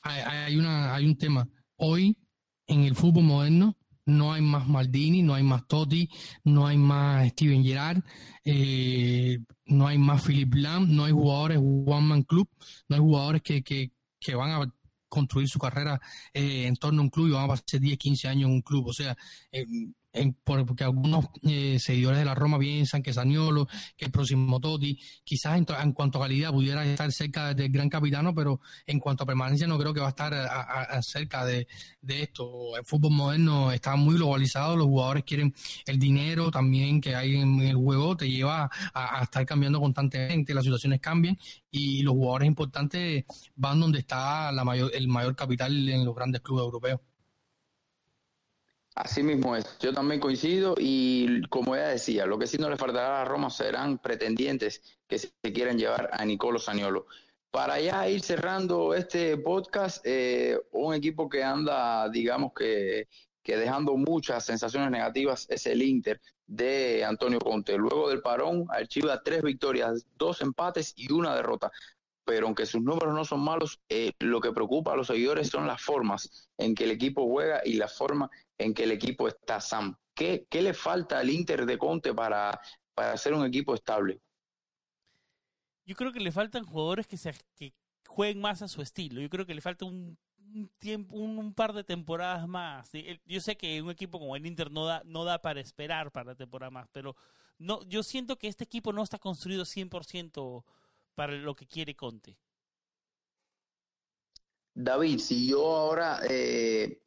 hay, 0.03 0.21
hay, 0.21 0.57
una, 0.57 0.95
hay 0.95 1.07
un 1.07 1.17
tema. 1.17 1.49
Hoy, 1.77 2.19
en 2.67 2.83
el 2.83 2.95
fútbol 2.95 3.25
moderno, 3.25 3.79
no 4.05 4.35
hay 4.35 4.43
más 4.43 4.69
Maldini, 4.69 5.23
no 5.23 5.35
hay 5.35 5.43
más 5.43 5.67
Totti, 5.67 6.11
no 6.45 6.67
hay 6.67 6.77
más 6.77 7.29
Steven 7.31 7.65
Gerrard, 7.65 8.03
eh, 8.45 9.39
no 9.65 9.87
hay 9.87 9.97
más 9.97 10.23
Philip 10.23 10.53
Lam, 10.55 10.95
no 10.95 11.07
hay 11.07 11.13
jugadores 11.13 11.59
One 11.59 12.07
Man 12.07 12.23
Club, 12.25 12.47
no 12.89 12.97
hay 12.97 13.01
jugadores 13.01 13.43
que, 13.43 13.63
que, 13.63 13.91
que 14.21 14.35
van 14.35 14.51
a 14.51 14.71
construir 15.09 15.49
su 15.49 15.59
carrera 15.59 16.01
eh, 16.33 16.67
en 16.67 16.77
torno 16.77 17.01
a 17.01 17.05
un 17.05 17.11
club 17.11 17.29
y 17.29 17.33
van 17.33 17.45
a 17.45 17.49
pasar 17.49 17.81
10, 17.81 17.99
15 17.99 18.29
años 18.29 18.49
en 18.49 18.55
un 18.55 18.63
club. 18.63 18.89
O 18.89 18.93
sea, 18.93 19.17
eh, 19.53 19.67
porque 20.45 20.85
algunos 20.85 21.27
eh, 21.43 21.79
seguidores 21.79 22.19
de 22.19 22.25
la 22.25 22.35
Roma 22.35 22.59
piensan 22.59 23.03
que 23.03 23.13
Saniolo, 23.13 23.69
que 23.97 24.07
el 24.07 24.11
próximo 24.11 24.61
Totti, 24.61 24.99
quizás 25.25 25.59
en, 25.59 25.93
cuanto 25.93 26.19
a 26.19 26.23
calidad 26.23 26.51
pudiera 26.51 26.85
estar 26.85 27.11
cerca 27.13 27.55
del 27.55 27.71
gran 27.71 27.89
capitano, 27.89 28.35
pero 28.35 28.61
en 28.87 29.01
cuanto 29.01 29.25
a 29.25 29.27
permanencia 29.27 29.67
no 29.67 29.79
creo 29.79 29.95
que 29.95 30.01
va 30.01 30.07
a 30.07 30.11
estar 30.11 31.03
cerca 31.03 31.45
de, 31.45 31.67
esto. 32.07 32.77
El 32.77 32.85
fútbol 32.85 33.13
moderno 33.13 33.71
está 33.73 33.97
muy 33.97 34.17
globalizado, 34.17 34.77
los 34.77 34.87
jugadores 34.87 35.25
quieren 35.25 35.55
el 35.87 35.99
dinero 35.99 36.51
también 36.51 37.01
que 37.01 37.15
hay 37.15 37.37
en, 37.37 37.61
el 37.61 37.77
juego, 37.77 38.17
te 38.17 38.29
lleva 38.31 38.71
a, 38.95 39.23
estar 39.23 39.45
cambiando 39.47 39.81
constantemente, 39.81 40.55
las 40.55 40.65
situaciones 40.65 41.01
cambian 41.01 41.39
y 41.71 42.03
los 42.03 42.15
jugadores 42.15 42.49
importantes 42.49 43.25
van 43.55 43.81
donde 43.81 44.01
está 44.01 44.53
la 44.53 44.65
mayor, 44.65 44.91
el 44.95 45.09
mayor 45.09 45.37
capital 45.37 45.89
en 45.89 46.05
los 46.05 46.15
grandes 46.15 46.41
clubes 46.41 46.65
europeos. 46.65 47.01
Así 48.99 49.23
mismo 49.23 49.55
es. 49.55 49.79
Yo 49.79 49.93
también 49.93 50.21
coincido 50.21 50.75
y 50.77 51.43
como 51.51 51.77
ella 51.77 51.87
decía, 51.87 52.27
lo 52.27 52.37
que 52.37 52.49
sí 52.49 52.59
no 52.59 52.69
le 52.69 52.77
faltará 52.77 53.23
a 53.23 53.25
Roma 53.25 53.49
serán 53.49 53.99
pretendientes 53.99 54.83
que 55.07 55.21
se 55.21 55.31
quieran 55.55 55.79
llevar 55.79 56.11
a 56.13 56.25
Nicolo 56.25 56.59
Saniolo. 56.59 57.07
Para 57.53 57.81
ya 57.81 58.09
ir 58.09 58.23
cerrando 58.23 58.95
este 58.95 59.37
podcast, 59.37 60.05
eh, 60.05 60.59
un 60.73 60.95
equipo 60.95 61.29
que 61.29 61.45
anda, 61.45 62.09
digamos 62.09 62.53
que, 62.53 63.07
que 63.41 63.57
dejando 63.57 63.97
muchas 63.97 64.45
sensaciones 64.45 64.91
negativas 64.91 65.47
es 65.49 65.67
el 65.67 65.81
Inter 65.81 66.21
de 66.49 67.05
Antonio 67.05 67.39
Conte. 67.39 67.79
Luego 67.79 68.09
del 68.09 68.21
parón, 68.21 68.67
archiva 68.69 69.23
tres 69.23 69.43
victorias, 69.43 70.07
dos 70.17 70.41
empates 70.41 70.93
y 70.97 71.13
una 71.13 71.37
derrota 71.37 71.71
pero 72.25 72.45
aunque 72.45 72.67
sus 72.67 72.83
números 72.83 73.15
no 73.15 73.25
son 73.25 73.41
malos, 73.41 73.81
eh, 73.89 74.13
lo 74.19 74.43
que 74.43 74.53
preocupa 74.53 74.93
a 74.93 74.97
los 74.97 75.07
seguidores 75.07 75.49
son 75.49 75.67
las 75.67 75.81
formas 75.81 76.51
en 76.59 76.75
que 76.75 76.85
el 76.85 76.91
equipo 76.91 77.27
juega 77.27 77.63
y 77.65 77.73
la 77.73 77.89
forma 77.89 78.31
en 78.59 78.75
que 78.75 78.85
el 78.85 78.93
equipo 78.93 79.29
está 79.29 79.61
Sam. 79.61 79.97
¿Qué, 80.15 80.47
qué 80.51 80.61
le 80.61 80.75
falta 80.75 81.19
al 81.19 81.31
Inter 81.31 81.65
de 81.65 81.79
Conte 81.79 82.13
para, 82.13 82.61
para 82.93 83.17
ser 83.17 83.35
un 83.35 83.47
equipo 83.47 83.75
estable? 83.75 84.21
Yo 85.87 85.95
creo 85.95 86.13
que 86.13 86.21
le 86.21 86.33
faltan 86.33 86.65
jugadores 86.65 87.07
que, 87.07 87.17
se, 87.17 87.33
que 87.55 87.73
jueguen 88.07 88.41
más 88.41 88.61
a 88.61 88.69
su 88.69 88.83
estilo. 88.83 89.21
Yo 89.21 89.31
creo 89.31 89.47
que 89.47 89.55
le 89.55 89.61
falta 89.61 89.85
un, 89.85 90.19
tiempo, 90.79 91.17
un, 91.17 91.55
par 91.55 91.73
de 91.73 91.85
temporadas 91.85 92.47
más. 92.49 92.91
Yo 93.25 93.41
sé 93.41 93.57
que 93.57 93.81
un 93.81 93.91
equipo 93.91 94.19
como 94.19 94.37
el 94.37 94.47
Inter 94.47 94.71
no 94.71 94.87
da, 94.87 95.03
no 95.05 95.25
da 95.25 95.41
para 95.41 95.61
esperar 95.61 96.11
para 96.11 96.33
la 96.33 96.35
temporada 96.35 96.71
más, 96.71 96.89
pero 96.93 97.17
no, 97.59 97.83
yo 97.85 98.03
siento 98.03 98.37
que 98.37 98.49
este 98.49 98.65
equipo 98.65 98.93
no 98.93 99.03
está 99.03 99.19
construido 99.19 99.65
100% 99.65 100.65
para 101.15 101.33
lo 101.33 101.55
que 101.55 101.67
quiere 101.67 101.95
Conte. 101.95 102.39
David, 104.75 105.19
si 105.19 105.49
yo 105.49 105.77
ahora 105.77 106.21
eh, 106.29 107.03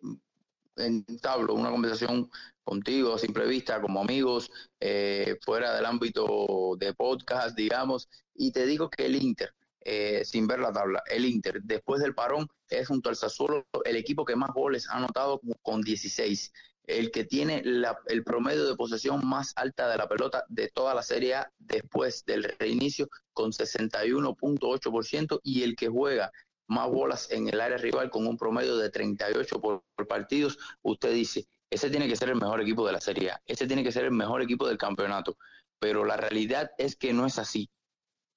entablo 0.78 1.53
una 1.53 1.69
conversación 1.69 2.30
contigo 2.63 3.13
a 3.13 3.19
simple 3.19 3.45
vista, 3.47 3.82
como 3.82 4.01
amigos, 4.01 4.51
eh, 4.80 5.38
fuera 5.41 5.76
del 5.76 5.86
ámbito 5.86 6.76
de 6.78 6.93
podcast, 6.93 7.55
digamos, 7.55 8.09
y 8.36 8.51
te 8.51 8.65
digo 8.65 8.89
que 8.89 9.05
el 9.05 9.22
Inter, 9.22 9.53
eh, 9.82 10.24
sin 10.26 10.47
ver 10.47 10.59
la 10.59 10.72
tabla, 10.72 11.03
el 11.07 11.26
Inter, 11.26 11.61
después 11.63 12.01
del 12.01 12.15
parón, 12.15 12.47
es 12.69 12.88
junto 12.88 13.09
al 13.09 13.15
Sassuolo 13.15 13.65
el 13.84 13.95
equipo 13.95 14.26
que 14.26 14.36
más 14.36 14.51
goles 14.53 14.88
ha 14.89 14.97
anotado 14.97 15.41
con 15.61 15.82
16 15.82 16.51
el 16.88 17.11
que 17.11 17.24
tiene 17.24 17.63
el 17.63 18.24
promedio 18.24 18.67
de 18.67 18.76
posesión 18.76 19.26
más 19.26 19.53
alta 19.55 19.89
de 19.89 19.97
la 19.97 20.07
pelota 20.07 20.43
de 20.49 20.67
toda 20.69 20.93
la 20.93 21.03
Serie 21.03 21.36
A 21.36 21.51
después 21.59 22.26
del 22.26 22.43
reinicio 22.59 23.07
con 23.34 23.51
61.8% 23.51 25.39
y 25.43 25.63
el 25.63 25.76
que 25.76 25.88
juega 25.88 26.32
más 26.72 26.89
bolas 26.89 27.30
en 27.32 27.49
el 27.49 27.59
área 27.59 27.78
rival 27.78 28.09
con 28.09 28.26
un 28.26 28.38
promedio 28.38 28.78
de 28.78 28.89
38 28.89 29.59
por, 29.59 29.84
partidos, 30.07 30.57
usted 30.82 31.13
dice, 31.13 31.45
ese 31.69 31.89
tiene 31.89 32.07
que 32.07 32.15
ser 32.15 32.30
el 32.30 32.38
mejor 32.38 32.61
equipo 32.61 32.88
de 32.88 32.93
la 32.93 33.01
Serie 33.01 33.32
A, 33.32 33.41
ese 33.45 33.67
tiene 33.67 33.84
que 33.84 33.91
ser 33.91 34.05
el 34.05 34.11
mejor 34.11 34.41
equipo 34.41 34.65
del 34.67 34.78
campeonato, 34.78 35.38
pero 35.80 36.05
la 36.05 36.15
realidad 36.15 36.72
es 36.78 36.95
que 36.95 37.11
no 37.13 37.26
es 37.26 37.38
así. 37.39 37.69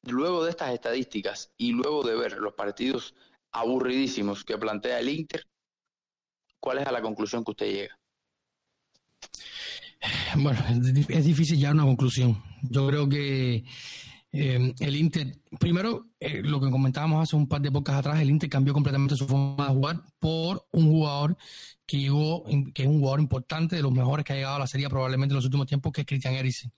Luego 0.03 0.45
de 0.45 0.51
estas 0.51 0.75
estadísticas 0.75 1.53
y 1.57 1.73
luego 1.73 2.03
de 2.03 2.17
ver 2.17 2.33
los 2.39 2.55
partidos 2.55 3.15
aburridísimos 3.53 4.45
que 4.45 4.59
plantea 4.59 4.99
el 4.99 5.09
Inter, 5.09 5.47
¿cuál 6.61 6.79
es 6.79 6.91
la 6.91 7.01
conclusión 7.01 7.45
que 7.45 7.53
usted 7.53 7.73
llega? 7.73 7.99
Bueno, 10.37 10.61
es 11.09 11.25
difícil 11.25 11.59
ya 11.59 11.71
una 11.71 11.85
conclusión. 11.85 12.43
Yo 12.63 12.87
creo 12.89 13.09
que 13.09 13.65
eh, 14.37 14.75
el 14.81 14.97
Inter, 14.97 15.39
primero, 15.61 16.09
eh, 16.19 16.43
lo 16.43 16.61
que 16.61 16.69
comentábamos 16.69 17.23
hace 17.23 17.37
un 17.37 17.47
par 17.47 17.61
de 17.61 17.71
pocas 17.71 17.95
atrás, 17.95 18.21
el 18.21 18.29
Inter 18.29 18.51
cambió 18.51 18.75
completamente 18.75 19.15
su 19.15 19.29
forma 19.29 19.69
de 19.69 19.73
jugar 19.73 20.03
por 20.19 20.67
un 20.73 20.91
jugador 20.91 21.37
que 21.87 22.01
llegó, 22.01 22.43
que 22.75 22.83
es 22.83 22.89
un 22.89 22.99
jugador 22.99 23.21
importante, 23.21 23.77
de 23.77 23.83
los 23.83 23.93
mejores 23.93 24.25
que 24.25 24.33
ha 24.33 24.37
llegado 24.37 24.57
a 24.57 24.59
la 24.59 24.67
serie 24.67 24.89
probablemente 24.89 25.35
en 25.35 25.37
los 25.37 25.45
últimos 25.45 25.69
tiempos, 25.69 25.93
que 25.93 26.01
es 26.01 26.07
Christian 26.09 26.35
Eriksen. 26.35 26.73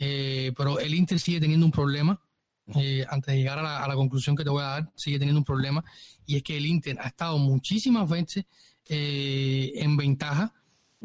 Eh, 0.00 0.52
pero 0.56 0.80
el 0.80 0.92
Inter 0.92 1.20
sigue 1.20 1.38
teniendo 1.38 1.66
un 1.66 1.72
problema, 1.72 2.20
antes 2.66 3.32
de 3.32 3.36
llegar 3.38 3.60
a 3.60 3.86
la, 3.86 3.94
conclusión 3.94 4.34
que 4.34 4.42
te 4.42 4.50
voy 4.50 4.62
a 4.62 4.66
dar, 4.66 4.92
sigue 4.96 5.20
teniendo 5.20 5.38
un 5.38 5.44
problema, 5.44 5.84
y 6.26 6.34
es 6.34 6.42
que 6.42 6.56
el 6.56 6.66
Inter 6.66 6.98
ha 7.00 7.06
estado 7.06 7.38
muchísimas 7.38 8.08
veces 8.08 8.44
en 8.88 9.96
ventaja 9.96 10.52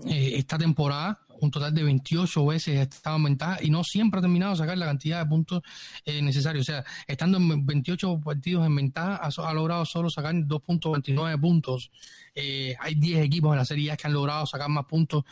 eh, 0.05 0.33
esta 0.37 0.57
temporada, 0.57 1.22
un 1.43 1.51
total 1.51 1.73
de 1.73 1.83
28 1.83 2.45
veces 2.45 2.79
estaba 2.79 3.17
en 3.17 3.23
ventaja 3.23 3.57
y 3.61 3.69
no 3.69 3.83
siempre 3.83 4.19
ha 4.19 4.21
terminado 4.21 4.53
de 4.53 4.57
sacar 4.57 4.77
la 4.77 4.85
cantidad 4.85 5.19
de 5.23 5.29
puntos 5.29 5.61
eh, 6.05 6.21
necesarios. 6.21 6.67
O 6.67 6.71
sea, 6.71 6.85
estando 7.07 7.37
en 7.37 7.65
28 7.65 8.21
partidos 8.23 8.65
en 8.65 8.75
ventaja, 8.75 9.15
ha, 9.17 9.53
logrado 9.53 9.85
solo 9.85 10.09
sacar 10.09 10.33
2.29 10.33 11.39
puntos. 11.39 11.91
Eh, 12.33 12.75
hay 12.79 12.95
10 12.95 13.25
equipos 13.25 13.51
en 13.51 13.57
la 13.57 13.65
Serie 13.65 13.95
que 13.97 14.07
han 14.07 14.13
logrado 14.13 14.45
sacar 14.45 14.69
más 14.69 14.85
puntos 14.85 15.23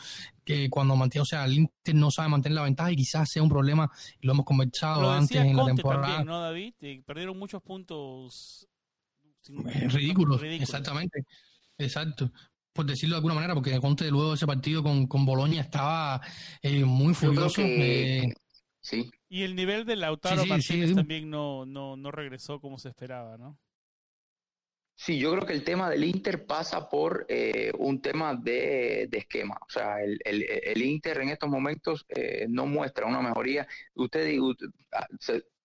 que 0.44 0.68
cuando 0.68 0.96
mantiene. 0.96 1.22
O 1.22 1.26
sea, 1.26 1.44
el 1.44 1.54
Inter 1.54 1.94
no 1.94 2.10
sabe 2.10 2.28
mantener 2.28 2.56
la 2.56 2.62
ventaja 2.62 2.92
y 2.92 2.96
quizás 2.96 3.30
sea 3.30 3.42
un 3.42 3.48
problema, 3.48 3.90
lo 4.20 4.32
hemos 4.32 4.44
conversado 4.44 5.10
antes 5.10 5.36
en 5.36 5.56
la 5.56 5.64
temporada. 5.64 6.24
¿no, 6.24 6.40
David? 6.40 6.74
Perdieron 7.06 7.38
muchos 7.38 7.62
puntos 7.62 8.68
ridículos, 9.88 10.42
exactamente. 10.42 11.24
Exacto 11.78 12.30
por 12.72 12.86
decirlo 12.86 13.14
de 13.14 13.18
alguna 13.18 13.34
manera, 13.34 13.54
porque 13.54 13.78
Conte 13.80 14.10
luego 14.10 14.30
de 14.30 14.34
ese 14.36 14.46
partido 14.46 14.82
con, 14.82 15.06
con 15.06 15.26
Boloña 15.26 15.60
estaba 15.60 16.20
eh, 16.62 16.84
muy 16.84 17.14
furioso. 17.14 17.60
Eh, 17.62 18.32
sí. 18.80 19.10
Y 19.28 19.42
el 19.42 19.54
nivel 19.54 19.84
de 19.84 19.96
Lautaro 19.96 20.44
Martínez 20.46 20.94
también 20.94 21.30
no, 21.30 21.66
no, 21.66 21.96
no 21.96 22.10
regresó 22.10 22.60
como 22.60 22.78
se 22.78 22.88
esperaba, 22.88 23.36
¿no? 23.36 23.58
Sí, 24.94 25.18
yo 25.18 25.32
creo 25.32 25.46
que 25.46 25.54
el 25.54 25.64
tema 25.64 25.90
del 25.90 26.04
Inter 26.04 26.46
pasa 26.46 26.88
por 26.88 27.26
eh, 27.28 27.72
un 27.78 28.00
tema 28.00 28.34
de, 28.34 29.08
de, 29.10 29.18
esquema. 29.18 29.56
O 29.66 29.70
sea, 29.70 30.00
el, 30.00 30.20
el, 30.24 30.42
el, 30.42 30.82
Inter 30.82 31.22
en 31.22 31.30
estos 31.30 31.48
momentos 31.48 32.06
no 32.48 32.66
muestra 32.66 33.06
una 33.06 33.20
mejoría. 33.20 33.66
Usted, 33.94 34.38
ah, 34.92 35.06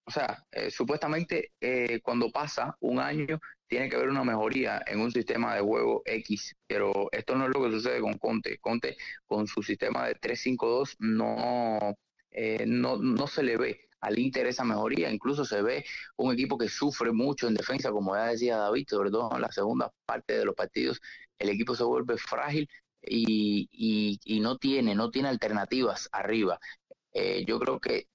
o 0.06 0.12
sea, 0.12 0.44
supuestamente 0.70 1.52
cuando 2.02 2.32
pasa 2.32 2.76
un 2.80 3.00
año 3.00 3.40
tiene 3.68 3.90
que 3.90 3.96
haber 3.96 4.10
una 4.10 4.24
mejoría 4.24 4.82
en 4.88 5.02
un 5.02 5.12
sistema 5.12 5.56
de 5.56 5.62
juego 5.62 6.02
X, 6.06 6.56
pero 6.68 7.10
esto 7.12 7.36
no 7.36 7.46
es 7.46 7.52
lo 7.54 7.64
que 7.64 7.72
sucede 7.72 8.00
con 8.02 8.18
Conte. 8.18 8.58
Conte 8.60 8.98
con 9.26 9.48
su 9.48 9.62
sistema 9.62 10.08
de 10.08 10.16
3-5-2 10.16 10.96
no, 11.00 11.96
eh, 12.32 12.66
no, 12.66 12.98
no 12.98 13.28
se 13.28 13.44
le 13.44 13.58
ve 13.58 13.88
al 14.02 14.20
Inter 14.20 14.48
esa 14.48 14.64
mejoría, 14.64 15.12
incluso 15.12 15.44
se 15.46 15.62
ve 15.62 15.86
un 16.18 16.34
equipo 16.34 16.58
que 16.58 16.70
sufre 16.70 17.12
mucho 17.12 17.48
en 17.48 17.56
defensa, 17.56 17.92
como 17.92 18.16
ya 18.16 18.28
decía 18.28 18.58
David, 18.58 18.88
sobre 18.90 19.12
todo 19.12 19.36
en 19.36 19.42
la 19.42 19.52
segunda 19.52 19.92
parte 20.06 20.38
de 20.38 20.46
los 20.46 20.56
partidos, 20.56 21.02
el 21.40 21.50
equipo 21.50 21.76
se 21.76 21.84
vuelve 21.84 22.18
frágil 22.18 22.70
y, 23.02 23.68
y, 24.24 24.40
no 24.40 24.58
tiene, 24.58 24.96
no 24.96 25.10
tiene 25.12 25.30
alternativas 25.30 26.10
arriba. 26.12 26.60
Eh, 27.14 27.44
yo 27.48 27.60
creo 27.60 27.80
que 27.80 28.08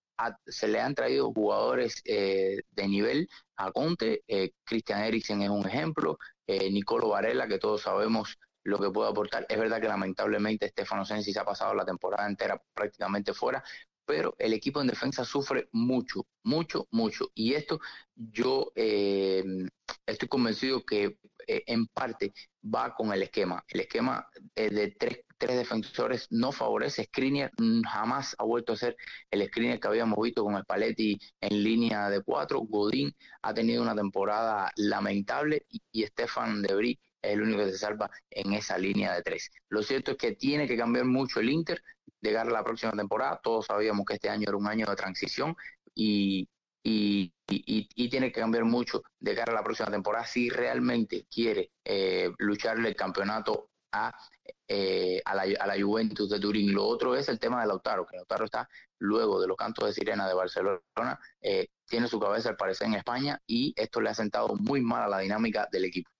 se 0.46 0.68
le 0.68 0.80
han 0.80 0.94
traído 0.94 1.32
jugadores 1.32 2.02
eh, 2.04 2.62
de 2.70 2.88
nivel 2.88 3.28
a 3.56 3.70
Conte, 3.72 4.22
eh, 4.26 4.52
Christian 4.64 5.02
Eriksen 5.02 5.42
es 5.42 5.50
un 5.50 5.66
ejemplo, 5.66 6.18
eh, 6.46 6.70
Nicolo 6.70 7.08
Varela, 7.08 7.48
que 7.48 7.58
todos 7.58 7.82
sabemos 7.82 8.38
lo 8.64 8.78
que 8.78 8.90
puede 8.90 9.10
aportar. 9.10 9.46
Es 9.48 9.58
verdad 9.58 9.80
que 9.80 9.88
lamentablemente 9.88 10.68
Stefano 10.68 11.04
Sensi 11.04 11.32
se 11.32 11.40
ha 11.40 11.44
pasado 11.44 11.74
la 11.74 11.84
temporada 11.84 12.28
entera 12.28 12.62
prácticamente 12.74 13.34
fuera, 13.34 13.62
pero 14.04 14.34
el 14.38 14.52
equipo 14.52 14.80
en 14.80 14.88
defensa 14.88 15.24
sufre 15.24 15.68
mucho, 15.72 16.26
mucho, 16.42 16.86
mucho. 16.90 17.30
Y 17.34 17.54
esto 17.54 17.80
yo 18.14 18.72
eh, 18.74 19.44
estoy 20.06 20.28
convencido 20.28 20.84
que 20.84 21.18
eh, 21.46 21.62
en 21.66 21.86
parte 21.86 22.32
va 22.62 22.94
con 22.94 23.12
el 23.12 23.22
esquema. 23.22 23.62
El 23.68 23.80
esquema 23.80 24.26
eh, 24.54 24.70
de 24.70 24.90
tres, 24.98 25.20
tres 25.38 25.56
defensores 25.56 26.26
no 26.30 26.52
favorece. 26.52 27.04
Skriniar 27.04 27.50
jamás 27.90 28.34
ha 28.38 28.44
vuelto 28.44 28.72
a 28.72 28.76
ser 28.76 28.96
el 29.30 29.46
Skriniar 29.46 29.80
que 29.80 29.88
habíamos 29.88 30.18
visto 30.22 30.44
con 30.44 30.54
el 30.56 30.64
Paletti 30.64 31.18
en 31.40 31.62
línea 31.62 32.10
de 32.10 32.22
cuatro. 32.22 32.60
Godín 32.60 33.14
ha 33.42 33.54
tenido 33.54 33.82
una 33.82 33.94
temporada 33.94 34.70
lamentable 34.76 35.66
y, 35.68 35.82
y 35.92 36.06
Stefan 36.06 36.62
Debris 36.62 36.98
es 37.22 37.32
el 37.32 37.42
único 37.42 37.58
que 37.60 37.70
se 37.72 37.78
salva 37.78 38.10
en 38.30 38.52
esa 38.52 38.76
línea 38.78 39.14
de 39.14 39.22
tres. 39.22 39.50
Lo 39.68 39.82
cierto 39.82 40.12
es 40.12 40.16
que 40.16 40.32
tiene 40.32 40.66
que 40.66 40.76
cambiar 40.76 41.04
mucho 41.04 41.40
el 41.40 41.50
Inter 41.50 41.82
llegar 42.22 42.46
a 42.48 42.50
la 42.50 42.64
próxima 42.64 42.92
temporada. 42.92 43.40
Todos 43.42 43.66
sabíamos 43.66 44.06
que 44.06 44.14
este 44.14 44.28
año 44.30 44.44
era 44.48 44.56
un 44.56 44.66
año 44.66 44.86
de 44.86 44.96
transición 44.96 45.54
y, 45.94 46.48
y, 47.66 48.08
tiene 48.08 48.32
que 48.32 48.40
cambiar 48.40 48.64
mucho 48.64 49.02
de 49.20 49.34
cara 49.34 49.52
a 49.52 49.54
la 49.54 49.64
próxima 49.64 49.90
temporada 49.90 50.26
si 50.26 50.50
realmente 50.50 51.26
quiere 51.30 51.72
eh, 51.84 52.30
lucharle 52.38 52.88
el 52.88 52.96
campeonato 52.96 53.70
a, 53.92 54.14
eh, 54.68 55.20
a, 55.24 55.34
la, 55.34 55.42
a, 55.42 55.66
la, 55.66 55.82
Juventus 55.82 56.30
de 56.30 56.40
Turín. 56.40 56.72
Lo 56.72 56.84
otro 56.84 57.14
es 57.14 57.28
el 57.28 57.38
tema 57.38 57.60
de 57.60 57.68
Lautaro, 57.68 58.06
que 58.06 58.16
Lautaro 58.16 58.44
está 58.44 58.68
luego 58.98 59.40
de 59.40 59.48
los 59.48 59.56
cantos 59.56 59.86
de 59.86 59.92
sirena 59.92 60.28
de 60.28 60.34
Barcelona, 60.34 61.18
eh, 61.40 61.68
tiene 61.86 62.08
su 62.08 62.18
cabeza 62.20 62.50
al 62.50 62.56
parecer 62.56 62.86
en 62.86 62.94
España 62.94 63.40
y 63.46 63.74
esto 63.76 64.00
le 64.00 64.10
ha 64.10 64.14
sentado 64.14 64.54
muy 64.54 64.80
mal 64.80 65.02
a 65.02 65.08
la 65.08 65.18
dinámica 65.18 65.68
del 65.70 65.84
equipo. 65.86 66.11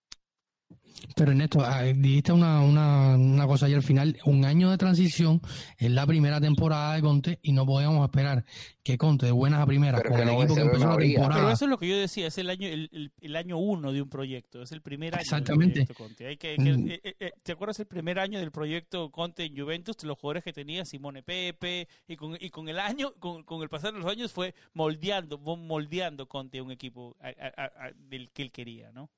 Pero 1.15 1.31
Ernesto, 1.31 1.61
ah, 1.61 1.83
dijiste 1.83 2.31
una, 2.31 2.61
una, 2.61 3.15
una 3.15 3.45
cosa 3.47 3.65
ahí 3.65 3.73
al 3.73 3.83
final, 3.83 4.17
un 4.25 4.45
año 4.45 4.71
de 4.71 4.77
transición, 4.77 5.41
es 5.77 5.91
la 5.91 6.07
primera 6.07 6.39
temporada 6.39 6.95
de 6.95 7.01
Conte 7.01 7.39
y 7.41 7.51
no 7.51 7.65
podíamos 7.65 8.03
esperar 8.05 8.45
que 8.83 8.97
Conte 8.97 9.25
de 9.25 9.31
buenas 9.31 9.61
a 9.61 9.65
primeras 9.65 10.01
con 10.03 10.19
el 10.19 10.29
equipo 10.29 10.55
que 10.55 10.61
empezó 10.61 10.87
la 10.87 10.97
temporada. 10.97 11.35
Pero 11.35 11.51
eso 11.51 11.65
es 11.65 11.69
lo 11.69 11.77
que 11.77 11.87
yo 11.87 11.97
decía, 11.97 12.27
es 12.27 12.37
el 12.37 12.49
año 12.49 12.67
el, 12.67 13.11
el, 13.21 13.35
año 13.35 13.57
uno 13.57 13.91
de 13.91 14.01
un 14.01 14.09
proyecto, 14.09 14.61
es 14.61 14.71
el 14.71 14.81
primer 14.81 15.13
año 15.13 15.21
Exactamente. 15.21 15.79
del 15.79 15.87
proyecto 15.87 16.03
Conte. 16.03 16.27
Hay 16.27 16.37
que, 16.37 16.55
que 16.55 16.61
mm. 16.61 16.89
eh, 16.89 17.01
eh, 17.03 17.15
eh, 17.19 17.31
¿Te 17.43 17.51
acuerdas 17.51 17.79
el 17.79 17.85
primer 17.85 18.19
año 18.19 18.39
del 18.39 18.51
proyecto 18.51 19.11
Conte 19.11 19.45
en 19.45 19.57
Juventus? 19.57 20.03
Los 20.03 20.17
jugadores 20.17 20.43
que 20.43 20.53
tenía 20.53 20.85
Simone 20.85 21.23
Pepe 21.23 21.87
y 22.07 22.15
con, 22.15 22.37
y 22.39 22.49
con 22.49 22.69
el 22.69 22.79
año, 22.79 23.13
con, 23.19 23.43
con 23.43 23.61
el 23.61 23.69
pasar 23.69 23.93
de 23.93 23.99
los 23.99 24.09
años 24.09 24.31
fue 24.31 24.53
moldeando, 24.73 25.37
moldeando 25.37 26.27
Conte 26.27 26.61
un 26.61 26.71
equipo 26.71 27.15
a, 27.19 27.29
a, 27.29 27.91
del 28.09 28.31
que 28.31 28.41
él 28.41 28.51
quería, 28.51 28.91
¿no? 28.91 29.09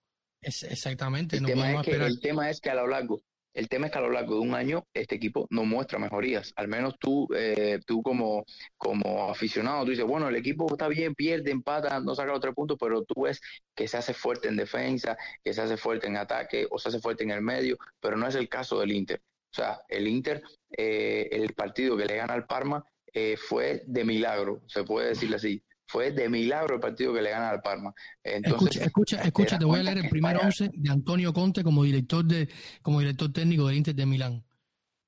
Exactamente. 0.46 1.38
El, 1.38 1.44
no 1.44 1.48
tema 1.50 1.72
es 1.74 1.82
que, 1.82 1.96
el 1.96 2.20
tema 2.20 2.50
es 2.50 2.62
que 2.62 2.70
a 2.70 2.76
lo 2.76 2.88
largo, 2.88 3.22
el 3.54 3.70
tema 3.70 3.88
es 3.88 3.92
que 3.92 3.98
a 3.98 4.02
lo 4.02 4.12
largo 4.12 4.36
de 4.36 4.42
un 4.42 4.54
año 4.54 4.86
este 4.94 5.16
equipo 5.16 5.48
no 5.50 5.64
muestra 5.64 5.98
mejorías. 5.98 6.54
Al 6.56 6.68
menos 6.68 6.96
tú, 7.00 7.28
eh, 7.36 7.80
tú 7.86 8.04
como, 8.04 8.46
como 8.78 9.30
aficionado, 9.32 9.86
tú 9.86 9.92
dices, 9.92 10.06
bueno, 10.06 10.28
el 10.28 10.36
equipo 10.36 10.68
está 10.70 10.88
bien, 10.88 11.16
pierde, 11.16 11.52
empata, 11.52 12.00
no 12.00 12.14
saca 12.16 12.32
los 12.32 12.42
tres 12.42 12.54
puntos, 12.54 12.78
pero 12.80 13.04
tú 13.04 13.24
ves 13.24 13.42
que 13.74 13.88
se 13.88 13.98
hace 13.98 14.14
fuerte 14.14 14.50
en 14.50 14.58
defensa, 14.58 15.18
que 15.44 15.54
se 15.54 15.62
hace 15.62 15.78
fuerte 15.78 16.08
en 16.08 16.18
ataque 16.18 16.68
o 16.70 16.78
se 16.78 16.90
hace 16.90 17.00
fuerte 17.00 17.24
en 17.24 17.32
el 17.32 17.42
medio, 17.42 17.78
pero 18.00 18.18
no 18.18 18.28
es 18.28 18.36
el 18.36 18.50
caso 18.50 18.80
del 18.80 18.92
Inter. 18.92 19.22
O 19.52 19.56
sea, 19.56 19.80
el 19.88 20.08
Inter, 20.08 20.44
eh, 20.78 21.30
el 21.32 21.54
partido 21.54 21.96
que 21.96 22.06
le 22.06 22.18
gana 22.18 22.34
al 22.34 22.46
Parma 22.46 22.84
eh, 23.14 23.38
fue 23.38 23.84
de 23.88 24.04
milagro, 24.04 24.62
se 24.68 24.84
puede 24.84 25.08
decirle 25.08 25.38
así 25.38 25.64
fue 25.88 26.12
de 26.12 26.30
milagro 26.30 26.76
el 26.76 26.82
partido 26.82 27.14
que 27.14 27.22
le 27.22 27.30
gana 27.30 27.50
al 27.50 27.62
Parma. 27.62 27.94
Entonces, 28.24 28.82
escucha, 28.82 29.22
escucha, 29.22 29.60
te 29.60 29.66
voy 29.66 29.80
a 29.80 29.84
leer 29.84 30.00
el 30.00 30.10
primer 30.10 30.38
once 30.38 30.70
de 30.74 30.90
Antonio 30.90 31.34
Conte 31.34 31.64
como 31.64 31.84
director 31.84 32.24
de 32.26 32.50
como 32.82 33.00
director 33.00 33.32
técnico 33.32 33.68
del 33.68 33.78
Inter 33.78 33.96
de 33.96 34.06
Milán. 34.06 34.44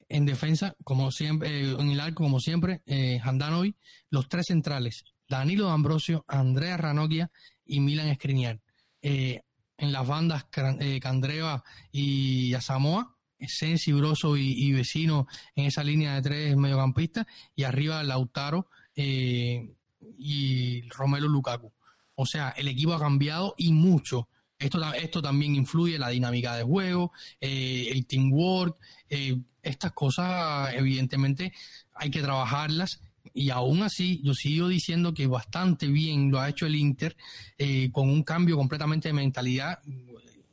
En 0.09 0.25
defensa, 0.25 0.75
como 0.83 1.11
siempre, 1.11 1.49
eh, 1.49 1.75
en 1.77 1.89
el 1.89 1.99
arco, 1.99 2.23
como 2.23 2.39
siempre, 2.39 2.81
eh, 2.85 3.19
Handanovi, 3.21 3.75
los 4.09 4.29
tres 4.29 4.45
centrales, 4.47 5.03
Danilo 5.27 5.69
Ambrosio, 5.69 6.23
Andrea 6.27 6.77
Ranocchia 6.77 7.29
y 7.65 7.81
Milan 7.81 8.13
Skriniar. 8.15 8.61
Eh, 9.01 9.41
en 9.77 9.91
las 9.91 10.07
bandas, 10.07 10.45
eh, 10.79 10.99
Candreva 10.99 11.63
y 11.91 12.53
Asamoa, 12.53 13.15
Sensi, 13.39 13.91
Broso 13.91 14.35
y, 14.35 14.51
y, 14.51 14.73
Vecino 14.73 15.27
en 15.55 15.65
esa 15.65 15.83
línea 15.83 16.15
de 16.15 16.21
tres 16.23 16.57
mediocampistas, 16.57 17.27
y 17.55 17.63
arriba 17.63 18.03
Lautaro, 18.03 18.69
eh, 18.95 19.75
y 20.17 20.87
Romelu 20.89 21.27
Lukaku. 21.27 21.71
O 22.15 22.25
sea, 22.25 22.49
el 22.57 22.67
equipo 22.67 22.93
ha 22.93 22.99
cambiado 22.99 23.53
y 23.57 23.71
mucho. 23.71 24.27
Esto, 24.59 24.81
esto 24.93 25.21
también 25.21 25.55
influye 25.55 25.95
en 25.95 26.01
la 26.01 26.09
dinámica 26.09 26.55
de 26.55 26.63
juego, 26.63 27.11
eh, 27.39 27.89
el 27.91 28.07
teamwork, 28.07 28.75
eh, 29.07 29.37
estas 29.61 29.91
cosas 29.91 30.73
evidentemente 30.73 31.53
hay 31.93 32.09
que 32.09 32.21
trabajarlas 32.21 33.01
y 33.33 33.49
aún 33.49 33.83
así 33.83 34.21
yo 34.23 34.33
sigo 34.33 34.67
diciendo 34.67 35.13
que 35.13 35.27
bastante 35.27 35.87
bien 35.87 36.31
lo 36.31 36.39
ha 36.39 36.49
hecho 36.49 36.65
el 36.65 36.75
Inter 36.75 37.15
eh, 37.57 37.91
con 37.91 38.09
un 38.09 38.23
cambio 38.23 38.55
completamente 38.55 39.09
de 39.09 39.13
mentalidad 39.13 39.79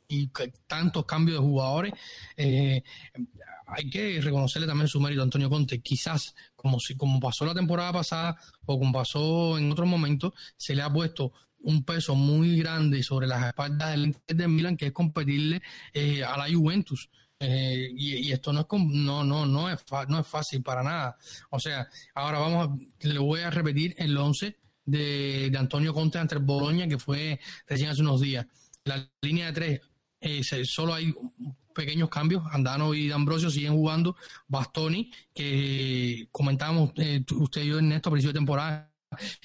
y 0.07 0.29
tantos 0.67 1.05
cambios 1.05 1.39
de 1.39 1.45
jugadores. 1.45 1.93
Eh, 2.37 2.83
hay 3.67 3.89
que 3.89 4.21
reconocerle 4.21 4.67
también 4.67 4.87
su 4.87 4.99
mérito 4.99 5.21
a 5.21 5.23
Antonio 5.23 5.49
Conte. 5.49 5.81
Quizás, 5.81 6.35
como, 6.55 6.79
si, 6.79 6.95
como 6.95 7.19
pasó 7.19 7.45
la 7.45 7.53
temporada 7.53 7.91
pasada 7.93 8.37
o 8.65 8.77
como 8.77 8.91
pasó 8.91 9.57
en 9.57 9.71
otros 9.71 9.87
momentos, 9.87 10.33
se 10.57 10.75
le 10.75 10.81
ha 10.81 10.91
puesto 10.91 11.33
un 11.59 11.83
peso 11.83 12.15
muy 12.15 12.57
grande 12.57 13.01
sobre 13.01 13.27
las 13.27 13.43
espaldas 13.47 13.91
del 13.91 14.05
Inter 14.05 14.35
de 14.35 14.47
Milan, 14.47 14.77
que 14.77 14.87
es 14.87 14.91
competirle 14.91 15.61
eh, 15.93 16.23
a 16.23 16.37
la 16.37 16.53
Juventus. 16.53 17.09
Eh, 17.39 17.89
y, 17.93 18.31
esto 18.31 18.53
no 18.53 18.61
es 18.61 18.67
no 18.71 19.23
no 19.23 19.45
no 19.45 19.69
es 19.69 19.83
no 20.07 20.19
es 20.19 20.27
fácil 20.27 20.61
para 20.61 20.83
nada. 20.83 21.17
O 21.49 21.59
sea, 21.59 21.87
ahora 22.13 22.39
vamos 22.39 22.69
a, 22.69 23.07
le 23.07 23.19
voy 23.19 23.41
a 23.41 23.49
repetir 23.49 23.93
el 23.97 24.15
11 24.17 24.57
de, 24.85 25.49
de 25.49 25.57
Antonio 25.57 25.93
Conte 25.93 26.17
ante 26.17 26.35
el 26.35 26.41
Boloña 26.43 26.87
que 26.87 26.99
fue 26.99 27.39
recién 27.67 27.89
hace 27.89 28.01
unos 28.01 28.21
días. 28.21 28.45
La 28.85 29.09
línea 29.21 29.47
de 29.47 29.53
tres 29.53 29.81
eh, 30.25 30.65
solo 30.65 30.93
hay 30.93 31.13
pequeños 31.73 32.09
cambios. 32.09 32.43
Andano 32.51 32.93
y 32.93 33.07
D'Ambrosio 33.07 33.49
siguen 33.49 33.73
jugando. 33.73 34.15
Bastoni, 34.47 35.11
que 35.33 36.27
comentábamos 36.31 36.91
eh, 36.95 37.23
usted 37.35 37.63
y 37.63 37.67
yo 37.67 37.79
en 37.79 37.91
esto 37.91 38.09
a 38.09 38.13
principio 38.13 38.33
de 38.33 38.39
temporada, 38.39 38.91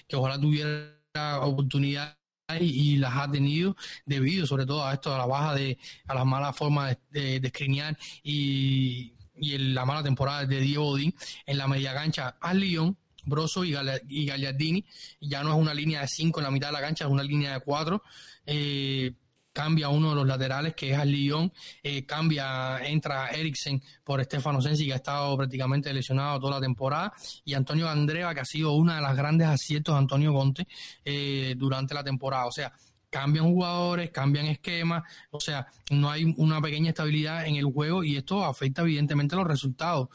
que 0.08 0.16
ojalá 0.16 0.40
tuviera 0.40 0.96
oportunidad 1.42 2.16
y, 2.58 2.96
las 2.96 3.14
ha 3.16 3.30
tenido 3.30 3.76
debido 4.06 4.46
sobre 4.46 4.66
todo 4.66 4.84
a 4.84 4.94
esto, 4.94 5.14
a 5.14 5.18
la 5.18 5.26
baja 5.26 5.54
de, 5.54 5.78
a 6.08 6.14
las 6.14 6.26
malas 6.26 6.56
formas 6.56 6.96
de, 7.10 7.38
de, 7.38 7.96
y, 8.24 9.12
y 9.36 9.54
en 9.54 9.74
la 9.74 9.84
mala 9.84 10.02
temporada 10.02 10.46
de 10.46 10.60
Diego 10.60 10.88
Odín 10.88 11.14
en 11.46 11.58
la 11.58 11.68
media 11.68 11.94
cancha 11.94 12.36
al 12.40 12.58
Lyon, 12.58 12.96
Broso 13.24 13.64
y, 13.64 13.76
y 14.08 14.26
Gagliardini, 14.26 14.84
ya 15.20 15.42
no 15.42 15.50
es 15.50 15.56
una 15.56 15.74
línea 15.74 16.00
de 16.00 16.08
cinco 16.08 16.40
en 16.40 16.44
la 16.44 16.50
mitad 16.50 16.68
de 16.68 16.72
la 16.72 16.80
cancha, 16.80 17.04
es 17.04 17.10
una 17.10 17.22
línea 17.22 17.54
de 17.54 17.60
cuatro. 17.60 18.02
Eh, 18.46 19.12
cambia 19.60 19.90
uno 19.90 20.08
de 20.08 20.14
los 20.14 20.26
laterales, 20.26 20.74
que 20.74 20.92
es 20.92 20.98
al 20.98 21.10
Lyon, 21.12 21.52
eh, 21.82 22.06
cambia, 22.06 22.78
entra 22.82 23.28
Eriksen 23.28 23.82
por 24.02 24.24
Stefano 24.24 24.62
Sensi, 24.62 24.86
que 24.86 24.94
ha 24.94 24.96
estado 24.96 25.36
prácticamente 25.36 25.92
lesionado 25.92 26.40
toda 26.40 26.54
la 26.54 26.60
temporada, 26.62 27.12
y 27.44 27.52
Antonio 27.52 27.86
Andrea, 27.86 28.32
que 28.32 28.40
ha 28.40 28.44
sido 28.46 28.72
una 28.72 28.96
de 28.96 29.02
las 29.02 29.14
grandes 29.14 29.48
aciertos 29.48 29.94
de 29.94 29.98
Antonio 29.98 30.32
Conte 30.32 30.66
eh, 31.04 31.54
durante 31.58 31.92
la 31.92 32.02
temporada. 32.02 32.46
O 32.46 32.52
sea, 32.52 32.72
cambian 33.10 33.52
jugadores, 33.52 34.10
cambian 34.10 34.46
esquemas, 34.46 35.02
o 35.30 35.40
sea, 35.40 35.66
no 35.90 36.10
hay 36.10 36.32
una 36.38 36.58
pequeña 36.62 36.88
estabilidad 36.88 37.46
en 37.46 37.56
el 37.56 37.66
juego 37.66 38.02
y 38.02 38.16
esto 38.16 38.42
afecta 38.42 38.80
evidentemente 38.80 39.36
los 39.36 39.46
resultados 39.46 40.08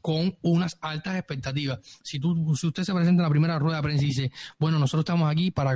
con 0.00 0.36
unas 0.42 0.76
altas 0.80 1.16
expectativas. 1.16 1.80
Si, 2.02 2.18
tú, 2.18 2.54
si 2.56 2.66
usted 2.66 2.82
se 2.82 2.94
presenta 2.94 3.20
en 3.20 3.24
la 3.24 3.30
primera 3.30 3.58
rueda 3.58 3.76
de 3.76 3.82
prensa 3.82 4.04
y 4.04 4.08
dice, 4.08 4.32
bueno, 4.58 4.78
nosotros 4.78 5.02
estamos 5.02 5.30
aquí 5.30 5.50
para 5.50 5.74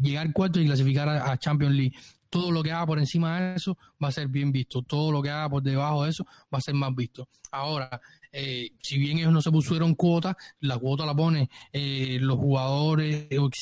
llegar 0.00 0.32
cuarto 0.32 0.60
y 0.60 0.66
clasificar 0.66 1.08
a, 1.08 1.36
Champions 1.38 1.74
League, 1.74 1.96
todo 2.34 2.50
lo 2.50 2.64
que 2.64 2.72
haga 2.72 2.84
por 2.84 2.98
encima 2.98 3.40
de 3.40 3.54
eso 3.54 3.78
va 4.02 4.08
a 4.08 4.12
ser 4.12 4.26
bien 4.26 4.50
visto, 4.50 4.82
todo 4.82 5.12
lo 5.12 5.22
que 5.22 5.30
haga 5.30 5.48
por 5.48 5.62
debajo 5.62 6.02
de 6.02 6.10
eso 6.10 6.26
va 6.52 6.58
a 6.58 6.60
ser 6.60 6.74
más 6.74 6.92
visto. 6.92 7.28
Ahora, 7.52 8.00
eh, 8.36 8.72
si 8.82 8.98
bien 8.98 9.18
ellos 9.18 9.32
no 9.32 9.40
se 9.40 9.52
pusieron 9.52 9.94
cuota, 9.94 10.36
la 10.58 10.76
cuota 10.76 11.06
la 11.06 11.14
pone 11.14 11.48
eh, 11.72 12.18
los 12.20 12.36
jugadores, 12.36 13.28
los, 13.30 13.52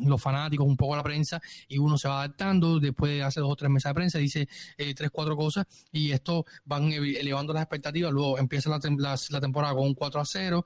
los, 0.00 0.22
fanáticos, 0.22 0.66
un 0.66 0.78
poco 0.78 0.96
la 0.96 1.02
prensa, 1.02 1.42
y 1.68 1.76
uno 1.76 1.98
se 1.98 2.08
va 2.08 2.22
adaptando, 2.22 2.80
después 2.80 3.22
hace 3.22 3.40
dos 3.40 3.52
o 3.52 3.56
tres 3.56 3.70
meses 3.70 3.90
de 3.90 3.94
prensa, 3.94 4.18
dice 4.18 4.48
eh, 4.78 4.94
tres, 4.94 5.10
cuatro 5.10 5.36
cosas, 5.36 5.66
y 5.92 6.10
esto 6.10 6.46
van 6.64 6.90
elevando 6.90 7.52
las 7.52 7.64
expectativas, 7.64 8.10
luego 8.10 8.38
empieza 8.38 8.70
la, 8.70 8.80
la, 9.28 9.40
temporada 9.40 9.74
con 9.74 9.84
un 9.88 9.94
4 9.94 10.20
a 10.22 10.24
0, 10.24 10.64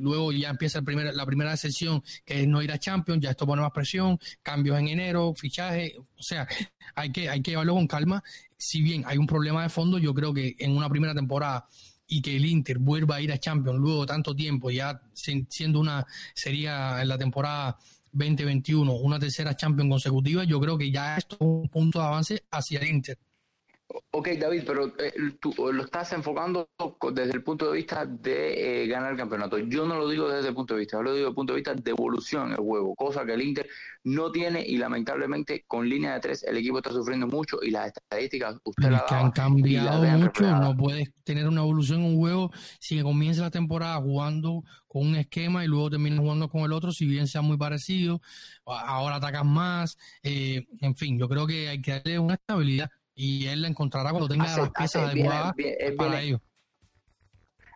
luego 0.00 0.30
ya 0.32 0.50
empieza 0.50 0.80
el 0.80 0.84
primer, 0.84 1.14
la 1.14 1.24
primera 1.24 1.56
sesión, 1.56 2.02
que 2.22 2.42
es 2.42 2.48
no 2.48 2.60
ir 2.62 2.70
a 2.70 2.78
Champions, 2.78 3.22
ya 3.22 3.30
esto 3.30 3.46
pone 3.46 3.62
más 3.62 3.72
presión, 3.72 4.18
cambios 4.42 4.78
en 4.78 4.88
enero, 4.88 5.32
fichaje, 5.34 5.96
o 5.98 6.22
sea, 6.22 6.46
hay 6.94 7.10
que, 7.12 7.30
hay 7.30 7.40
que 7.40 7.52
llevarlo 7.52 7.72
con 7.72 7.86
calma, 7.86 8.22
si 8.58 8.82
bien 8.82 9.04
hay 9.06 9.16
un 9.16 9.26
problema 9.26 9.62
de 9.62 9.70
fondo, 9.70 9.96
yo 9.98 10.12
creo 10.12 10.34
que 10.34 10.54
en 10.58 10.76
una 10.76 10.90
primera 10.90 11.14
temporada 11.14 11.66
y 12.08 12.22
que 12.22 12.36
el 12.36 12.46
Inter 12.46 12.78
vuelva 12.78 13.16
a 13.16 13.20
ir 13.20 13.32
a 13.32 13.38
Champions 13.38 13.78
luego 13.78 14.02
de 14.02 14.06
tanto 14.06 14.34
tiempo, 14.34 14.70
ya 14.70 15.00
siendo 15.12 15.80
una, 15.80 16.06
sería 16.34 17.02
en 17.02 17.08
la 17.08 17.18
temporada 17.18 17.76
2021 18.12 18.92
una 18.92 19.18
tercera 19.18 19.56
Champions 19.56 19.90
consecutiva, 19.90 20.44
yo 20.44 20.60
creo 20.60 20.78
que 20.78 20.90
ya 20.90 21.16
esto 21.16 21.36
es 21.36 21.40
un 21.40 21.68
punto 21.68 21.98
de 21.98 22.04
avance 22.06 22.44
hacia 22.50 22.80
el 22.80 22.88
Inter. 22.88 23.18
Ok, 24.10 24.28
David, 24.38 24.64
pero 24.66 24.86
eh, 24.98 25.12
tú 25.40 25.54
lo 25.72 25.84
estás 25.84 26.12
enfocando 26.12 26.70
desde 27.12 27.32
el 27.32 27.42
punto 27.42 27.70
de 27.70 27.76
vista 27.76 28.04
de 28.04 28.82
eh, 28.82 28.86
ganar 28.88 29.12
el 29.12 29.18
campeonato. 29.18 29.58
Yo 29.58 29.86
no 29.86 29.96
lo 29.96 30.08
digo 30.08 30.28
desde 30.28 30.48
el 30.48 30.54
punto 30.54 30.74
de 30.74 30.80
vista, 30.80 30.96
yo 30.96 31.02
lo 31.02 31.10
digo 31.10 31.18
desde 31.18 31.28
el 31.28 31.34
punto 31.34 31.52
de 31.52 31.56
vista 31.58 31.74
de 31.74 31.90
evolución 31.90 32.46
en 32.46 32.52
el 32.52 32.58
juego, 32.58 32.94
cosa 32.96 33.24
que 33.24 33.34
el 33.34 33.42
Inter 33.42 33.68
no 34.04 34.32
tiene 34.32 34.64
y 34.66 34.76
lamentablemente 34.76 35.64
con 35.68 35.88
línea 35.88 36.14
de 36.14 36.20
tres 36.20 36.42
el 36.44 36.56
equipo 36.56 36.78
está 36.78 36.90
sufriendo 36.90 37.26
mucho 37.26 37.58
y 37.62 37.70
las 37.70 37.88
estadísticas 37.88 38.56
usted 38.64 38.90
las 38.90 39.02
que 39.02 39.14
han 39.14 39.30
cambiado 39.30 40.02
mucho, 40.02 40.42
no 40.42 40.76
puedes 40.76 41.12
tener 41.22 41.46
una 41.46 41.60
evolución 41.60 42.00
en 42.00 42.06
un 42.06 42.16
juego 42.16 42.50
si 42.80 43.00
comienza 43.02 43.42
la 43.42 43.50
temporada 43.50 43.96
jugando 43.96 44.64
con 44.88 45.08
un 45.08 45.16
esquema 45.16 45.64
y 45.64 45.68
luego 45.68 45.90
terminas 45.90 46.20
jugando 46.20 46.48
con 46.48 46.62
el 46.62 46.72
otro, 46.72 46.90
si 46.90 47.04
bien 47.04 47.26
sea 47.26 47.42
muy 47.42 47.56
parecido, 47.56 48.20
ahora 48.64 49.16
atacas 49.16 49.44
más, 49.44 49.98
eh, 50.22 50.66
en 50.80 50.96
fin, 50.96 51.18
yo 51.18 51.28
creo 51.28 51.46
que 51.46 51.68
hay 51.68 51.82
que 51.82 51.92
darle 51.92 52.18
una 52.18 52.34
estabilidad 52.34 52.90
y 53.16 53.46
él 53.46 53.62
la 53.62 53.68
encontrará 53.68 54.10
cuando 54.10 54.28
tenga 54.28 54.44
las 54.44 54.70
piezas 54.70 55.10
adecuadas 55.10 55.54
para 55.96 56.20
ello. 56.20 56.40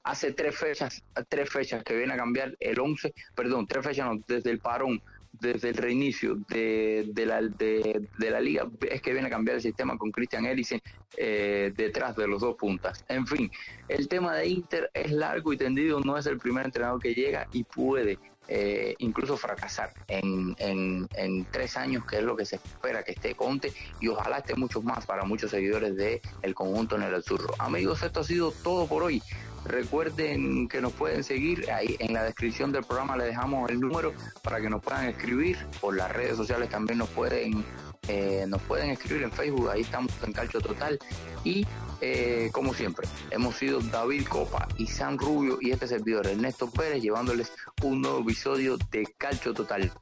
Hace 0.04 0.32
tres 0.32 0.56
fechas, 0.56 1.02
tres 1.28 1.50
fechas 1.50 1.82
que 1.82 1.96
viene 1.96 2.14
a 2.14 2.16
cambiar 2.16 2.56
el 2.58 2.78
11, 2.78 3.12
perdón, 3.34 3.66
tres 3.66 3.84
fechas 3.84 4.06
no, 4.06 4.22
desde 4.26 4.50
el 4.50 4.58
parón, 4.58 5.02
desde 5.32 5.70
el 5.70 5.76
reinicio 5.76 6.36
de, 6.48 7.10
de, 7.12 7.26
la, 7.26 7.40
de, 7.42 8.08
la 8.18 8.40
liga, 8.40 8.68
es 8.90 9.00
que 9.02 9.12
viene 9.12 9.28
a 9.28 9.30
cambiar 9.30 9.56
el 9.56 9.62
sistema 9.62 9.96
con 9.96 10.10
Christian 10.10 10.46
Eriksen 10.46 10.80
eh, 11.16 11.72
detrás 11.76 12.16
de 12.16 12.26
los 12.26 12.40
dos 12.40 12.56
puntas. 12.56 13.04
En 13.08 13.26
fin, 13.26 13.50
el 13.88 14.08
tema 14.08 14.34
de 14.36 14.48
Inter 14.48 14.90
es 14.94 15.10
largo 15.12 15.52
y 15.52 15.56
tendido, 15.56 16.00
no 16.00 16.16
es 16.16 16.26
el 16.26 16.38
primer 16.38 16.64
entrenador 16.64 17.00
que 17.00 17.14
llega 17.14 17.46
y 17.52 17.64
puede 17.64 18.18
eh, 18.48 18.94
incluso 18.98 19.36
fracasar 19.36 19.92
en, 20.08 20.56
en, 20.58 21.46
tres 21.50 21.76
años, 21.76 22.04
que 22.04 22.16
es 22.16 22.22
lo 22.22 22.36
que 22.36 22.44
se 22.44 22.56
espera 22.56 23.02
que 23.04 23.12
esté 23.12 23.34
Conte, 23.34 23.72
y 24.00 24.08
ojalá 24.08 24.38
esté 24.38 24.54
muchos 24.56 24.82
más 24.82 25.06
para 25.06 25.24
muchos 25.24 25.50
seguidores 25.50 25.96
del 25.96 26.20
el 26.42 26.54
conjunto 26.54 26.96
en 26.96 27.02
el 27.02 27.22
Surro. 27.22 27.54
Amigos, 27.58 28.02
esto 28.02 28.20
ha 28.20 28.24
sido 28.24 28.50
todo 28.50 28.86
por 28.86 29.02
hoy. 29.02 29.22
Recuerden 29.64 30.68
que 30.68 30.80
nos 30.80 30.92
pueden 30.92 31.22
seguir 31.22 31.70
ahí 31.70 31.96
en 31.98 32.14
la 32.14 32.24
descripción 32.24 32.72
del 32.72 32.84
programa 32.84 33.16
le 33.16 33.24
dejamos 33.24 33.70
el 33.70 33.80
número 33.80 34.14
para 34.42 34.60
que 34.60 34.70
nos 34.70 34.82
puedan 34.82 35.06
escribir 35.06 35.58
por 35.80 35.96
las 35.96 36.10
redes 36.10 36.36
sociales 36.36 36.70
también 36.70 36.98
nos 36.98 37.08
pueden 37.10 37.64
eh, 38.08 38.44
nos 38.48 38.62
pueden 38.62 38.90
escribir 38.90 39.24
en 39.24 39.32
Facebook 39.32 39.68
ahí 39.68 39.82
estamos 39.82 40.10
en 40.24 40.32
Calcio 40.32 40.60
Total 40.60 40.98
y 41.44 41.66
eh, 42.00 42.48
como 42.52 42.72
siempre, 42.72 43.06
hemos 43.30 43.56
sido 43.56 43.80
David 43.80 44.26
Copa 44.26 44.66
y 44.78 44.86
San 44.86 45.18
Rubio 45.18 45.58
y 45.60 45.70
este 45.70 45.86
servidor 45.86 46.26
Ernesto 46.26 46.70
Pérez 46.70 47.02
llevándoles 47.02 47.52
un 47.82 48.00
nuevo 48.00 48.20
episodio 48.20 48.78
de 48.90 49.06
Calcio 49.18 49.52
Total. 49.52 49.92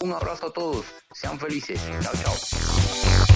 Un 0.00 0.12
abrazo 0.12 0.46
a 0.46 0.52
todos, 0.52 0.86
sean 1.12 1.38
felices. 1.38 1.80
Chao, 2.00 2.12
chao. 2.22 3.35